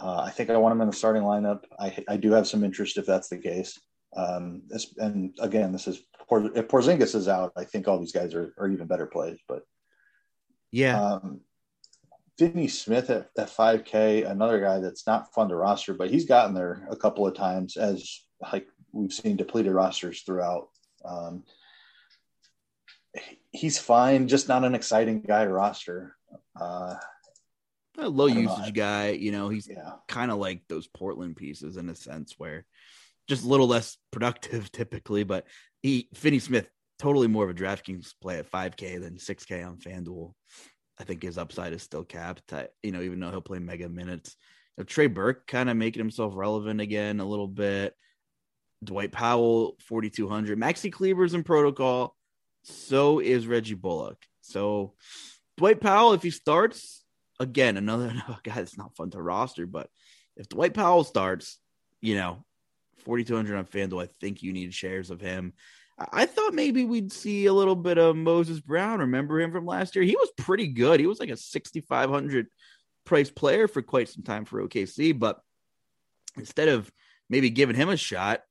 uh, 0.00 0.20
I 0.20 0.30
think 0.30 0.50
I 0.50 0.56
want 0.56 0.72
him 0.72 0.80
in 0.80 0.88
the 0.88 0.96
starting 0.96 1.22
lineup. 1.22 1.64
I, 1.78 2.04
I 2.08 2.16
do 2.16 2.32
have 2.32 2.46
some 2.46 2.64
interest 2.64 2.98
if 2.98 3.06
that's 3.06 3.28
the 3.28 3.38
case. 3.38 3.78
Um, 4.16 4.62
this, 4.68 4.94
and 4.96 5.36
again, 5.40 5.72
this 5.72 5.86
is 5.86 5.98
if 6.30 6.68
Porzingis 6.68 7.14
is 7.14 7.28
out, 7.28 7.52
I 7.56 7.64
think 7.64 7.88
all 7.88 7.98
these 7.98 8.12
guys 8.12 8.34
are, 8.34 8.54
are 8.58 8.68
even 8.68 8.86
better 8.86 9.06
plays. 9.06 9.38
But 9.48 9.62
yeah, 10.70 11.00
um, 11.00 11.40
Finney 12.38 12.68
Smith 12.68 13.10
at, 13.10 13.30
at 13.36 13.48
5K, 13.48 14.30
another 14.30 14.60
guy 14.60 14.78
that's 14.78 15.06
not 15.06 15.32
fun 15.34 15.48
to 15.48 15.56
roster, 15.56 15.94
but 15.94 16.10
he's 16.10 16.26
gotten 16.26 16.54
there 16.54 16.86
a 16.90 16.96
couple 16.96 17.26
of 17.26 17.34
times 17.34 17.76
as 17.76 18.22
like 18.52 18.68
we've 18.92 19.12
seen 19.12 19.36
depleted 19.36 19.72
rosters 19.72 20.22
throughout. 20.22 20.68
Um, 21.04 21.42
he's 23.50 23.78
fine, 23.78 24.28
just 24.28 24.48
not 24.48 24.64
an 24.64 24.74
exciting 24.74 25.22
guy 25.22 25.44
to 25.44 25.52
roster. 25.52 26.14
Uh, 26.58 26.94
a 27.98 28.08
low 28.08 28.26
usage 28.26 28.66
know. 28.66 28.72
guy, 28.72 29.10
you 29.10 29.32
know, 29.32 29.48
he's 29.48 29.68
yeah. 29.68 29.92
kind 30.06 30.30
of 30.30 30.38
like 30.38 30.62
those 30.68 30.86
Portland 30.86 31.36
pieces 31.36 31.76
in 31.76 31.88
a 31.88 31.94
sense 31.94 32.34
where 32.38 32.64
just 33.28 33.44
a 33.44 33.48
little 33.48 33.66
less 33.66 33.96
productive 34.10 34.70
typically, 34.72 35.24
but 35.24 35.46
he 35.82 36.08
Finney 36.14 36.38
Smith 36.38 36.68
totally 36.98 37.28
more 37.28 37.44
of 37.44 37.50
a 37.50 37.54
DraftKings 37.54 38.14
play 38.20 38.38
at 38.38 38.50
5K 38.50 39.00
than 39.00 39.16
6K 39.16 39.66
on 39.66 39.76
FanDuel. 39.76 40.32
I 40.98 41.04
think 41.04 41.22
his 41.22 41.38
upside 41.38 41.72
is 41.72 41.82
still 41.82 42.04
capped. 42.04 42.52
you 42.82 42.90
know, 42.90 43.02
even 43.02 43.20
though 43.20 43.30
he'll 43.30 43.40
play 43.40 43.60
mega 43.60 43.88
minutes. 43.88 44.36
You 44.76 44.82
know, 44.82 44.84
Trey 44.84 45.06
Burke 45.06 45.46
kind 45.46 45.70
of 45.70 45.76
making 45.76 46.00
himself 46.00 46.32
relevant 46.36 46.80
again 46.80 47.20
a 47.20 47.24
little 47.24 47.46
bit. 47.46 47.94
Dwight 48.82 49.12
Powell, 49.12 49.76
4,200. 49.80 50.58
Maxi 50.58 50.92
Kleber's 50.92 51.34
in 51.34 51.44
protocol. 51.44 52.16
So 52.64 53.20
is 53.20 53.46
Reggie 53.46 53.74
Bullock. 53.74 54.18
So 54.40 54.94
Dwight 55.56 55.80
Powell, 55.80 56.12
if 56.14 56.22
he 56.22 56.30
starts, 56.30 56.97
again, 57.40 57.76
another, 57.76 58.12
oh, 58.28 58.38
guy 58.42 58.54
that's 58.54 58.78
not 58.78 58.96
fun 58.96 59.10
to 59.10 59.22
roster, 59.22 59.66
but 59.66 59.88
if 60.36 60.48
Dwight 60.48 60.74
Powell 60.74 61.04
starts, 61.04 61.58
you 62.00 62.14
know, 62.14 62.44
4,200 63.04 63.56
on 63.56 63.64
FanDuel, 63.64 64.04
I 64.04 64.08
think 64.20 64.42
you 64.42 64.52
need 64.52 64.74
shares 64.74 65.10
of 65.10 65.20
him. 65.20 65.52
I 66.12 66.26
thought 66.26 66.54
maybe 66.54 66.84
we'd 66.84 67.12
see 67.12 67.46
a 67.46 67.52
little 67.52 67.74
bit 67.74 67.98
of 67.98 68.14
Moses 68.14 68.60
Brown. 68.60 69.00
Remember 69.00 69.40
him 69.40 69.50
from 69.50 69.66
last 69.66 69.96
year? 69.96 70.04
He 70.04 70.14
was 70.14 70.30
pretty 70.36 70.68
good. 70.68 71.00
He 71.00 71.06
was 71.08 71.18
like 71.18 71.30
a 71.30 71.36
6,500 71.36 72.46
price 73.04 73.30
player 73.30 73.66
for 73.66 73.82
quite 73.82 74.08
some 74.08 74.22
time 74.22 74.44
for 74.44 74.62
OKC. 74.62 75.18
But 75.18 75.40
instead 76.36 76.68
of 76.68 76.90
maybe 77.28 77.50
giving 77.50 77.74
him 77.74 77.88
a 77.88 77.96
shot, 77.96 78.42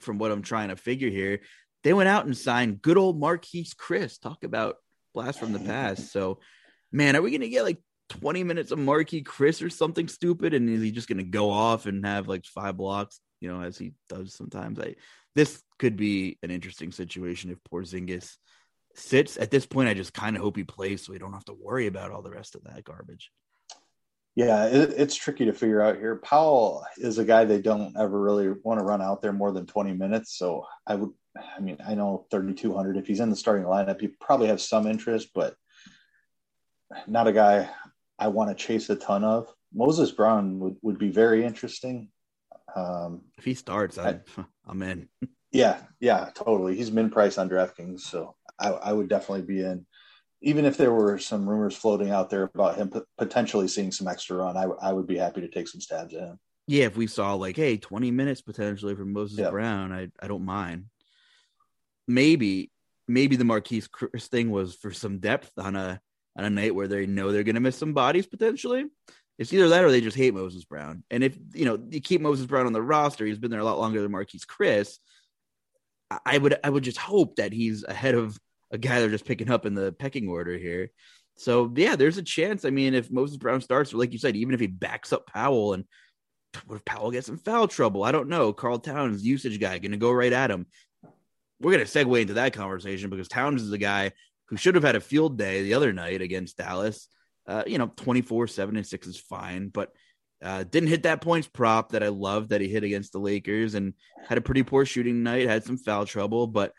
from 0.00 0.18
what 0.18 0.30
I'm 0.30 0.42
trying 0.42 0.68
to 0.68 0.76
figure 0.76 1.10
here, 1.10 1.40
they 1.84 1.92
went 1.92 2.08
out 2.08 2.26
and 2.26 2.36
signed 2.36 2.82
good 2.82 2.98
old 2.98 3.20
Marquese 3.20 3.74
Chriss. 3.74 4.20
Talk 4.20 4.44
about 4.44 4.76
blast 5.14 5.38
from 5.38 5.52
the 5.52 5.60
past. 5.60 6.12
So, 6.12 6.40
man, 6.92 7.16
are 7.16 7.22
we 7.22 7.30
going 7.30 7.40
to 7.40 7.48
get 7.48 7.62
like 7.62 7.78
20 8.08 8.44
minutes 8.44 8.70
of 8.70 8.78
Marquese 8.78 9.24
Chriss 9.24 9.64
or 9.64 9.70
something 9.70 10.08
stupid? 10.08 10.54
And 10.54 10.68
is 10.68 10.82
he 10.82 10.90
just 10.90 11.08
going 11.08 11.18
to 11.18 11.24
go 11.24 11.50
off 11.50 11.86
and 11.86 12.04
have 12.04 12.28
like 12.28 12.44
five 12.44 12.76
blocks, 12.76 13.20
you 13.40 13.52
know, 13.52 13.62
as 13.62 13.78
he 13.78 13.92
does 14.08 14.34
sometimes? 14.34 14.78
I 14.78 14.96
this 15.34 15.62
could 15.78 15.96
be 15.96 16.38
an 16.42 16.50
interesting 16.50 16.90
situation 16.90 17.50
if 17.50 17.58
Porzingis 17.70 18.36
sits. 18.94 19.36
At 19.36 19.50
this 19.50 19.66
point, 19.66 19.88
I 19.88 19.94
just 19.94 20.14
kind 20.14 20.34
of 20.34 20.42
hope 20.42 20.56
he 20.56 20.64
plays 20.64 21.04
so 21.04 21.12
we 21.12 21.18
don't 21.18 21.34
have 21.34 21.44
to 21.44 21.52
worry 21.52 21.86
about 21.86 22.10
all 22.10 22.22
the 22.22 22.30
rest 22.30 22.54
of 22.54 22.64
that 22.64 22.84
garbage. 22.84 23.30
Yeah, 24.34 24.66
it, 24.66 24.94
it's 24.96 25.14
tricky 25.14 25.46
to 25.46 25.52
figure 25.52 25.80
out 25.80 25.96
here. 25.96 26.16
Powell 26.16 26.84
is 26.96 27.18
a 27.18 27.24
guy 27.24 27.44
they 27.44 27.60
don't 27.60 27.96
ever 27.96 28.20
really 28.20 28.48
want 28.62 28.80
to 28.80 28.84
run 28.84 29.02
out 29.02 29.22
there 29.22 29.32
more 29.32 29.52
than 29.52 29.66
20 29.66 29.92
minutes. 29.92 30.36
So 30.36 30.66
I 30.86 30.94
would, 30.94 31.10
I 31.36 31.60
mean, 31.60 31.78
I 31.86 31.94
know 31.94 32.26
3,200. 32.30 32.96
If 32.96 33.06
he's 33.06 33.20
in 33.20 33.30
the 33.30 33.36
starting 33.36 33.66
lineup, 33.66 34.00
he 34.00 34.08
probably 34.08 34.48
has 34.48 34.66
some 34.66 34.86
interest, 34.86 35.30
but 35.34 35.54
not 37.06 37.28
a 37.28 37.32
guy 37.32 37.68
I 38.18 38.28
want 38.28 38.50
to 38.50 38.64
chase 38.64 38.88
a 38.90 38.96
ton 38.96 39.24
of. 39.24 39.52
Moses 39.74 40.10
Brown 40.10 40.58
would, 40.60 40.76
would 40.82 40.98
be 40.98 41.10
very 41.10 41.44
interesting. 41.44 42.08
Um, 42.74 43.22
if 43.38 43.44
he 43.44 43.54
starts, 43.54 43.98
I'm, 43.98 44.22
I, 44.36 44.44
I'm 44.66 44.82
in. 44.82 45.08
yeah, 45.52 45.78
yeah, 46.00 46.30
totally. 46.34 46.76
He's 46.76 46.90
min 46.90 47.10
price 47.10 47.38
on 47.38 47.48
DraftKings, 47.48 48.00
so 48.00 48.36
I, 48.58 48.68
I, 48.68 48.92
would 48.92 49.08
definitely 49.08 49.46
be 49.46 49.60
in. 49.60 49.86
Even 50.42 50.64
if 50.64 50.76
there 50.76 50.92
were 50.92 51.18
some 51.18 51.48
rumors 51.48 51.76
floating 51.76 52.10
out 52.10 52.28
there 52.30 52.50
about 52.54 52.76
him 52.76 52.90
p- 52.90 53.00
potentially 53.16 53.68
seeing 53.68 53.92
some 53.92 54.08
extra 54.08 54.36
run, 54.36 54.56
I, 54.56 54.64
I 54.82 54.92
would 54.92 55.06
be 55.06 55.16
happy 55.16 55.40
to 55.40 55.48
take 55.48 55.68
some 55.68 55.80
stabs 55.80 56.14
at 56.14 56.20
him. 56.20 56.38
Yeah, 56.66 56.84
if 56.84 56.96
we 56.96 57.06
saw 57.06 57.34
like, 57.34 57.56
hey, 57.56 57.76
20 57.76 58.10
minutes 58.10 58.42
potentially 58.42 58.94
from 58.94 59.12
Moses. 59.12 59.48
Brown, 59.48 59.92
I, 59.92 60.08
I 60.20 60.26
don't 60.26 60.44
mind. 60.44 60.86
Maybe, 62.08 62.70
maybe 63.08 63.36
the 63.36 63.44
Marquese 63.44 63.88
Chriss 63.88 64.26
thing 64.26 64.50
was 64.50 64.74
for 64.74 64.90
some 64.90 65.18
depth 65.18 65.52
on 65.58 65.76
a 65.76 66.00
on 66.36 66.44
a 66.44 66.50
night 66.50 66.74
where 66.74 66.88
they 66.88 67.06
know 67.06 67.32
they're 67.32 67.44
going 67.44 67.54
to 67.54 67.60
miss 67.60 67.76
some 67.76 67.94
bodies 67.94 68.26
potentially. 68.26 68.84
It's 69.38 69.52
either 69.52 69.68
that 69.68 69.84
or 69.84 69.90
they 69.90 70.00
just 70.00 70.16
hate 70.16 70.34
Moses 70.34 70.64
Brown. 70.64 71.02
And 71.10 71.22
if 71.22 71.36
you 71.52 71.64
know 71.64 71.78
you 71.90 72.00
keep 72.00 72.20
Moses 72.20 72.46
Brown 72.46 72.66
on 72.66 72.72
the 72.72 72.82
roster, 72.82 73.26
he's 73.26 73.38
been 73.38 73.50
there 73.50 73.60
a 73.60 73.64
lot 73.64 73.78
longer 73.78 74.00
than 74.00 74.12
Marquese 74.12 74.46
Chriss. 74.46 74.98
I 76.24 76.38
would 76.38 76.58
I 76.62 76.70
would 76.70 76.84
just 76.84 76.98
hope 76.98 77.36
that 77.36 77.52
he's 77.52 77.84
ahead 77.84 78.14
of 78.14 78.38
a 78.70 78.78
guy 78.78 79.00
they're 79.00 79.10
just 79.10 79.26
picking 79.26 79.50
up 79.50 79.66
in 79.66 79.74
the 79.74 79.92
pecking 79.92 80.28
order 80.28 80.56
here. 80.56 80.90
So 81.36 81.72
yeah, 81.76 81.96
there's 81.96 82.16
a 82.16 82.22
chance. 82.22 82.64
I 82.64 82.70
mean, 82.70 82.94
if 82.94 83.10
Moses 83.10 83.36
Brown 83.36 83.60
starts, 83.60 83.92
or 83.92 83.98
like 83.98 84.12
you 84.12 84.18
said, 84.18 84.36
even 84.36 84.54
if 84.54 84.60
he 84.60 84.68
backs 84.68 85.12
up 85.12 85.26
Powell 85.26 85.74
and 85.74 85.84
what 86.66 86.76
if 86.76 86.84
Powell 86.86 87.10
gets 87.10 87.28
in 87.28 87.36
foul 87.36 87.68
trouble? 87.68 88.02
I 88.02 88.12
don't 88.12 88.28
know. 88.30 88.52
Karl 88.52 88.78
Towns, 88.78 89.24
usage 89.24 89.60
guy, 89.60 89.78
going 89.78 89.92
to 89.92 89.98
go 89.98 90.10
right 90.10 90.32
at 90.32 90.50
him. 90.50 90.66
We're 91.60 91.72
going 91.72 91.84
to 91.84 91.90
segue 91.90 92.20
into 92.20 92.34
that 92.34 92.54
conversation 92.54 93.10
because 93.10 93.28
Towns 93.28 93.62
is 93.62 93.72
a 93.72 93.78
guy 93.78 94.12
who 94.48 94.56
should 94.56 94.74
have 94.74 94.84
had 94.84 94.96
a 94.96 95.00
field 95.00 95.38
day 95.38 95.62
the 95.62 95.74
other 95.74 95.92
night 95.92 96.22
against 96.22 96.56
Dallas. 96.56 97.08
Uh, 97.46 97.62
you 97.66 97.78
know, 97.78 97.92
24, 97.96 98.48
7, 98.48 98.76
and 98.76 98.86
6 98.86 99.06
is 99.06 99.18
fine, 99.18 99.68
but 99.68 99.92
uh, 100.42 100.64
didn't 100.64 100.88
hit 100.88 101.04
that 101.04 101.20
points 101.20 101.48
prop 101.48 101.92
that 101.92 102.02
I 102.02 102.08
loved 102.08 102.50
that 102.50 102.60
he 102.60 102.68
hit 102.68 102.84
against 102.84 103.12
the 103.12 103.18
Lakers 103.18 103.74
and 103.74 103.94
had 104.28 104.38
a 104.38 104.42
pretty 104.42 104.62
poor 104.62 104.84
shooting 104.84 105.22
night, 105.22 105.48
had 105.48 105.64
some 105.64 105.78
foul 105.78 106.06
trouble. 106.06 106.46
But 106.46 106.72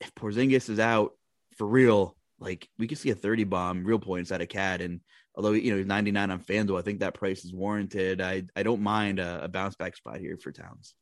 if 0.00 0.14
Porzingis 0.14 0.68
is 0.68 0.78
out 0.78 1.12
for 1.56 1.66
real, 1.66 2.16
like 2.38 2.68
we 2.78 2.86
could 2.86 2.98
see 2.98 3.10
a 3.10 3.14
30 3.14 3.44
bomb 3.44 3.84
real 3.84 3.98
points 3.98 4.32
out 4.32 4.40
of 4.40 4.48
KAT. 4.48 4.80
And 4.80 5.00
although, 5.34 5.52
you 5.52 5.70
know, 5.70 5.78
he's 5.78 5.86
99 5.86 6.30
on 6.30 6.40
FanDuel, 6.40 6.78
I 6.78 6.82
think 6.82 7.00
that 7.00 7.14
price 7.14 7.44
is 7.44 7.52
warranted. 7.52 8.20
I, 8.20 8.44
I 8.56 8.62
don't 8.62 8.82
mind 8.82 9.18
a, 9.18 9.44
a 9.44 9.48
bounce 9.48 9.76
back 9.76 9.96
spot 9.96 10.18
here 10.18 10.36
for 10.36 10.50
Towns. 10.50 10.94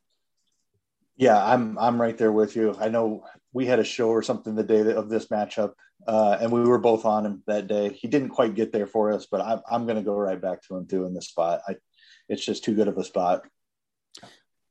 Yeah, 1.21 1.37
I'm 1.45 1.79
I'm 1.79 2.01
right 2.01 2.17
there 2.17 2.33
with 2.33 2.57
you. 2.57 2.75
I 2.81 2.89
know 2.89 3.27
we 3.53 3.67
had 3.67 3.79
a 3.79 3.85
show 3.85 4.09
or 4.09 4.23
something 4.23 4.55
the 4.55 4.63
day 4.63 4.81
of 4.95 5.11
this 5.11 5.27
matchup, 5.27 5.75
uh, 6.09 6.39
and 6.41 6.51
we 6.51 6.63
were 6.63 6.79
both 6.79 7.05
on 7.05 7.27
him 7.27 7.43
that 7.47 7.67
day. 7.67 7.91
He 7.91 8.09
didn't 8.09 8.31
quite 8.31 8.55
get 8.55 8.73
there 8.73 8.87
for 8.87 9.13
us, 9.13 9.27
but 9.31 9.43
I'm 9.43 9.61
I'm 9.71 9.85
going 9.85 9.99
to 9.99 10.03
go 10.03 10.15
right 10.15 10.41
back 10.41 10.63
to 10.63 10.77
him 10.77 10.87
too 10.87 11.05
in 11.05 11.13
this 11.13 11.29
spot. 11.29 11.61
I, 11.69 11.77
it's 12.31 12.43
just 12.43 12.65
too 12.65 12.75
good 12.75 12.89
of 12.89 12.97
a 12.97 13.05
spot. 13.05 13.43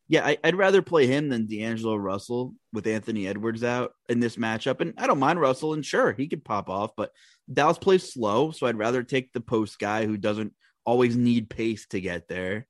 Yeah, 0.07 0.25
I, 0.25 0.39
would 0.43 0.55
rather 0.55 0.81
play 0.81 1.05
him 1.05 1.29
than 1.29 1.45
D'Angelo 1.45 1.95
Russell 1.95 2.55
with 2.73 2.87
Anthony 2.87 3.27
Edwards 3.27 3.63
out 3.63 3.91
in 4.07 4.19
this 4.19 4.37
matchup. 4.37 4.81
And 4.81 4.95
I 4.97 5.05
don't 5.05 5.19
mind 5.19 5.39
Russell, 5.39 5.75
and 5.75 5.85
sure, 5.85 6.13
he 6.13 6.27
could 6.27 6.43
pop 6.43 6.67
off, 6.67 6.95
but 6.97 7.11
Dallas 7.53 7.77
plays 7.77 8.11
slow, 8.11 8.49
so 8.49 8.65
I'd 8.65 8.75
rather 8.75 9.03
take 9.03 9.33
the 9.33 9.39
post 9.39 9.77
guy 9.77 10.07
who 10.07 10.17
doesn't 10.17 10.53
always 10.83 11.15
need 11.15 11.51
pace 11.51 11.85
to 11.91 12.01
get 12.01 12.27
there. 12.27 12.65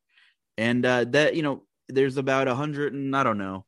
And 0.57 0.85
uh, 0.85 1.05
that, 1.11 1.37
you 1.37 1.43
know, 1.43 1.63
there's 1.89 2.17
about 2.17 2.47
a 2.47 2.55
hundred 2.55 2.93
and 2.93 3.15
I 3.15 3.23
don't 3.23 3.37
know, 3.37 3.65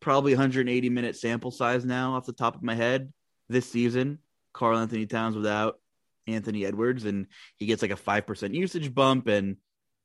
probably 0.00 0.32
180 0.32 0.90
minute 0.90 1.16
sample 1.16 1.50
size 1.50 1.84
now 1.84 2.14
off 2.14 2.26
the 2.26 2.32
top 2.32 2.54
of 2.54 2.62
my 2.62 2.74
head 2.74 3.12
this 3.48 3.70
season. 3.70 4.18
Karl-Anthony 4.52 5.06
Towns 5.06 5.36
without 5.36 5.78
Anthony 6.26 6.66
Edwards, 6.66 7.04
and 7.04 7.26
he 7.56 7.66
gets 7.66 7.82
like 7.82 7.90
a 7.90 7.96
5% 7.96 8.54
usage 8.54 8.94
bump 8.94 9.28
and 9.28 9.56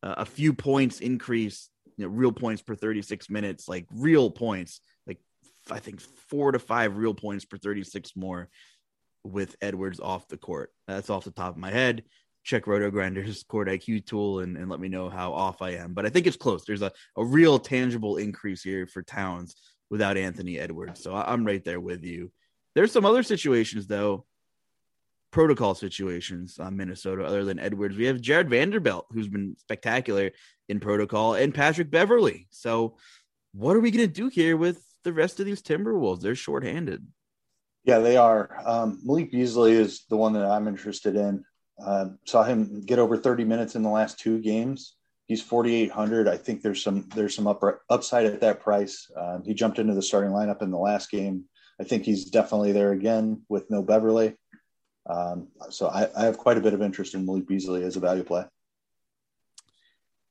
uh, 0.02 0.16
a 0.18 0.26
few 0.26 0.54
points 0.54 1.00
increase, 1.00 1.70
you 1.98 2.06
know, 2.06 2.12
real 2.12 2.32
points 2.32 2.62
per 2.62 2.76
36 2.76 3.30
minutes, 3.30 3.68
like 3.68 3.88
real 3.94 4.30
points, 4.30 4.82
like 5.08 5.20
I 5.70 5.80
think 5.80 6.02
four 6.02 6.52
to 6.52 6.60
five 6.60 6.98
real 6.98 7.14
points 7.14 7.46
per 7.46 7.58
36 7.58 8.16
more 8.16 8.50
with 9.24 9.56
Edwards 9.62 10.00
off 10.00 10.28
the 10.28 10.38
court. 10.38 10.72
That's 10.88 11.10
off 11.10 11.24
the 11.24 11.32
top 11.32 11.56
of 11.56 11.58
my 11.58 11.72
head. 11.72 12.04
Check 12.44 12.66
RotoGrinders 12.66 13.48
court 13.48 13.70
IQ 13.70 14.06
tool 14.06 14.40
and, 14.40 14.58
and 14.58 14.70
let 14.70 14.80
me 14.80 14.90
know 14.90 15.10
how 15.10 15.34
off 15.34 15.62
I 15.62 15.72
am. 15.72 15.94
But 15.94 16.06
I 16.06 16.10
think 16.10 16.28
it's 16.28 16.38
close. 16.38 16.66
There's 16.66 16.82
a, 16.82 16.92
a 17.18 17.24
real 17.24 17.60
tangible 17.60 18.18
increase 18.18 18.62
here 18.62 18.86
for 18.86 19.02
Towns 19.02 19.56
without 19.94 20.18
Anthony 20.18 20.58
Edwards. 20.58 21.04
So 21.04 21.14
I'm 21.14 21.46
right 21.46 21.64
there 21.64 21.80
with 21.80 22.04
you. 22.04 22.32
There's 22.74 22.92
some 22.92 23.06
other 23.06 23.22
situations 23.22 23.86
though, 23.86 24.26
protocol 25.30 25.76
situations 25.76 26.58
on 26.58 26.76
Minnesota 26.76 27.24
other 27.24 27.46
than 27.46 27.60
Edwards. 27.60 27.96
We 27.96 28.08
have 28.08 28.20
Jared 28.20 28.50
Vanderbilt, 28.50 29.06
who's 29.12 29.28
been 29.28 29.56
spectacular 29.60 30.32
in 30.68 30.80
protocol, 30.80 31.36
and 31.36 31.54
Patrick 31.54 31.92
Beverley. 31.92 32.48
So 32.50 32.98
what 33.54 33.76
are 33.76 33.82
we 33.82 33.92
going 33.92 34.08
to 34.08 34.12
do 34.12 34.30
here 34.30 34.58
with 34.58 34.84
the 35.04 35.14
rest 35.14 35.40
of 35.40 35.46
these 35.46 35.62
Timberwolves? 35.62 36.22
They're 36.22 36.34
shorthanded. 36.34 37.06
Yeah, 37.84 38.00
they 38.00 38.18
are. 38.18 38.50
Um, 38.66 39.00
Malik 39.04 39.32
Beasley 39.32 39.74
is 39.74 40.06
the 40.10 40.18
one 40.18 40.34
that 40.34 40.46
I'm 40.46 40.68
interested 40.68 41.16
in. 41.16 41.46
Uh, 41.80 42.06
saw 42.26 42.42
him 42.42 42.82
get 42.82 42.98
over 42.98 43.16
30 43.16 43.46
minutes 43.46 43.76
in 43.76 43.84
the 43.84 43.90
last 43.90 44.18
two 44.18 44.40
games 44.40 44.96
he's 45.28 45.42
4800 45.42 46.28
i 46.28 46.38
think 46.38 46.62
there's 46.62 46.84
some 46.84 47.08
there's 47.16 47.36
some 47.36 47.48
up, 47.48 47.64
upside 47.90 48.26
at 48.26 48.42
that 48.42 48.60
price 48.60 49.10
um, 49.18 49.44
he 49.46 49.54
jumped 49.54 49.80
into 49.80 49.94
the 49.94 50.02
starting 50.02 50.32
lineup 50.32 50.62
in 50.62 50.72
the 50.72 50.78
last 50.78 51.10
game 51.10 51.46
i 51.80 51.84
think 51.84 52.04
he's 52.04 52.26
definitely 52.26 52.72
there 52.72 52.92
again 52.92 53.42
with 53.50 53.70
no 53.70 53.82
beverley 53.82 54.36
Um, 55.10 55.50
so 55.70 55.88
I, 55.88 56.08
I, 56.16 56.26
have 56.26 56.38
quite 56.38 56.58
a 56.58 56.62
bit 56.62 56.74
of 56.74 56.82
interest 56.82 57.14
in 57.14 57.26
Malik 57.26 57.48
Beasley 57.48 57.84
as 57.84 57.98
a 57.98 58.00
value 58.00 58.24
play. 58.24 58.46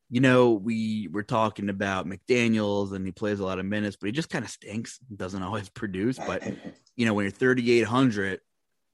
You 0.09 0.21
know, 0.21 0.53
we 0.53 1.09
were 1.11 1.23
talking 1.23 1.69
about 1.69 2.07
McDaniels 2.07 2.93
and 2.93 3.05
he 3.05 3.13
plays 3.13 3.41
a 3.41 3.45
lot 3.45 3.59
of 3.59 3.67
minutes, 3.67 3.97
but 3.97 4.07
he 4.07 4.13
just 4.13 4.31
kind 4.31 4.45
of 4.45 4.51
stinks. 4.51 4.99
Doesn't 5.15 5.43
always 5.49 5.69
produce. 5.69 6.19
But 6.19 6.43
you 6.97 7.07
know, 7.07 7.15
when 7.15 7.25
you're 7.25 7.33
3,800, 7.33 8.41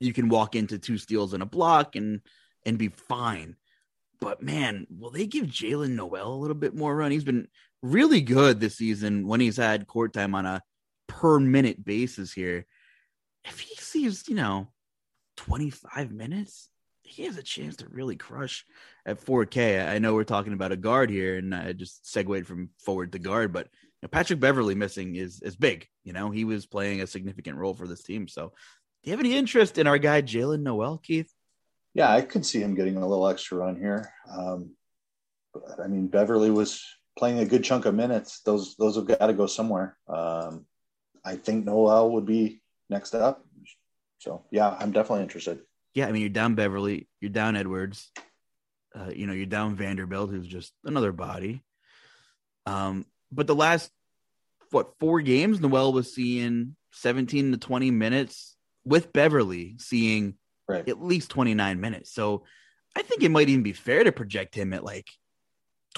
you 0.01 0.13
can 0.13 0.29
walk 0.29 0.57
into 0.57 0.79
two 0.79 0.99
steals 0.99 1.33
and 1.33 1.43
a 1.43 1.47
block 1.47 1.97
and 1.97 2.21
and 2.67 2.77
be 2.77 2.89
fine. 2.89 3.57
But 4.21 4.43
man, 4.43 4.87
will 4.91 5.11
they 5.11 5.27
give 5.27 5.47
Jaylen 5.47 5.91
Nowell 5.91 6.35
a 6.35 6.41
little 6.41 6.57
bit 6.57 6.75
more 6.75 6.95
run? 6.95 7.11
He's 7.11 7.25
been 7.25 7.49
really 7.83 8.21
good 8.21 8.59
this 8.59 8.77
season 8.77 9.27
when 9.27 9.41
he's 9.41 9.57
had 9.57 9.87
court 9.87 10.13
time 10.13 10.35
on 10.35 10.47
a 10.47 10.63
per 11.07 11.39
minute 11.39 11.85
basis 11.85 12.33
here. 12.33 12.67
If 13.45 13.61
he 13.61 13.75
sees, 13.77 14.29
you 14.29 14.35
know, 14.35 14.69
25 15.37 16.11
minutes, 16.11 16.69
he 17.03 17.25
has 17.25 17.39
a 17.39 17.43
chance 17.43 17.77
to 17.77 17.89
really 17.89 18.17
crush 18.17 18.65
at 19.07 19.25
4K. 19.25 19.89
I 19.89 19.99
know 19.99 20.15
we're 20.15 20.25
talking 20.25 20.53
about 20.53 20.73
a 20.73 20.77
guard 20.77 21.11
here, 21.11 21.39
and 21.39 21.55
I 21.55 21.73
just 21.73 22.11
segued 22.11 22.47
from 22.47 22.71
forward 22.79 23.13
to 23.13 23.19
guard, 23.19 23.53
but 23.53 23.69
you 23.73 24.07
know, 24.07 24.09
Patrick 24.09 24.41
Beverley 24.41 24.75
missing 24.75 25.17
is 25.17 25.41
is 25.41 25.57
big. 25.57 25.89
You 26.05 26.13
know, 26.13 26.31
he 26.31 26.45
was 26.45 26.67
playing 26.67 27.01
a 27.01 27.07
significant 27.07 27.57
role 27.57 27.75
for 27.75 27.87
this 27.87 28.03
team. 28.03 28.29
So, 28.29 28.53
do 29.03 29.11
you 29.11 29.13
have 29.13 29.21
any 29.21 29.37
interest 29.37 29.79
in 29.79 29.87
our 29.87 29.99
guy 29.99 30.23
Jaylen 30.23 30.61
Nowell, 30.61 30.99
Keith? 30.99 31.33
Yeah, 31.95 32.13
I 32.13 32.21
could 32.21 32.47
see 32.47 32.61
him 32.61 32.75
getting 32.75 32.97
a 32.97 33.07
little 33.07 33.29
extra 33.29 33.59
run 33.59 33.77
here. 33.77 34.13
Um, 34.31 34.71
I 35.83 35.89
mean, 35.89 36.09
Beverley 36.09 36.51
was 36.51 36.85
playing 37.19 37.41
a 37.41 37.47
good 37.47 37.65
chunk 37.65 37.87
of 37.87 37.95
minutes. 37.95 38.41
Those 38.45 38.77
those 38.77 38.97
have 38.97 39.07
got 39.07 39.27
to 39.27 39.33
go 39.33 39.47
somewhere. 39.47 39.97
Um, 40.09 40.67
I 41.25 41.37
think 41.37 41.65
Nowell 41.65 42.13
would 42.13 42.27
be 42.27 42.61
next 42.89 43.15
up. 43.15 43.45
So 44.19 44.45
yeah, 44.51 44.77
I'm 44.79 44.93
definitely 44.93 45.25
interested. 45.25 45.61
Yeah, 45.95 46.07
I 46.07 46.13
mean, 46.13 46.23
you're 46.23 46.29
down 46.31 46.55
Beverley, 46.55 47.09
you're 47.21 47.31
down 47.31 47.57
Edwards, 47.57 48.13
uh, 48.95 49.11
you 49.15 49.27
know, 49.27 49.33
you're 49.33 49.47
down 49.47 49.75
Vanderbilt, 49.75 50.31
who's 50.31 50.47
just 50.47 50.73
another 50.85 51.13
body. 51.13 51.63
Um, 52.67 53.07
but 53.33 53.47
the 53.47 53.55
last 53.55 53.91
what 54.71 54.93
four 54.99 55.21
games, 55.21 55.61
Nowell 55.61 55.93
was 55.93 56.15
seeing 56.15 56.77
17 56.93 57.53
to 57.53 57.59
20 57.59 57.91
minutes 57.91 58.57
with 58.85 59.13
Beverley, 59.13 59.77
seeing 59.79 60.35
right. 60.69 60.89
at 60.89 61.03
least 61.03 61.31
29 61.31 61.81
minutes. 61.81 62.13
So 62.13 62.45
I 62.97 63.03
think 63.03 63.23
it 63.23 63.31
might 63.31 63.49
even 63.49 63.63
be 63.63 63.73
fair 63.73 64.05
to 64.05 64.13
project 64.13 64.55
him 64.55 64.73
at 64.73 64.85
like 64.85 65.09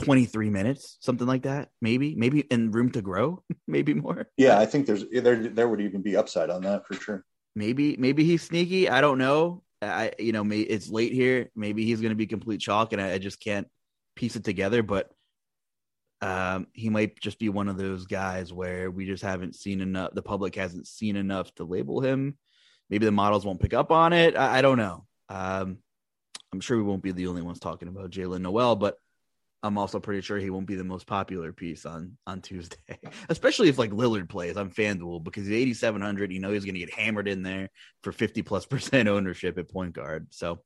23 0.03 0.51
minutes, 0.51 0.97
something 1.01 1.27
like 1.27 1.43
that. 1.43 1.71
Maybe, 1.81 2.15
maybe 2.15 2.41
in 2.41 2.71
room 2.71 2.91
to 2.93 3.03
grow, 3.03 3.43
maybe 3.67 3.95
more. 3.95 4.29
Yeah, 4.37 4.59
I 4.59 4.67
think 4.67 4.87
there's 4.87 5.05
there 5.11 5.49
there 5.49 5.69
would 5.69 5.81
even 5.81 6.03
be 6.03 6.17
upside 6.17 6.51
on 6.51 6.63
that 6.63 6.87
for 6.87 6.95
sure. 6.95 7.25
Maybe, 7.57 7.97
maybe 7.97 8.25
he's 8.25 8.43
sneaky. 8.43 8.89
I 8.89 9.01
don't 9.01 9.19
know. 9.19 9.65
I, 9.83 10.13
you 10.19 10.33
know, 10.33 10.45
may, 10.45 10.61
it's 10.61 10.89
late 10.89 11.13
here. 11.13 11.51
Maybe 11.57 11.85
he's 11.85 12.01
going 12.01 12.11
to 12.11 12.17
be 12.17 12.27
complete 12.27 12.61
chalk, 12.61 12.93
and 12.93 13.01
I, 13.01 13.13
I, 13.13 13.19
just 13.19 13.41
can't 13.41 13.67
piece 14.15 14.37
it 14.37 14.45
together. 14.45 14.83
But 14.83 15.11
um, 16.21 16.67
he 16.75 16.91
might 16.91 17.19
just 17.19 17.39
be 17.39 17.49
one 17.49 17.69
of 17.69 17.79
those 17.79 18.07
guys 18.07 18.53
where 18.53 18.91
we 18.91 19.07
just 19.07 19.23
haven't 19.23 19.55
seen 19.55 19.81
enough. 19.81 20.13
The 20.15 20.23
public 20.23 20.55
hasn't 20.55 20.87
seen 20.87 21.17
enough 21.17 21.53
to 21.55 21.65
label 21.65 22.01
him. 22.01 22.37
Maybe 22.91 23.07
the 23.07 23.13
models 23.13 23.47
won't 23.47 23.61
pick 23.61 23.73
up 23.73 23.91
on 23.91 24.13
it. 24.13 24.37
I, 24.37 24.59
I 24.59 24.63
don't 24.63 24.79
know. 24.79 25.07
Um, 25.29 25.79
I'm 26.53 26.61
sure 26.61 26.77
we 26.77 26.83
won't 26.83 27.03
be 27.03 27.13
the 27.13 27.29
only 27.29 27.43
ones 27.43 27.61
talking 27.61 27.89
about 27.89 28.11
Jaylen 28.11 28.41
Nowell, 28.41 28.77
but 28.77 28.97
I'm 29.63 29.77
also 29.77 30.01
pretty 30.01 30.23
sure 30.23 30.39
he 30.39 30.51
won't 30.51 30.67
be 30.67 30.75
the 30.75 30.85
most 30.85 31.07
popular 31.07 31.53
piece 31.53 31.85
on 31.85 32.17
on 32.27 32.41
Tuesday, 32.41 32.99
especially 33.29 33.69
if 33.69 33.79
like 33.79 33.91
Lillard 33.91 34.29
plays 34.29 34.57
on 34.57 34.71
FanDuel 34.71 35.23
because 35.23 35.47
he's 35.47 35.63
8,700. 35.63 36.33
You 36.33 36.41
know 36.41 36.51
he's 36.51 36.65
going 36.65 36.75
to 36.75 36.81
get 36.81 36.95
hammered 36.95 37.29
in 37.29 37.43
there 37.43 37.69
for 38.03 38.13
50 38.13 38.43
plus 38.43 38.67
percent 38.67 39.09
ownership 39.09 39.59
at 39.59 39.71
point 39.71 39.93
guard. 39.93 40.29
So 40.31 40.61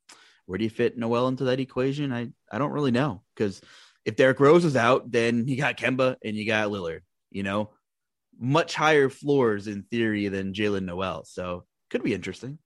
where 0.45 0.57
do 0.57 0.63
you 0.63 0.69
fit 0.69 0.97
Nowell 0.97 1.27
into 1.27 1.45
that 1.45 1.59
equation? 1.59 2.13
I 2.13 2.29
I 2.51 2.57
don't 2.57 2.71
really 2.71 2.91
know 2.91 3.21
because 3.35 3.61
if 4.05 4.15
Derrick 4.15 4.39
Rose 4.39 4.63
is 4.63 4.75
out, 4.75 5.11
then 5.11 5.47
you 5.47 5.57
got 5.57 5.77
Kemba 5.77 6.15
and 6.23 6.35
you 6.35 6.45
got 6.45 6.69
Lillard. 6.69 7.01
You 7.31 7.43
know, 7.43 7.71
much 8.39 8.75
higher 8.75 9.09
floors 9.09 9.67
in 9.67 9.83
theory 9.83 10.29
than 10.29 10.53
Jaylen 10.53 10.85
Nowell. 10.85 11.25
So 11.25 11.65
could 11.95 12.03
be 12.03 12.13
interesting. 12.13 12.57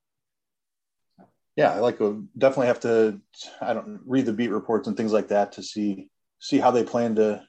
Yeah, 1.56 1.74
I 1.74 1.80
like 1.80 2.00
definitely 2.36 2.68
have 2.68 2.80
to. 2.80 3.22
I 3.62 3.74
don't 3.74 4.02
read 4.06 4.26
the 4.26 4.34
beat 4.34 4.50
reports 4.50 4.88
and 4.88 4.98
things 4.98 5.14
like 5.14 5.28
that 5.28 5.52
to 5.54 5.64
see 5.64 6.10
see 6.40 6.58
how 6.58 6.72
they 6.72 6.84
plan 6.84 7.16
to 7.16 7.44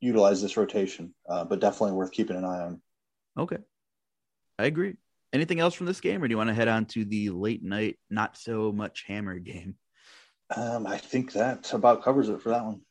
utilize 0.00 0.40
this 0.40 0.56
rotation, 0.56 1.12
uh, 1.28 1.44
but 1.44 1.58
definitely 1.58 1.96
worth 1.96 2.12
keeping 2.12 2.36
an 2.36 2.44
eye 2.44 2.60
on. 2.60 2.82
Okay, 3.36 3.56
I 4.60 4.66
agree. 4.66 4.96
Anything 5.32 5.58
else 5.58 5.74
from 5.74 5.86
this 5.86 6.00
game, 6.00 6.22
or 6.22 6.28
do 6.28 6.32
you 6.32 6.38
want 6.38 6.50
to 6.50 6.54
head 6.54 6.68
on 6.68 6.84
to 6.86 7.04
the 7.04 7.30
late 7.30 7.64
night, 7.64 7.98
not 8.08 8.36
so 8.36 8.70
much 8.70 9.04
hammer 9.08 9.40
game? 9.40 9.74
Um, 10.54 10.86
I 10.86 10.98
think 10.98 11.32
that 11.32 11.72
about 11.72 12.04
covers 12.04 12.28
it 12.28 12.42
for 12.42 12.50
that 12.50 12.64
one. 12.64 12.82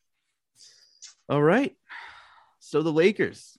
All 1.29 1.41
right. 1.41 1.73
So 2.59 2.81
the 2.81 2.91
Lakers, 2.91 3.57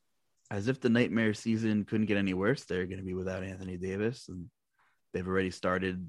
as 0.50 0.68
if 0.68 0.80
the 0.80 0.88
nightmare 0.88 1.34
season 1.34 1.84
couldn't 1.84 2.06
get 2.06 2.16
any 2.16 2.34
worse, 2.34 2.64
they're 2.64 2.86
going 2.86 2.98
to 2.98 3.04
be 3.04 3.14
without 3.14 3.42
Anthony 3.42 3.76
Davis, 3.76 4.28
and 4.28 4.48
they've 5.12 5.26
already 5.26 5.50
started 5.50 6.08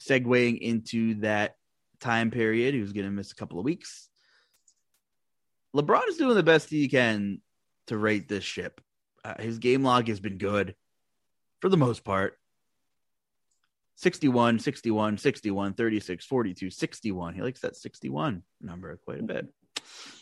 segueing 0.00 0.58
into 0.58 1.14
that 1.20 1.56
time 2.00 2.30
period. 2.30 2.74
He 2.74 2.80
was 2.80 2.92
going 2.92 3.06
to 3.06 3.10
miss 3.10 3.32
a 3.32 3.36
couple 3.36 3.58
of 3.58 3.64
weeks. 3.64 4.08
LeBron 5.74 6.08
is 6.08 6.16
doing 6.16 6.34
the 6.34 6.42
best 6.42 6.68
he 6.68 6.88
can 6.88 7.40
to 7.86 7.96
rate 7.96 8.28
this 8.28 8.44
ship. 8.44 8.80
Uh, 9.24 9.40
his 9.40 9.58
game 9.58 9.82
log 9.82 10.08
has 10.08 10.20
been 10.20 10.36
good 10.36 10.74
for 11.60 11.68
the 11.68 11.76
most 11.76 12.04
part. 12.04 12.38
61, 13.96 14.58
61, 14.58 15.18
61, 15.18 15.74
36, 15.74 16.26
42, 16.26 16.70
61. 16.70 17.34
He 17.34 17.42
likes 17.42 17.60
that 17.60 17.76
61 17.76 18.42
number 18.60 18.96
quite 19.04 19.20
a 19.20 19.22
bit. 19.22 19.46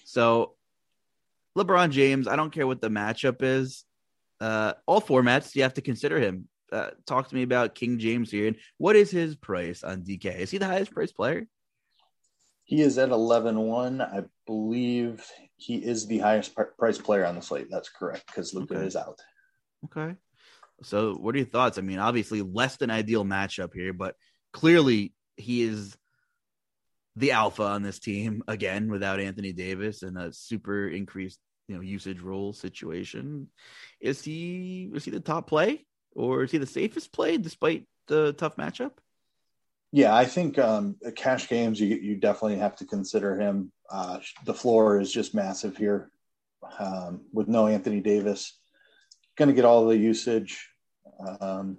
So, 0.04 0.54
LeBron 1.56 1.90
James, 1.90 2.28
I 2.28 2.36
don't 2.36 2.52
care 2.52 2.66
what 2.66 2.80
the 2.80 2.88
matchup 2.88 3.42
is. 3.42 3.84
Uh, 4.40 4.74
all 4.86 5.00
formats, 5.00 5.54
you 5.54 5.62
have 5.62 5.74
to 5.74 5.82
consider 5.82 6.18
him. 6.18 6.48
Uh, 6.72 6.90
talk 7.06 7.28
to 7.28 7.34
me 7.34 7.42
about 7.42 7.74
King 7.74 7.98
James 7.98 8.30
here. 8.30 8.46
And 8.46 8.56
what 8.78 8.96
is 8.96 9.10
his 9.10 9.34
price 9.36 9.82
on 9.82 10.02
DK? 10.02 10.36
Is 10.38 10.50
he 10.50 10.58
the 10.58 10.66
highest 10.66 10.92
priced 10.92 11.16
player? 11.16 11.46
He 12.64 12.80
is 12.80 12.98
at 12.98 13.08
11 13.10 13.58
1. 13.58 14.00
I 14.00 14.22
believe 14.46 15.24
he 15.56 15.76
is 15.76 16.06
the 16.06 16.18
highest 16.18 16.54
price 16.78 16.98
player 16.98 17.26
on 17.26 17.34
the 17.34 17.42
slate. 17.42 17.66
That's 17.68 17.88
correct 17.88 18.26
because 18.26 18.54
Luka 18.54 18.76
okay. 18.76 18.86
is 18.86 18.94
out. 18.94 19.18
Okay. 19.86 20.14
So, 20.82 21.14
what 21.14 21.34
are 21.34 21.38
your 21.38 21.46
thoughts? 21.48 21.78
I 21.78 21.82
mean, 21.82 21.98
obviously, 21.98 22.42
less 22.42 22.76
than 22.76 22.90
ideal 22.90 23.24
matchup 23.24 23.74
here, 23.74 23.92
but 23.92 24.14
clearly 24.52 25.12
he 25.36 25.62
is 25.62 25.96
the 27.16 27.32
alpha 27.32 27.62
on 27.62 27.82
this 27.82 27.98
team 27.98 28.42
again 28.48 28.90
without 28.90 29.20
Anthony 29.20 29.52
Davis 29.52 30.02
and 30.02 30.16
a 30.16 30.32
super 30.32 30.88
increased 30.88 31.40
you 31.68 31.76
know 31.76 31.82
usage 31.82 32.20
role 32.20 32.52
situation. 32.52 33.48
Is 34.00 34.22
he 34.22 34.90
is 34.94 35.04
he 35.04 35.10
the 35.10 35.20
top 35.20 35.46
play 35.46 35.86
or 36.14 36.42
is 36.42 36.50
he 36.50 36.58
the 36.58 36.66
safest 36.66 37.12
play 37.12 37.36
despite 37.36 37.86
the 38.08 38.32
tough 38.32 38.56
matchup? 38.56 38.92
Yeah, 39.92 40.14
I 40.14 40.24
think 40.24 40.58
um, 40.58 40.96
cash 41.16 41.48
games, 41.48 41.80
you 41.80 41.96
you 41.96 42.16
definitely 42.16 42.58
have 42.58 42.76
to 42.76 42.86
consider 42.86 43.38
him. 43.38 43.72
Uh, 43.90 44.20
the 44.44 44.54
floor 44.54 45.00
is 45.00 45.12
just 45.12 45.34
massive 45.34 45.76
here 45.76 46.10
um, 46.78 47.22
with 47.32 47.48
no 47.48 47.66
Anthony 47.66 48.00
Davis. 48.00 48.58
Going 49.36 49.48
to 49.48 49.54
get 49.54 49.64
all 49.64 49.86
the 49.86 49.96
usage. 49.96 50.68
Um, 51.40 51.78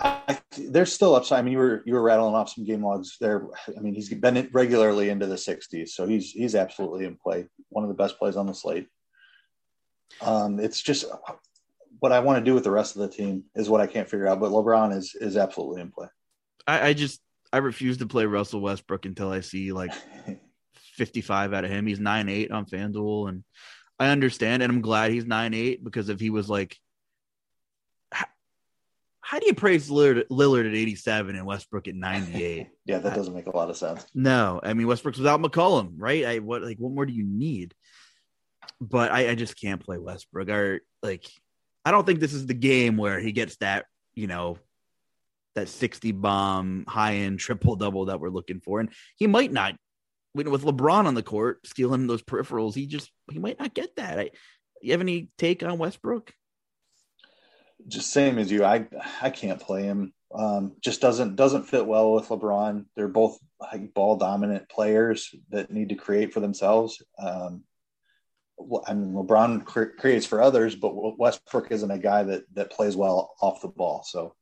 I, 0.00 0.38
there's 0.56 0.92
still 0.92 1.14
upside. 1.14 1.40
I 1.40 1.42
mean, 1.42 1.52
you 1.52 1.58
were 1.58 1.82
you 1.84 1.94
were 1.94 2.02
rattling 2.02 2.34
off 2.34 2.50
some 2.50 2.64
game 2.64 2.84
logs 2.84 3.16
there. 3.20 3.46
I 3.76 3.80
mean, 3.80 3.94
he's 3.94 4.08
been 4.12 4.48
regularly 4.52 5.10
into 5.10 5.26
the 5.26 5.34
60s, 5.34 5.88
so 5.88 6.06
he's 6.06 6.30
he's 6.30 6.54
absolutely 6.54 7.04
in 7.04 7.16
play. 7.16 7.46
One 7.70 7.84
of 7.84 7.88
the 7.88 7.94
best 7.94 8.18
plays 8.18 8.36
on 8.36 8.46
the 8.46 8.54
slate. 8.54 8.86
Um, 10.22 10.60
it's 10.60 10.80
just 10.80 11.04
what 12.00 12.12
I 12.12 12.20
want 12.20 12.38
to 12.38 12.44
do 12.44 12.54
with 12.54 12.64
the 12.64 12.70
rest 12.70 12.96
of 12.96 13.02
the 13.02 13.08
team 13.08 13.44
is 13.54 13.68
what 13.68 13.80
I 13.80 13.86
can't 13.86 14.08
figure 14.08 14.28
out. 14.28 14.40
But 14.40 14.52
LeBron 14.52 14.96
is 14.96 15.14
is 15.14 15.36
absolutely 15.36 15.80
in 15.82 15.90
play. 15.90 16.08
I, 16.66 16.88
I 16.88 16.92
just 16.92 17.20
I 17.52 17.58
refuse 17.58 17.98
to 17.98 18.06
play 18.06 18.26
Russell 18.26 18.60
Westbrook 18.60 19.04
until 19.04 19.30
I 19.30 19.40
see 19.40 19.72
like 19.72 19.92
55 20.94 21.54
out 21.54 21.64
of 21.64 21.70
him. 21.70 21.86
He's 21.86 22.00
nine 22.00 22.28
eight 22.28 22.50
on 22.50 22.66
FanDuel, 22.66 23.30
and 23.30 23.44
I 23.98 24.08
understand, 24.08 24.62
and 24.62 24.70
I'm 24.70 24.80
glad 24.80 25.10
he's 25.10 25.26
nine 25.26 25.54
eight 25.54 25.82
because 25.82 26.08
if 26.08 26.20
he 26.20 26.30
was 26.30 26.48
like, 26.48 26.76
how 29.28 29.38
do 29.38 29.46
you 29.46 29.52
praise 29.52 29.90
Lillard, 29.90 30.26
Lillard 30.28 30.66
at 30.66 30.74
87 30.74 31.36
and 31.36 31.44
Westbrook 31.44 31.86
at 31.86 31.94
98? 31.94 32.68
yeah, 32.86 32.96
that 32.96 33.14
doesn't 33.14 33.34
make 33.34 33.46
a 33.46 33.54
lot 33.54 33.68
of 33.68 33.76
sense. 33.76 34.06
No, 34.14 34.58
I 34.62 34.72
mean 34.72 34.86
Westbrook's 34.86 35.18
without 35.18 35.42
McCollum, 35.42 35.96
right? 35.98 36.24
I 36.24 36.38
what 36.38 36.62
like 36.62 36.78
what 36.78 36.92
more 36.92 37.04
do 37.04 37.12
you 37.12 37.24
need? 37.24 37.74
But 38.80 39.12
I, 39.12 39.28
I 39.28 39.34
just 39.34 39.60
can't 39.60 39.84
play 39.84 39.98
Westbrook. 39.98 40.48
Or 40.48 40.80
like 41.02 41.26
I 41.84 41.90
don't 41.90 42.06
think 42.06 42.20
this 42.20 42.32
is 42.32 42.46
the 42.46 42.54
game 42.54 42.96
where 42.96 43.20
he 43.20 43.32
gets 43.32 43.58
that, 43.58 43.84
you 44.14 44.28
know, 44.28 44.56
that 45.56 45.68
60 45.68 46.12
bomb 46.12 46.86
high 46.88 47.16
end 47.16 47.38
triple 47.38 47.76
double 47.76 48.06
that 48.06 48.20
we're 48.20 48.30
looking 48.30 48.60
for. 48.60 48.80
And 48.80 48.88
he 49.16 49.26
might 49.26 49.52
not, 49.52 49.76
with 50.34 50.46
LeBron 50.46 51.04
on 51.04 51.14
the 51.14 51.22
court 51.22 51.66
stealing 51.66 52.06
those 52.06 52.22
peripherals, 52.22 52.74
he 52.74 52.86
just, 52.86 53.10
he 53.30 53.38
might 53.38 53.60
not 53.60 53.74
get 53.74 53.94
that. 53.96 54.18
I, 54.18 54.30
you 54.80 54.92
have 54.92 55.02
any 55.02 55.28
take 55.36 55.62
on 55.62 55.76
Westbrook? 55.76 56.32
Just 57.86 58.12
same 58.12 58.38
as 58.38 58.50
you. 58.50 58.64
I 58.64 58.86
I 59.22 59.30
can't 59.30 59.60
play 59.60 59.84
him. 59.84 60.12
Um, 60.34 60.76
just 60.82 61.00
doesn't 61.00 61.36
doesn't 61.36 61.64
fit 61.64 61.86
well 61.86 62.12
with 62.12 62.28
LeBron. 62.28 62.86
They're 62.96 63.08
both 63.08 63.38
like 63.60 63.94
ball 63.94 64.16
dominant 64.16 64.68
players 64.68 65.34
that 65.50 65.70
need 65.70 65.88
to 65.90 65.94
create 65.94 66.34
for 66.34 66.40
themselves. 66.40 67.02
Um, 67.18 67.64
I 68.86 68.94
mean, 68.94 69.12
LeBron 69.12 69.64
cre- 69.64 69.96
creates 69.98 70.26
for 70.26 70.42
others, 70.42 70.74
but 70.74 71.18
Westbrook 71.18 71.70
isn't 71.70 71.90
a 71.90 71.98
guy 71.98 72.24
that 72.24 72.44
that 72.54 72.72
plays 72.72 72.96
well 72.96 73.34
off 73.40 73.62
the 73.62 73.68
ball. 73.68 74.02
So 74.04 74.34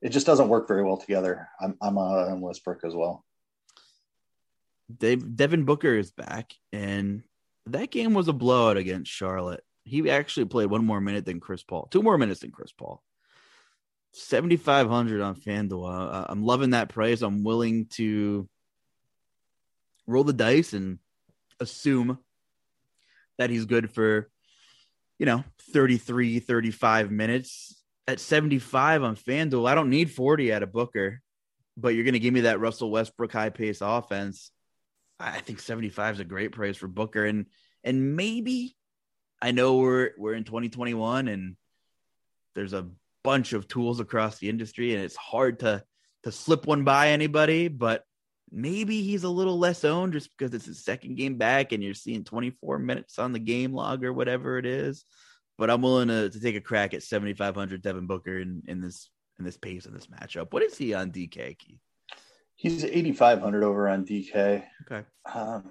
it 0.00 0.10
just 0.10 0.26
doesn't 0.26 0.48
work 0.48 0.66
very 0.66 0.82
well 0.82 0.96
together. 0.96 1.48
I'm 1.60 1.76
I'm 1.80 1.98
on 1.98 2.40
Westbrook 2.40 2.84
as 2.84 2.94
well. 2.94 3.24
Dave, 4.96 5.36
Devin 5.36 5.64
Booker 5.64 5.94
is 5.94 6.10
back, 6.10 6.54
and 6.72 7.22
that 7.66 7.90
game 7.90 8.14
was 8.14 8.28
a 8.28 8.32
blowout 8.32 8.76
against 8.76 9.12
Charlotte. 9.12 9.62
He 9.88 10.10
actually 10.10 10.46
played 10.46 10.70
one 10.70 10.84
more 10.84 11.00
minute 11.00 11.24
than 11.24 11.40
Chris 11.40 11.62
Paul, 11.62 11.88
two 11.90 12.02
more 12.02 12.18
minutes 12.18 12.40
than 12.40 12.50
Chris 12.50 12.72
Paul. 12.72 13.02
7,500 14.12 15.20
on 15.20 15.36
FanDuel. 15.36 16.14
Uh, 16.14 16.26
I'm 16.28 16.42
loving 16.42 16.70
that 16.70 16.88
price. 16.88 17.22
I'm 17.22 17.44
willing 17.44 17.86
to 17.92 18.48
roll 20.06 20.24
the 20.24 20.32
dice 20.32 20.72
and 20.72 20.98
assume 21.60 22.18
that 23.36 23.50
he's 23.50 23.66
good 23.66 23.90
for, 23.92 24.28
you 25.18 25.26
know, 25.26 25.44
33, 25.72 26.40
35 26.40 27.10
minutes. 27.10 27.74
At 28.06 28.20
75 28.20 29.02
on 29.02 29.16
FanDuel, 29.16 29.68
I 29.68 29.74
don't 29.74 29.90
need 29.90 30.10
40 30.10 30.50
at 30.52 30.62
a 30.62 30.66
Booker, 30.66 31.20
but 31.76 31.88
you're 31.88 32.04
going 32.04 32.14
to 32.14 32.18
give 32.18 32.32
me 32.32 32.42
that 32.42 32.60
Russell 32.60 32.90
Westbrook 32.90 33.32
high 33.32 33.50
pace 33.50 33.80
offense. 33.82 34.50
I 35.20 35.40
think 35.40 35.60
75 35.60 36.14
is 36.14 36.20
a 36.20 36.24
great 36.24 36.52
price 36.52 36.76
for 36.76 36.88
Booker. 36.88 37.26
And, 37.26 37.46
and 37.84 38.16
maybe 38.16 38.76
I 39.40 39.52
know 39.52 39.76
we're, 39.76 40.10
we're 40.16 40.34
in 40.34 40.44
2021 40.44 41.28
and 41.28 41.56
there's 42.54 42.72
a 42.72 42.88
bunch 43.22 43.52
of 43.52 43.68
tools 43.68 44.00
across 44.00 44.38
the 44.38 44.48
industry 44.48 44.94
and 44.94 45.02
it's 45.02 45.16
hard 45.16 45.60
to, 45.60 45.82
to 46.24 46.32
slip 46.32 46.66
one 46.66 46.84
by 46.84 47.10
anybody, 47.10 47.68
but 47.68 48.04
maybe 48.50 49.02
he's 49.02 49.24
a 49.24 49.28
little 49.28 49.58
less 49.58 49.84
owned 49.84 50.14
just 50.14 50.30
because 50.36 50.54
it's 50.54 50.66
his 50.66 50.84
second 50.84 51.16
game 51.16 51.36
back 51.36 51.72
and 51.72 51.82
you're 51.82 51.94
seeing 51.94 52.24
24 52.24 52.78
minutes 52.78 53.18
on 53.18 53.32
the 53.32 53.38
game 53.38 53.72
log 53.72 54.04
or 54.04 54.12
whatever 54.12 54.58
it 54.58 54.66
is. 54.66 55.04
But 55.56 55.70
I'm 55.70 55.82
willing 55.82 56.08
to, 56.08 56.30
to 56.30 56.40
take 56.40 56.56
a 56.56 56.60
crack 56.60 56.94
at 56.94 57.02
7,500 57.02 57.82
Devin 57.82 58.06
Booker 58.06 58.38
in, 58.38 58.62
in 58.66 58.80
this 58.80 59.10
in 59.38 59.44
this 59.44 59.56
pace 59.56 59.86
in 59.86 59.94
this 59.94 60.06
matchup. 60.06 60.52
What 60.52 60.62
is 60.62 60.76
he 60.76 60.94
on 60.94 61.10
DK? 61.10 61.58
Keith? 61.58 61.78
He's 62.56 62.84
8,500 62.84 63.62
over 63.62 63.88
on 63.88 64.04
DK. 64.04 64.64
Okay. 64.84 65.06
Um, 65.32 65.70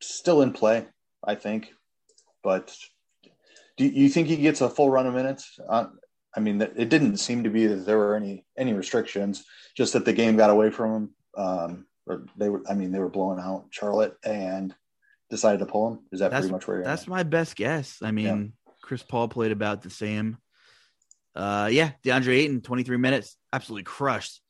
still 0.00 0.42
in 0.42 0.52
play, 0.52 0.86
I 1.24 1.36
think. 1.36 1.72
But 2.46 2.72
do 3.76 3.86
you 3.86 4.08
think 4.08 4.28
he 4.28 4.36
gets 4.36 4.60
a 4.60 4.70
full 4.70 4.88
run 4.88 5.08
of 5.08 5.14
minutes? 5.14 5.58
Uh, 5.68 5.86
I 6.32 6.38
mean, 6.38 6.62
it 6.62 6.88
didn't 6.88 7.16
seem 7.16 7.42
to 7.42 7.50
be 7.50 7.66
that 7.66 7.84
there 7.84 7.98
were 7.98 8.14
any 8.14 8.44
any 8.56 8.72
restrictions, 8.72 9.42
just 9.76 9.94
that 9.94 10.04
the 10.04 10.12
game 10.12 10.36
got 10.36 10.50
away 10.50 10.70
from 10.70 10.94
him 10.94 11.14
um, 11.36 11.86
or 12.06 12.24
they 12.36 12.48
were. 12.48 12.62
I 12.70 12.74
mean, 12.74 12.92
they 12.92 13.00
were 13.00 13.08
blowing 13.08 13.40
out 13.40 13.66
Charlotte 13.70 14.16
and 14.24 14.72
decided 15.28 15.58
to 15.58 15.66
pull 15.66 15.88
him. 15.88 15.98
Is 16.12 16.20
that 16.20 16.30
that's, 16.30 16.42
pretty 16.42 16.52
much 16.52 16.68
where? 16.68 16.84
that's 16.84 17.02
at? 17.02 17.08
my 17.08 17.24
best 17.24 17.56
guess. 17.56 17.98
I 18.00 18.12
mean, 18.12 18.54
yeah. 18.64 18.72
Chris 18.80 19.02
Paul 19.02 19.26
played 19.26 19.50
about 19.50 19.82
the 19.82 19.90
same. 19.90 20.38
Uh, 21.34 21.68
yeah, 21.72 21.90
DeAndre 22.04 22.36
Ayton, 22.36 22.60
23 22.60 22.96
minutes, 22.96 23.36
absolutely 23.52 23.82
crushed 23.82 24.40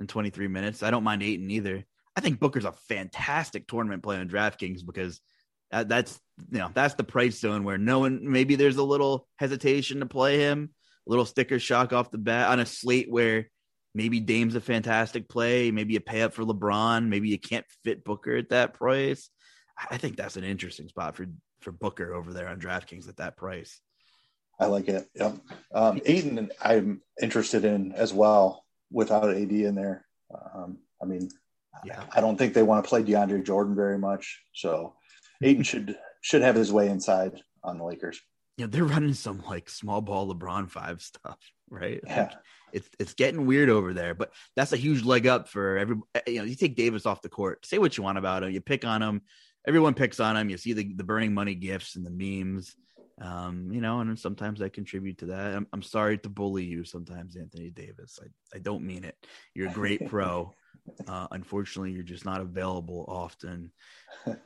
in 0.00 0.08
23 0.08 0.48
minutes. 0.48 0.82
I 0.82 0.90
don't 0.90 1.04
mind 1.04 1.22
Ayton 1.22 1.52
either. 1.52 1.84
I 2.16 2.20
think 2.20 2.40
Booker's 2.40 2.64
a 2.64 2.72
fantastic 2.72 3.68
tournament 3.68 4.02
play 4.02 4.16
on 4.16 4.28
DraftKings 4.28 4.84
because 4.84 5.20
that, 5.74 5.88
that's 5.88 6.20
you 6.50 6.58
know 6.58 6.70
that's 6.72 6.94
the 6.94 7.04
price 7.04 7.38
zone 7.40 7.64
where 7.64 7.78
no 7.78 8.00
one 8.00 8.20
maybe 8.22 8.54
there's 8.56 8.76
a 8.76 8.82
little 8.82 9.26
hesitation 9.36 10.00
to 10.00 10.06
play 10.06 10.38
him, 10.38 10.70
a 11.06 11.10
little 11.10 11.26
sticker 11.26 11.58
shock 11.58 11.92
off 11.92 12.10
the 12.10 12.18
bat 12.18 12.50
on 12.50 12.60
a 12.60 12.66
slate 12.66 13.10
where 13.10 13.48
maybe 13.94 14.20
Dame's 14.20 14.54
a 14.54 14.60
fantastic 14.60 15.28
play. 15.28 15.70
Maybe 15.70 15.94
you 15.94 16.00
pay 16.00 16.22
up 16.22 16.32
for 16.32 16.44
LeBron. 16.44 17.08
Maybe 17.08 17.28
you 17.28 17.38
can't 17.38 17.66
fit 17.84 18.04
Booker 18.04 18.36
at 18.36 18.50
that 18.50 18.74
price. 18.74 19.30
I 19.90 19.96
think 19.96 20.16
that's 20.16 20.36
an 20.36 20.44
interesting 20.44 20.88
spot 20.88 21.16
for 21.16 21.26
for 21.60 21.72
Booker 21.72 22.14
over 22.14 22.32
there 22.32 22.48
on 22.48 22.60
DraftKings 22.60 23.08
at 23.08 23.16
that 23.16 23.36
price. 23.36 23.80
I 24.60 24.66
like 24.66 24.88
it. 24.88 25.08
Yep. 25.14 25.36
Um, 25.74 26.00
Ayton, 26.04 26.50
I'm 26.62 27.00
interested 27.20 27.64
in 27.64 27.92
as 27.92 28.12
well 28.12 28.64
without 28.92 29.30
AD 29.30 29.50
in 29.50 29.74
there. 29.74 30.06
Um, 30.32 30.78
I 31.02 31.06
mean, 31.06 31.28
yeah. 31.84 32.04
I 32.14 32.20
don't 32.20 32.36
think 32.36 32.54
they 32.54 32.62
want 32.62 32.84
to 32.84 32.88
play 32.88 33.02
DeAndre 33.02 33.44
Jordan 33.44 33.74
very 33.74 33.98
much. 33.98 34.42
So 34.54 34.94
Ayton 35.42 35.62
should 35.62 35.96
should 36.20 36.42
have 36.42 36.54
his 36.54 36.72
way 36.72 36.88
inside 36.88 37.40
on 37.62 37.78
the 37.78 37.84
Lakers. 37.84 38.20
Yeah, 38.56 38.66
they're 38.68 38.84
running 38.84 39.14
some 39.14 39.42
like 39.48 39.68
small 39.68 40.00
ball 40.00 40.32
LeBron 40.32 40.70
five 40.70 41.02
stuff, 41.02 41.38
right? 41.68 42.00
Yeah. 42.06 42.22
Like, 42.22 42.32
it's 42.72 42.88
it's 42.98 43.14
getting 43.14 43.46
weird 43.46 43.68
over 43.68 43.94
there, 43.94 44.14
but 44.14 44.32
that's 44.56 44.72
a 44.72 44.76
huge 44.76 45.04
leg 45.04 45.26
up 45.26 45.48
for 45.48 45.78
every. 45.78 45.96
You 46.26 46.38
know, 46.38 46.44
you 46.44 46.56
take 46.56 46.76
Davis 46.76 47.06
off 47.06 47.22
the 47.22 47.28
court. 47.28 47.64
Say 47.64 47.78
what 47.78 47.96
you 47.96 48.02
want 48.02 48.18
about 48.18 48.42
him. 48.42 48.50
You 48.50 48.60
pick 48.60 48.84
on 48.84 49.02
him. 49.02 49.22
Everyone 49.66 49.94
picks 49.94 50.20
on 50.20 50.36
him. 50.36 50.50
You 50.50 50.56
see 50.56 50.72
the 50.72 50.92
the 50.92 51.04
burning 51.04 51.34
money 51.34 51.54
gifts 51.54 51.96
and 51.96 52.04
the 52.04 52.10
memes. 52.10 52.74
Um, 53.20 53.70
you 53.72 53.80
know, 53.80 54.00
and 54.00 54.18
sometimes 54.18 54.60
I 54.60 54.68
contribute 54.68 55.18
to 55.18 55.26
that. 55.26 55.54
I'm, 55.54 55.68
I'm 55.72 55.82
sorry 55.82 56.18
to 56.18 56.28
bully 56.28 56.64
you 56.64 56.84
sometimes, 56.84 57.36
Anthony 57.36 57.70
Davis. 57.70 58.18
I, 58.20 58.26
I 58.56 58.58
don't 58.58 58.84
mean 58.84 59.04
it. 59.04 59.16
You're 59.54 59.70
a 59.70 59.72
great 59.72 60.06
pro. 60.08 60.52
Uh, 61.06 61.28
unfortunately, 61.30 61.92
you're 61.92 62.02
just 62.02 62.24
not 62.24 62.40
available 62.40 63.04
often. 63.08 63.72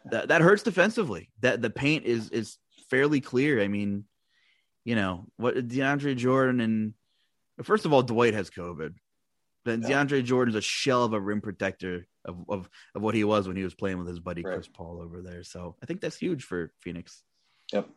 That 0.07 0.29
that 0.29 0.41
hurts 0.41 0.63
defensively. 0.63 1.31
That 1.41 1.63
the 1.63 1.71
paint 1.71 2.05
is 2.05 2.31
is 2.31 2.59
fairly 2.91 3.21
clear. 3.21 3.63
I 3.63 3.69
mean, 3.69 4.05
you 4.85 4.97
know 4.97 5.27
what 5.37 5.55
DeAndre 5.57 6.17
Jordan 6.17 6.61
and 6.61 6.95
First 7.63 7.85
of 7.85 7.93
all, 7.93 8.03
Dwight 8.03 8.35
has 8.35 8.51
COVID. 8.51 8.95
Then 9.65 9.83
yeah. 9.83 9.89
DeAndre 9.89 10.25
Jordan's 10.25 10.57
a 10.57 10.61
shell 10.61 11.05
of 11.05 11.13
a 11.13 11.21
rim 11.21 11.41
protector 11.41 12.07
of, 12.25 12.37
of, 12.49 12.71
of 12.95 13.03
what 13.03 13.15
he 13.15 13.25
was 13.25 13.49
when 13.49 13.57
he 13.57 13.65
was 13.65 13.75
playing 13.75 13.99
with 13.99 14.09
his 14.09 14.21
buddy 14.21 14.43
right. 14.43 14.55
Chris 14.55 14.69
Paul 14.69 15.01
over 15.03 15.23
there. 15.23 15.43
So 15.43 15.77
I 15.83 15.87
think 15.87 16.01
that's 16.01 16.17
huge 16.17 16.45
for 16.45 16.73
Phoenix. 16.81 17.23
Yep. 17.73 17.89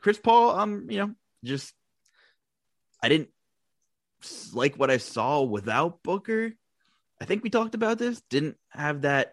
Chris 0.00 0.18
Paul, 0.18 0.58
um, 0.58 0.86
you 0.90 0.98
know, 0.98 1.14
just 1.44 1.72
I 3.02 3.08
didn't 3.08 3.30
like 4.52 4.76
what 4.76 4.90
I 4.90 4.96
saw 4.96 5.42
without 5.42 6.02
Booker. 6.02 6.52
I 7.20 7.24
think 7.24 7.42
we 7.42 7.50
talked 7.50 7.74
about 7.74 7.98
this. 7.98 8.22
Didn't 8.30 8.56
have 8.70 9.02
that 9.02 9.32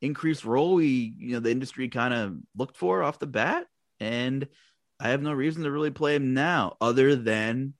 increased 0.00 0.44
role 0.44 0.74
we, 0.74 1.14
you 1.18 1.32
know, 1.32 1.40
the 1.40 1.50
industry 1.50 1.88
kind 1.88 2.14
of 2.14 2.36
looked 2.56 2.76
for 2.76 3.02
off 3.02 3.18
the 3.18 3.26
bat. 3.26 3.66
And 4.00 4.46
I 5.00 5.10
have 5.10 5.22
no 5.22 5.32
reason 5.32 5.64
to 5.64 5.70
really 5.70 5.90
play 5.90 6.14
him 6.14 6.34
now, 6.34 6.76
other 6.80 7.16
than 7.16 7.74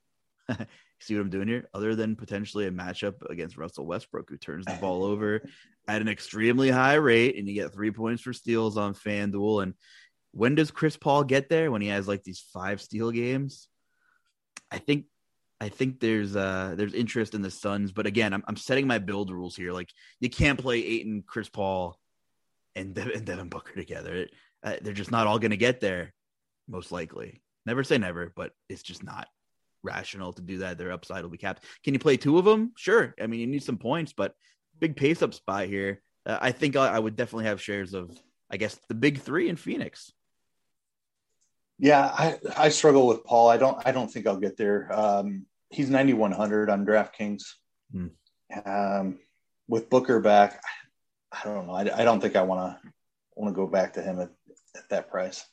see 0.99 1.15
what 1.15 1.21
I'm 1.21 1.29
doing 1.29 1.47
here, 1.47 1.69
other 1.73 1.95
than 1.95 2.15
potentially 2.15 2.65
a 2.65 2.71
matchup 2.71 3.29
against 3.29 3.57
Russell 3.57 3.85
Westbrook, 3.85 4.29
who 4.29 4.37
turns 4.37 4.65
the 4.65 4.73
ball 4.73 5.03
over 5.03 5.41
at 5.87 6.01
an 6.01 6.07
extremely 6.07 6.69
high 6.69 6.95
rate, 6.95 7.37
and 7.37 7.47
you 7.47 7.53
get 7.53 7.73
three 7.73 7.91
points 7.91 8.21
for 8.21 8.33
steals 8.33 8.77
on 8.77 8.93
FanDuel. 8.93 9.63
And 9.63 9.73
when 10.31 10.55
does 10.55 10.71
Chris 10.71 10.97
Paul 10.97 11.23
get 11.23 11.49
there? 11.49 11.71
When 11.71 11.81
he 11.81 11.87
has 11.87 12.07
like 12.07 12.23
these 12.23 12.45
five 12.53 12.81
steal 12.81 13.11
games? 13.11 13.67
I 14.71 14.77
think 14.77 15.05
I 15.61 15.69
think 15.69 15.99
there's 15.99 16.35
uh 16.35 16.73
there's 16.77 16.93
interest 16.93 17.35
in 17.35 17.41
the 17.41 17.51
Suns, 17.51 17.91
but 17.91 18.05
again, 18.05 18.33
I'm 18.33 18.43
I'm 18.47 18.55
setting 18.55 18.87
my 18.87 18.97
build 18.97 19.31
rules 19.31 19.55
here. 19.55 19.73
Like 19.73 19.89
you 20.19 20.29
can't 20.29 20.59
play 20.59 20.79
Ayton, 20.79 21.23
Chris 21.27 21.49
Paul, 21.49 21.99
and, 22.75 22.93
De- 22.93 23.13
and 23.13 23.25
Devin 23.25 23.49
Booker 23.49 23.73
together. 23.73 24.27
Uh, 24.63 24.75
they're 24.81 24.93
just 24.93 25.11
not 25.11 25.27
all 25.27 25.39
going 25.39 25.51
to 25.51 25.57
get 25.57 25.79
there 25.79 26.13
most 26.67 26.91
likely. 26.91 27.41
Never 27.65 27.83
say 27.83 27.97
never, 27.97 28.31
but 28.35 28.53
it's 28.69 28.83
just 28.83 29.03
not 29.03 29.27
rational 29.83 30.33
to 30.33 30.41
do 30.41 30.59
that. 30.59 30.77
Their 30.77 30.91
upside 30.91 31.23
will 31.23 31.29
be 31.29 31.37
capped. 31.37 31.63
Can 31.83 31.93
you 31.93 31.99
play 31.99 32.17
two 32.17 32.37
of 32.37 32.45
them? 32.45 32.73
Sure. 32.75 33.15
I 33.21 33.27
mean, 33.27 33.39
you 33.39 33.47
need 33.47 33.63
some 33.63 33.77
points, 33.77 34.13
but 34.13 34.33
big 34.79 34.95
pace 34.95 35.21
up 35.21 35.33
spot 35.33 35.65
here. 35.65 36.01
Uh, 36.25 36.37
I 36.41 36.51
think 36.51 36.75
I, 36.75 36.87
I, 36.87 36.99
would 36.99 37.15
definitely 37.15 37.45
have 37.45 37.61
shares 37.61 37.93
of, 37.93 38.17
I 38.49 38.57
guess, 38.57 38.79
the 38.87 38.95
big 38.95 39.19
three 39.19 39.49
in 39.49 39.55
Phoenix. 39.55 40.11
Yeah, 41.77 42.01
I, 42.01 42.37
I 42.57 42.69
struggle 42.69 43.07
with 43.07 43.23
Paul. 43.23 43.49
I 43.49 43.57
don't 43.57 43.81
I 43.85 43.93
don't 43.93 44.11
think 44.11 44.27
I'll 44.27 44.37
get 44.37 44.57
there. 44.57 44.91
Um, 44.91 45.45
he's 45.69 45.89
9100 45.89 46.69
on 46.69 46.85
DraftKings. 46.85 47.43
Hmm. 47.91 48.07
Um, 48.65 49.19
with 49.67 49.89
Booker 49.89 50.19
back, 50.19 50.61
I 51.31 51.43
don't 51.43 51.67
know. 51.67 51.73
I, 51.73 52.01
I 52.01 52.03
don't 52.03 52.19
think 52.19 52.35
I 52.35 52.41
want 52.41 52.81
to 52.81 52.91
want 53.35 53.53
to 53.53 53.55
go 53.55 53.67
back 53.67 53.93
to 53.93 54.01
him 54.01 54.19
at, 54.19 54.29
at 54.75 54.89
that 54.89 55.09
price. 55.09 55.45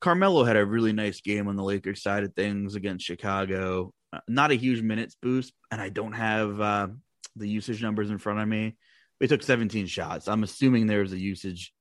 Carmelo 0.00 0.44
had 0.44 0.56
a 0.56 0.64
really 0.64 0.92
nice 0.92 1.20
game 1.20 1.46
on 1.46 1.56
the 1.56 1.62
Lakers 1.62 2.02
side 2.02 2.24
of 2.24 2.34
things 2.34 2.74
against 2.74 3.06
Chicago. 3.06 3.92
Uh, 4.12 4.20
not 4.28 4.50
a 4.50 4.54
huge 4.54 4.82
minutes 4.82 5.16
boost, 5.20 5.52
and 5.70 5.80
I 5.80 5.88
don't 5.88 6.12
have 6.12 6.60
uh, 6.60 6.88
the 7.36 7.48
usage 7.48 7.82
numbers 7.82 8.10
in 8.10 8.18
front 8.18 8.40
of 8.40 8.48
me. 8.48 8.76
They 9.20 9.26
took 9.26 9.42
17 9.42 9.86
shots. 9.86 10.26
I'm 10.26 10.42
assuming 10.42 10.86
there 10.86 11.02
was 11.02 11.12
a 11.12 11.18
usage 11.18 11.72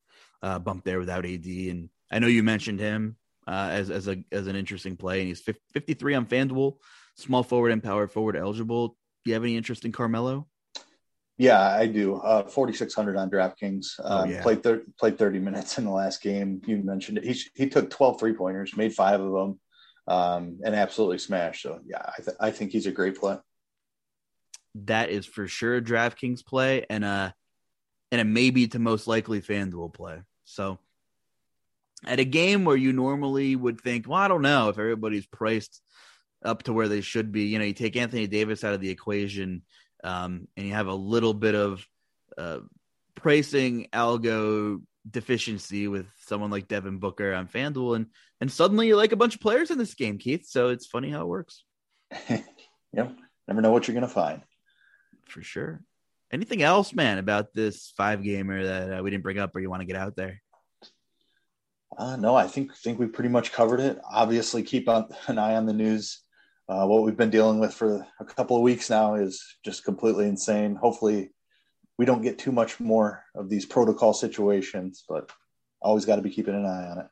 uh, 0.43 0.60
bump 0.60 0.84
there 0.84 0.99
without 0.99 1.26
AD, 1.26 1.45
and 1.45 1.89
I 2.12 2.20
know 2.20 2.28
you 2.28 2.43
mentioned 2.43 2.80
him 2.80 3.16
uh, 3.50 3.70
as 3.72 3.89
as 3.89 4.08
a 4.08 4.24
as 4.32 4.45
an 4.45 4.56
interesting 4.56 4.95
play, 4.95 5.20
and 5.20 5.28
he's 5.28 5.41
53 5.41 6.14
on 6.14 6.26
FanDuel, 6.28 6.78
small 7.16 7.41
forward 7.41 7.72
and 7.72 7.82
power 7.82 8.08
forward 8.08 8.36
eligible. 8.36 8.89
Do 8.89 9.32
you 9.32 9.34
have 9.34 9.43
any 9.43 9.58
interest 9.58 9.86
in 9.86 9.91
Carmelo? 9.91 10.47
Yeah, 11.39 11.60
I 11.60 11.88
do. 11.88 12.16
Uh, 12.16 12.43
4,600 12.47 13.16
on 13.16 13.30
DraftKings. 13.32 14.00
Um, 14.04 14.30
oh, 14.30 14.32
yeah. 14.32 14.43
Played 14.43 14.62
thir- 14.62 14.84
played 15.00 15.18
30 15.18 15.39
minutes 15.39 15.78
in 15.78 15.86
the 15.86 15.89
last 15.91 16.22
game. 16.22 16.62
You 16.66 16.78
mentioned 16.84 17.18
it. 17.18 17.24
He 17.24 17.41
he 17.56 17.70
took 17.70 17.89
12 17.89 18.20
three 18.20 18.34
pointers, 18.34 18.78
made 18.78 18.93
five 18.93 19.20
of 19.22 19.32
them. 19.32 19.60
um, 20.08 20.60
and 20.64 20.76
absolutely 20.76 21.18
smashed. 21.18 21.64
So 21.64 21.80
yeah, 21.86 22.02
I, 22.06 22.22
th- 22.22 22.38
I 22.39 22.52
think 22.52 22.72
he's 22.72 22.88
a 22.88 22.91
great 22.91 23.18
play. 23.18 23.38
That 24.76 25.10
is 25.10 25.26
for 25.26 25.47
sure 25.47 25.78
a 25.78 25.82
DraftKings 25.82 26.45
play 26.45 26.86
and 26.89 27.04
a 27.04 27.34
and 28.12 28.22
a 28.22 28.26
maybe 28.26 28.68
to 28.68 28.80
most 28.80 29.08
likely 29.08 29.41
FanDuel 29.41 29.93
play. 29.93 30.22
So 30.43 30.80
at 32.06 32.20
a 32.20 32.26
game 32.26 32.66
where 32.66 32.78
you 32.78 32.93
normally 32.93 33.56
would 33.56 33.82
think, 33.82 34.08
well, 34.08 34.20
I 34.20 34.28
don't 34.28 34.41
know 34.41 34.70
if 34.70 34.80
everybody's 34.80 35.26
priced 35.26 35.82
up 36.43 36.64
to 36.64 36.74
where 36.74 36.88
they 36.88 37.02
should 37.02 37.32
be. 37.32 37.43
You 37.43 37.60
know, 37.60 37.66
you 37.66 37.74
take 37.74 37.95
Anthony 37.95 38.28
Davis 38.28 38.64
out 38.64 38.74
of 38.74 38.82
the 38.82 38.89
equation, 38.89 39.64
um, 40.04 40.47
and 40.56 40.66
you 40.66 40.74
have 40.74 40.88
a 40.88 40.93
little 40.93 41.34
bit 41.34 41.56
of 41.56 41.86
uh, 42.38 42.60
pricing 43.16 43.88
algo 43.91 44.82
deficiency 45.10 45.88
with 45.88 46.08
someone 46.26 46.52
like 46.52 46.68
Devin 46.68 47.00
Booker 47.00 47.34
on 47.34 47.47
FanDuel, 47.47 47.95
and 47.95 48.06
and 48.41 48.52
suddenly 48.52 48.88
you 48.88 48.95
like 48.95 49.12
a 49.12 49.18
bunch 49.18 49.36
of 49.36 49.41
players 49.41 49.72
in 49.72 49.78
this 49.78 49.93
game, 49.93 50.18
Keith. 50.18 50.45
So 50.47 50.70
it's 50.70 50.88
funny 50.88 51.12
how 51.12 51.22
it 51.22 51.28
works. 51.28 51.64
yep, 52.30 53.16
never 53.47 53.62
know 53.62 53.72
what 53.72 53.88
you're 53.88 53.95
gonna 53.95 54.08
find. 54.08 54.41
For 55.28 55.41
sure. 55.41 55.82
Anything 56.32 56.62
else, 56.62 56.93
man, 56.93 57.18
about 57.18 57.54
this 57.54 57.91
five 57.97 58.24
gamer 58.24 58.64
that 58.64 59.00
uh, 59.00 59.04
we 59.04 59.10
didn't 59.10 59.24
bring 59.24 59.39
up, 59.39 59.56
or 59.56 59.60
you 59.60 59.70
want 59.70 59.82
to 59.82 59.88
get 59.88 59.95
out 59.95 60.16
there? 60.16 60.41
Uh, 61.98 62.16
no, 62.16 62.36
I 62.36 62.48
think 62.48 62.76
think 62.76 63.00
we 63.00 63.08
pretty 63.08 63.30
much 63.30 63.52
covered 63.52 63.80
it. 63.80 64.00
Obviously, 64.10 64.64
keep 64.64 64.88
on, 64.88 65.08
an 65.28 65.38
eye 65.38 65.56
on 65.56 65.66
the 65.66 65.74
news. 65.74 66.22
Uh, 66.68 66.86
what 66.86 67.04
we've 67.04 67.18
been 67.18 67.32
dealing 67.32 67.60
with 67.60 67.74
for 67.74 68.06
a 68.20 68.26
couple 68.26 68.56
of 68.56 68.62
weeks 68.62 68.90
now 68.90 69.16
is 69.16 69.44
just 69.66 69.84
completely 69.84 70.28
insane. 70.28 70.76
Hopefully, 70.76 71.32
we 71.98 72.06
don't 72.06 72.22
get 72.22 72.38
too 72.38 72.52
much 72.52 72.80
more 72.80 73.24
of 73.36 73.50
these 73.50 73.66
protocol 73.66 74.14
situations, 74.14 75.04
but 75.10 75.32
always 75.82 76.06
got 76.06 76.18
to 76.18 76.22
be 76.22 76.30
keeping 76.30 76.56
an 76.56 76.66
eye 76.66 76.90
on 76.90 77.00
it. 77.00 77.08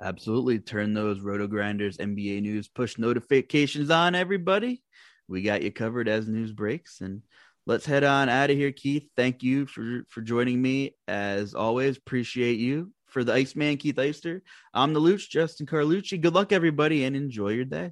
Absolutely. 0.00 0.60
Turn 0.60 0.94
those 0.94 1.20
RotoGrinders 1.20 1.98
NBA 1.98 2.42
news 2.42 2.68
push 2.68 2.98
notifications 2.98 3.90
on, 3.90 4.14
everybody. 4.14 4.82
We 5.26 5.42
got 5.42 5.62
you 5.62 5.72
covered 5.72 6.08
as 6.08 6.28
news 6.28 6.52
breaks. 6.52 7.00
And 7.00 7.22
let's 7.66 7.84
head 7.84 8.04
on 8.04 8.28
out 8.28 8.50
of 8.50 8.56
here, 8.56 8.70
Keith. 8.70 9.08
Thank 9.16 9.42
you 9.42 9.66
for, 9.66 10.04
for 10.08 10.20
joining 10.20 10.62
me. 10.62 10.94
As 11.08 11.54
always, 11.54 11.96
appreciate 11.96 12.58
you. 12.58 12.92
For 13.18 13.24
the 13.24 13.32
Iceman, 13.32 13.78
Keith 13.78 13.96
Eister, 13.96 14.42
I'm 14.72 14.92
the 14.92 15.00
Luch, 15.00 15.28
Justin 15.28 15.66
Carlucci. 15.66 16.20
Good 16.20 16.34
luck, 16.34 16.52
everybody, 16.52 17.02
and 17.02 17.16
enjoy 17.16 17.48
your 17.48 17.64
day. 17.64 17.90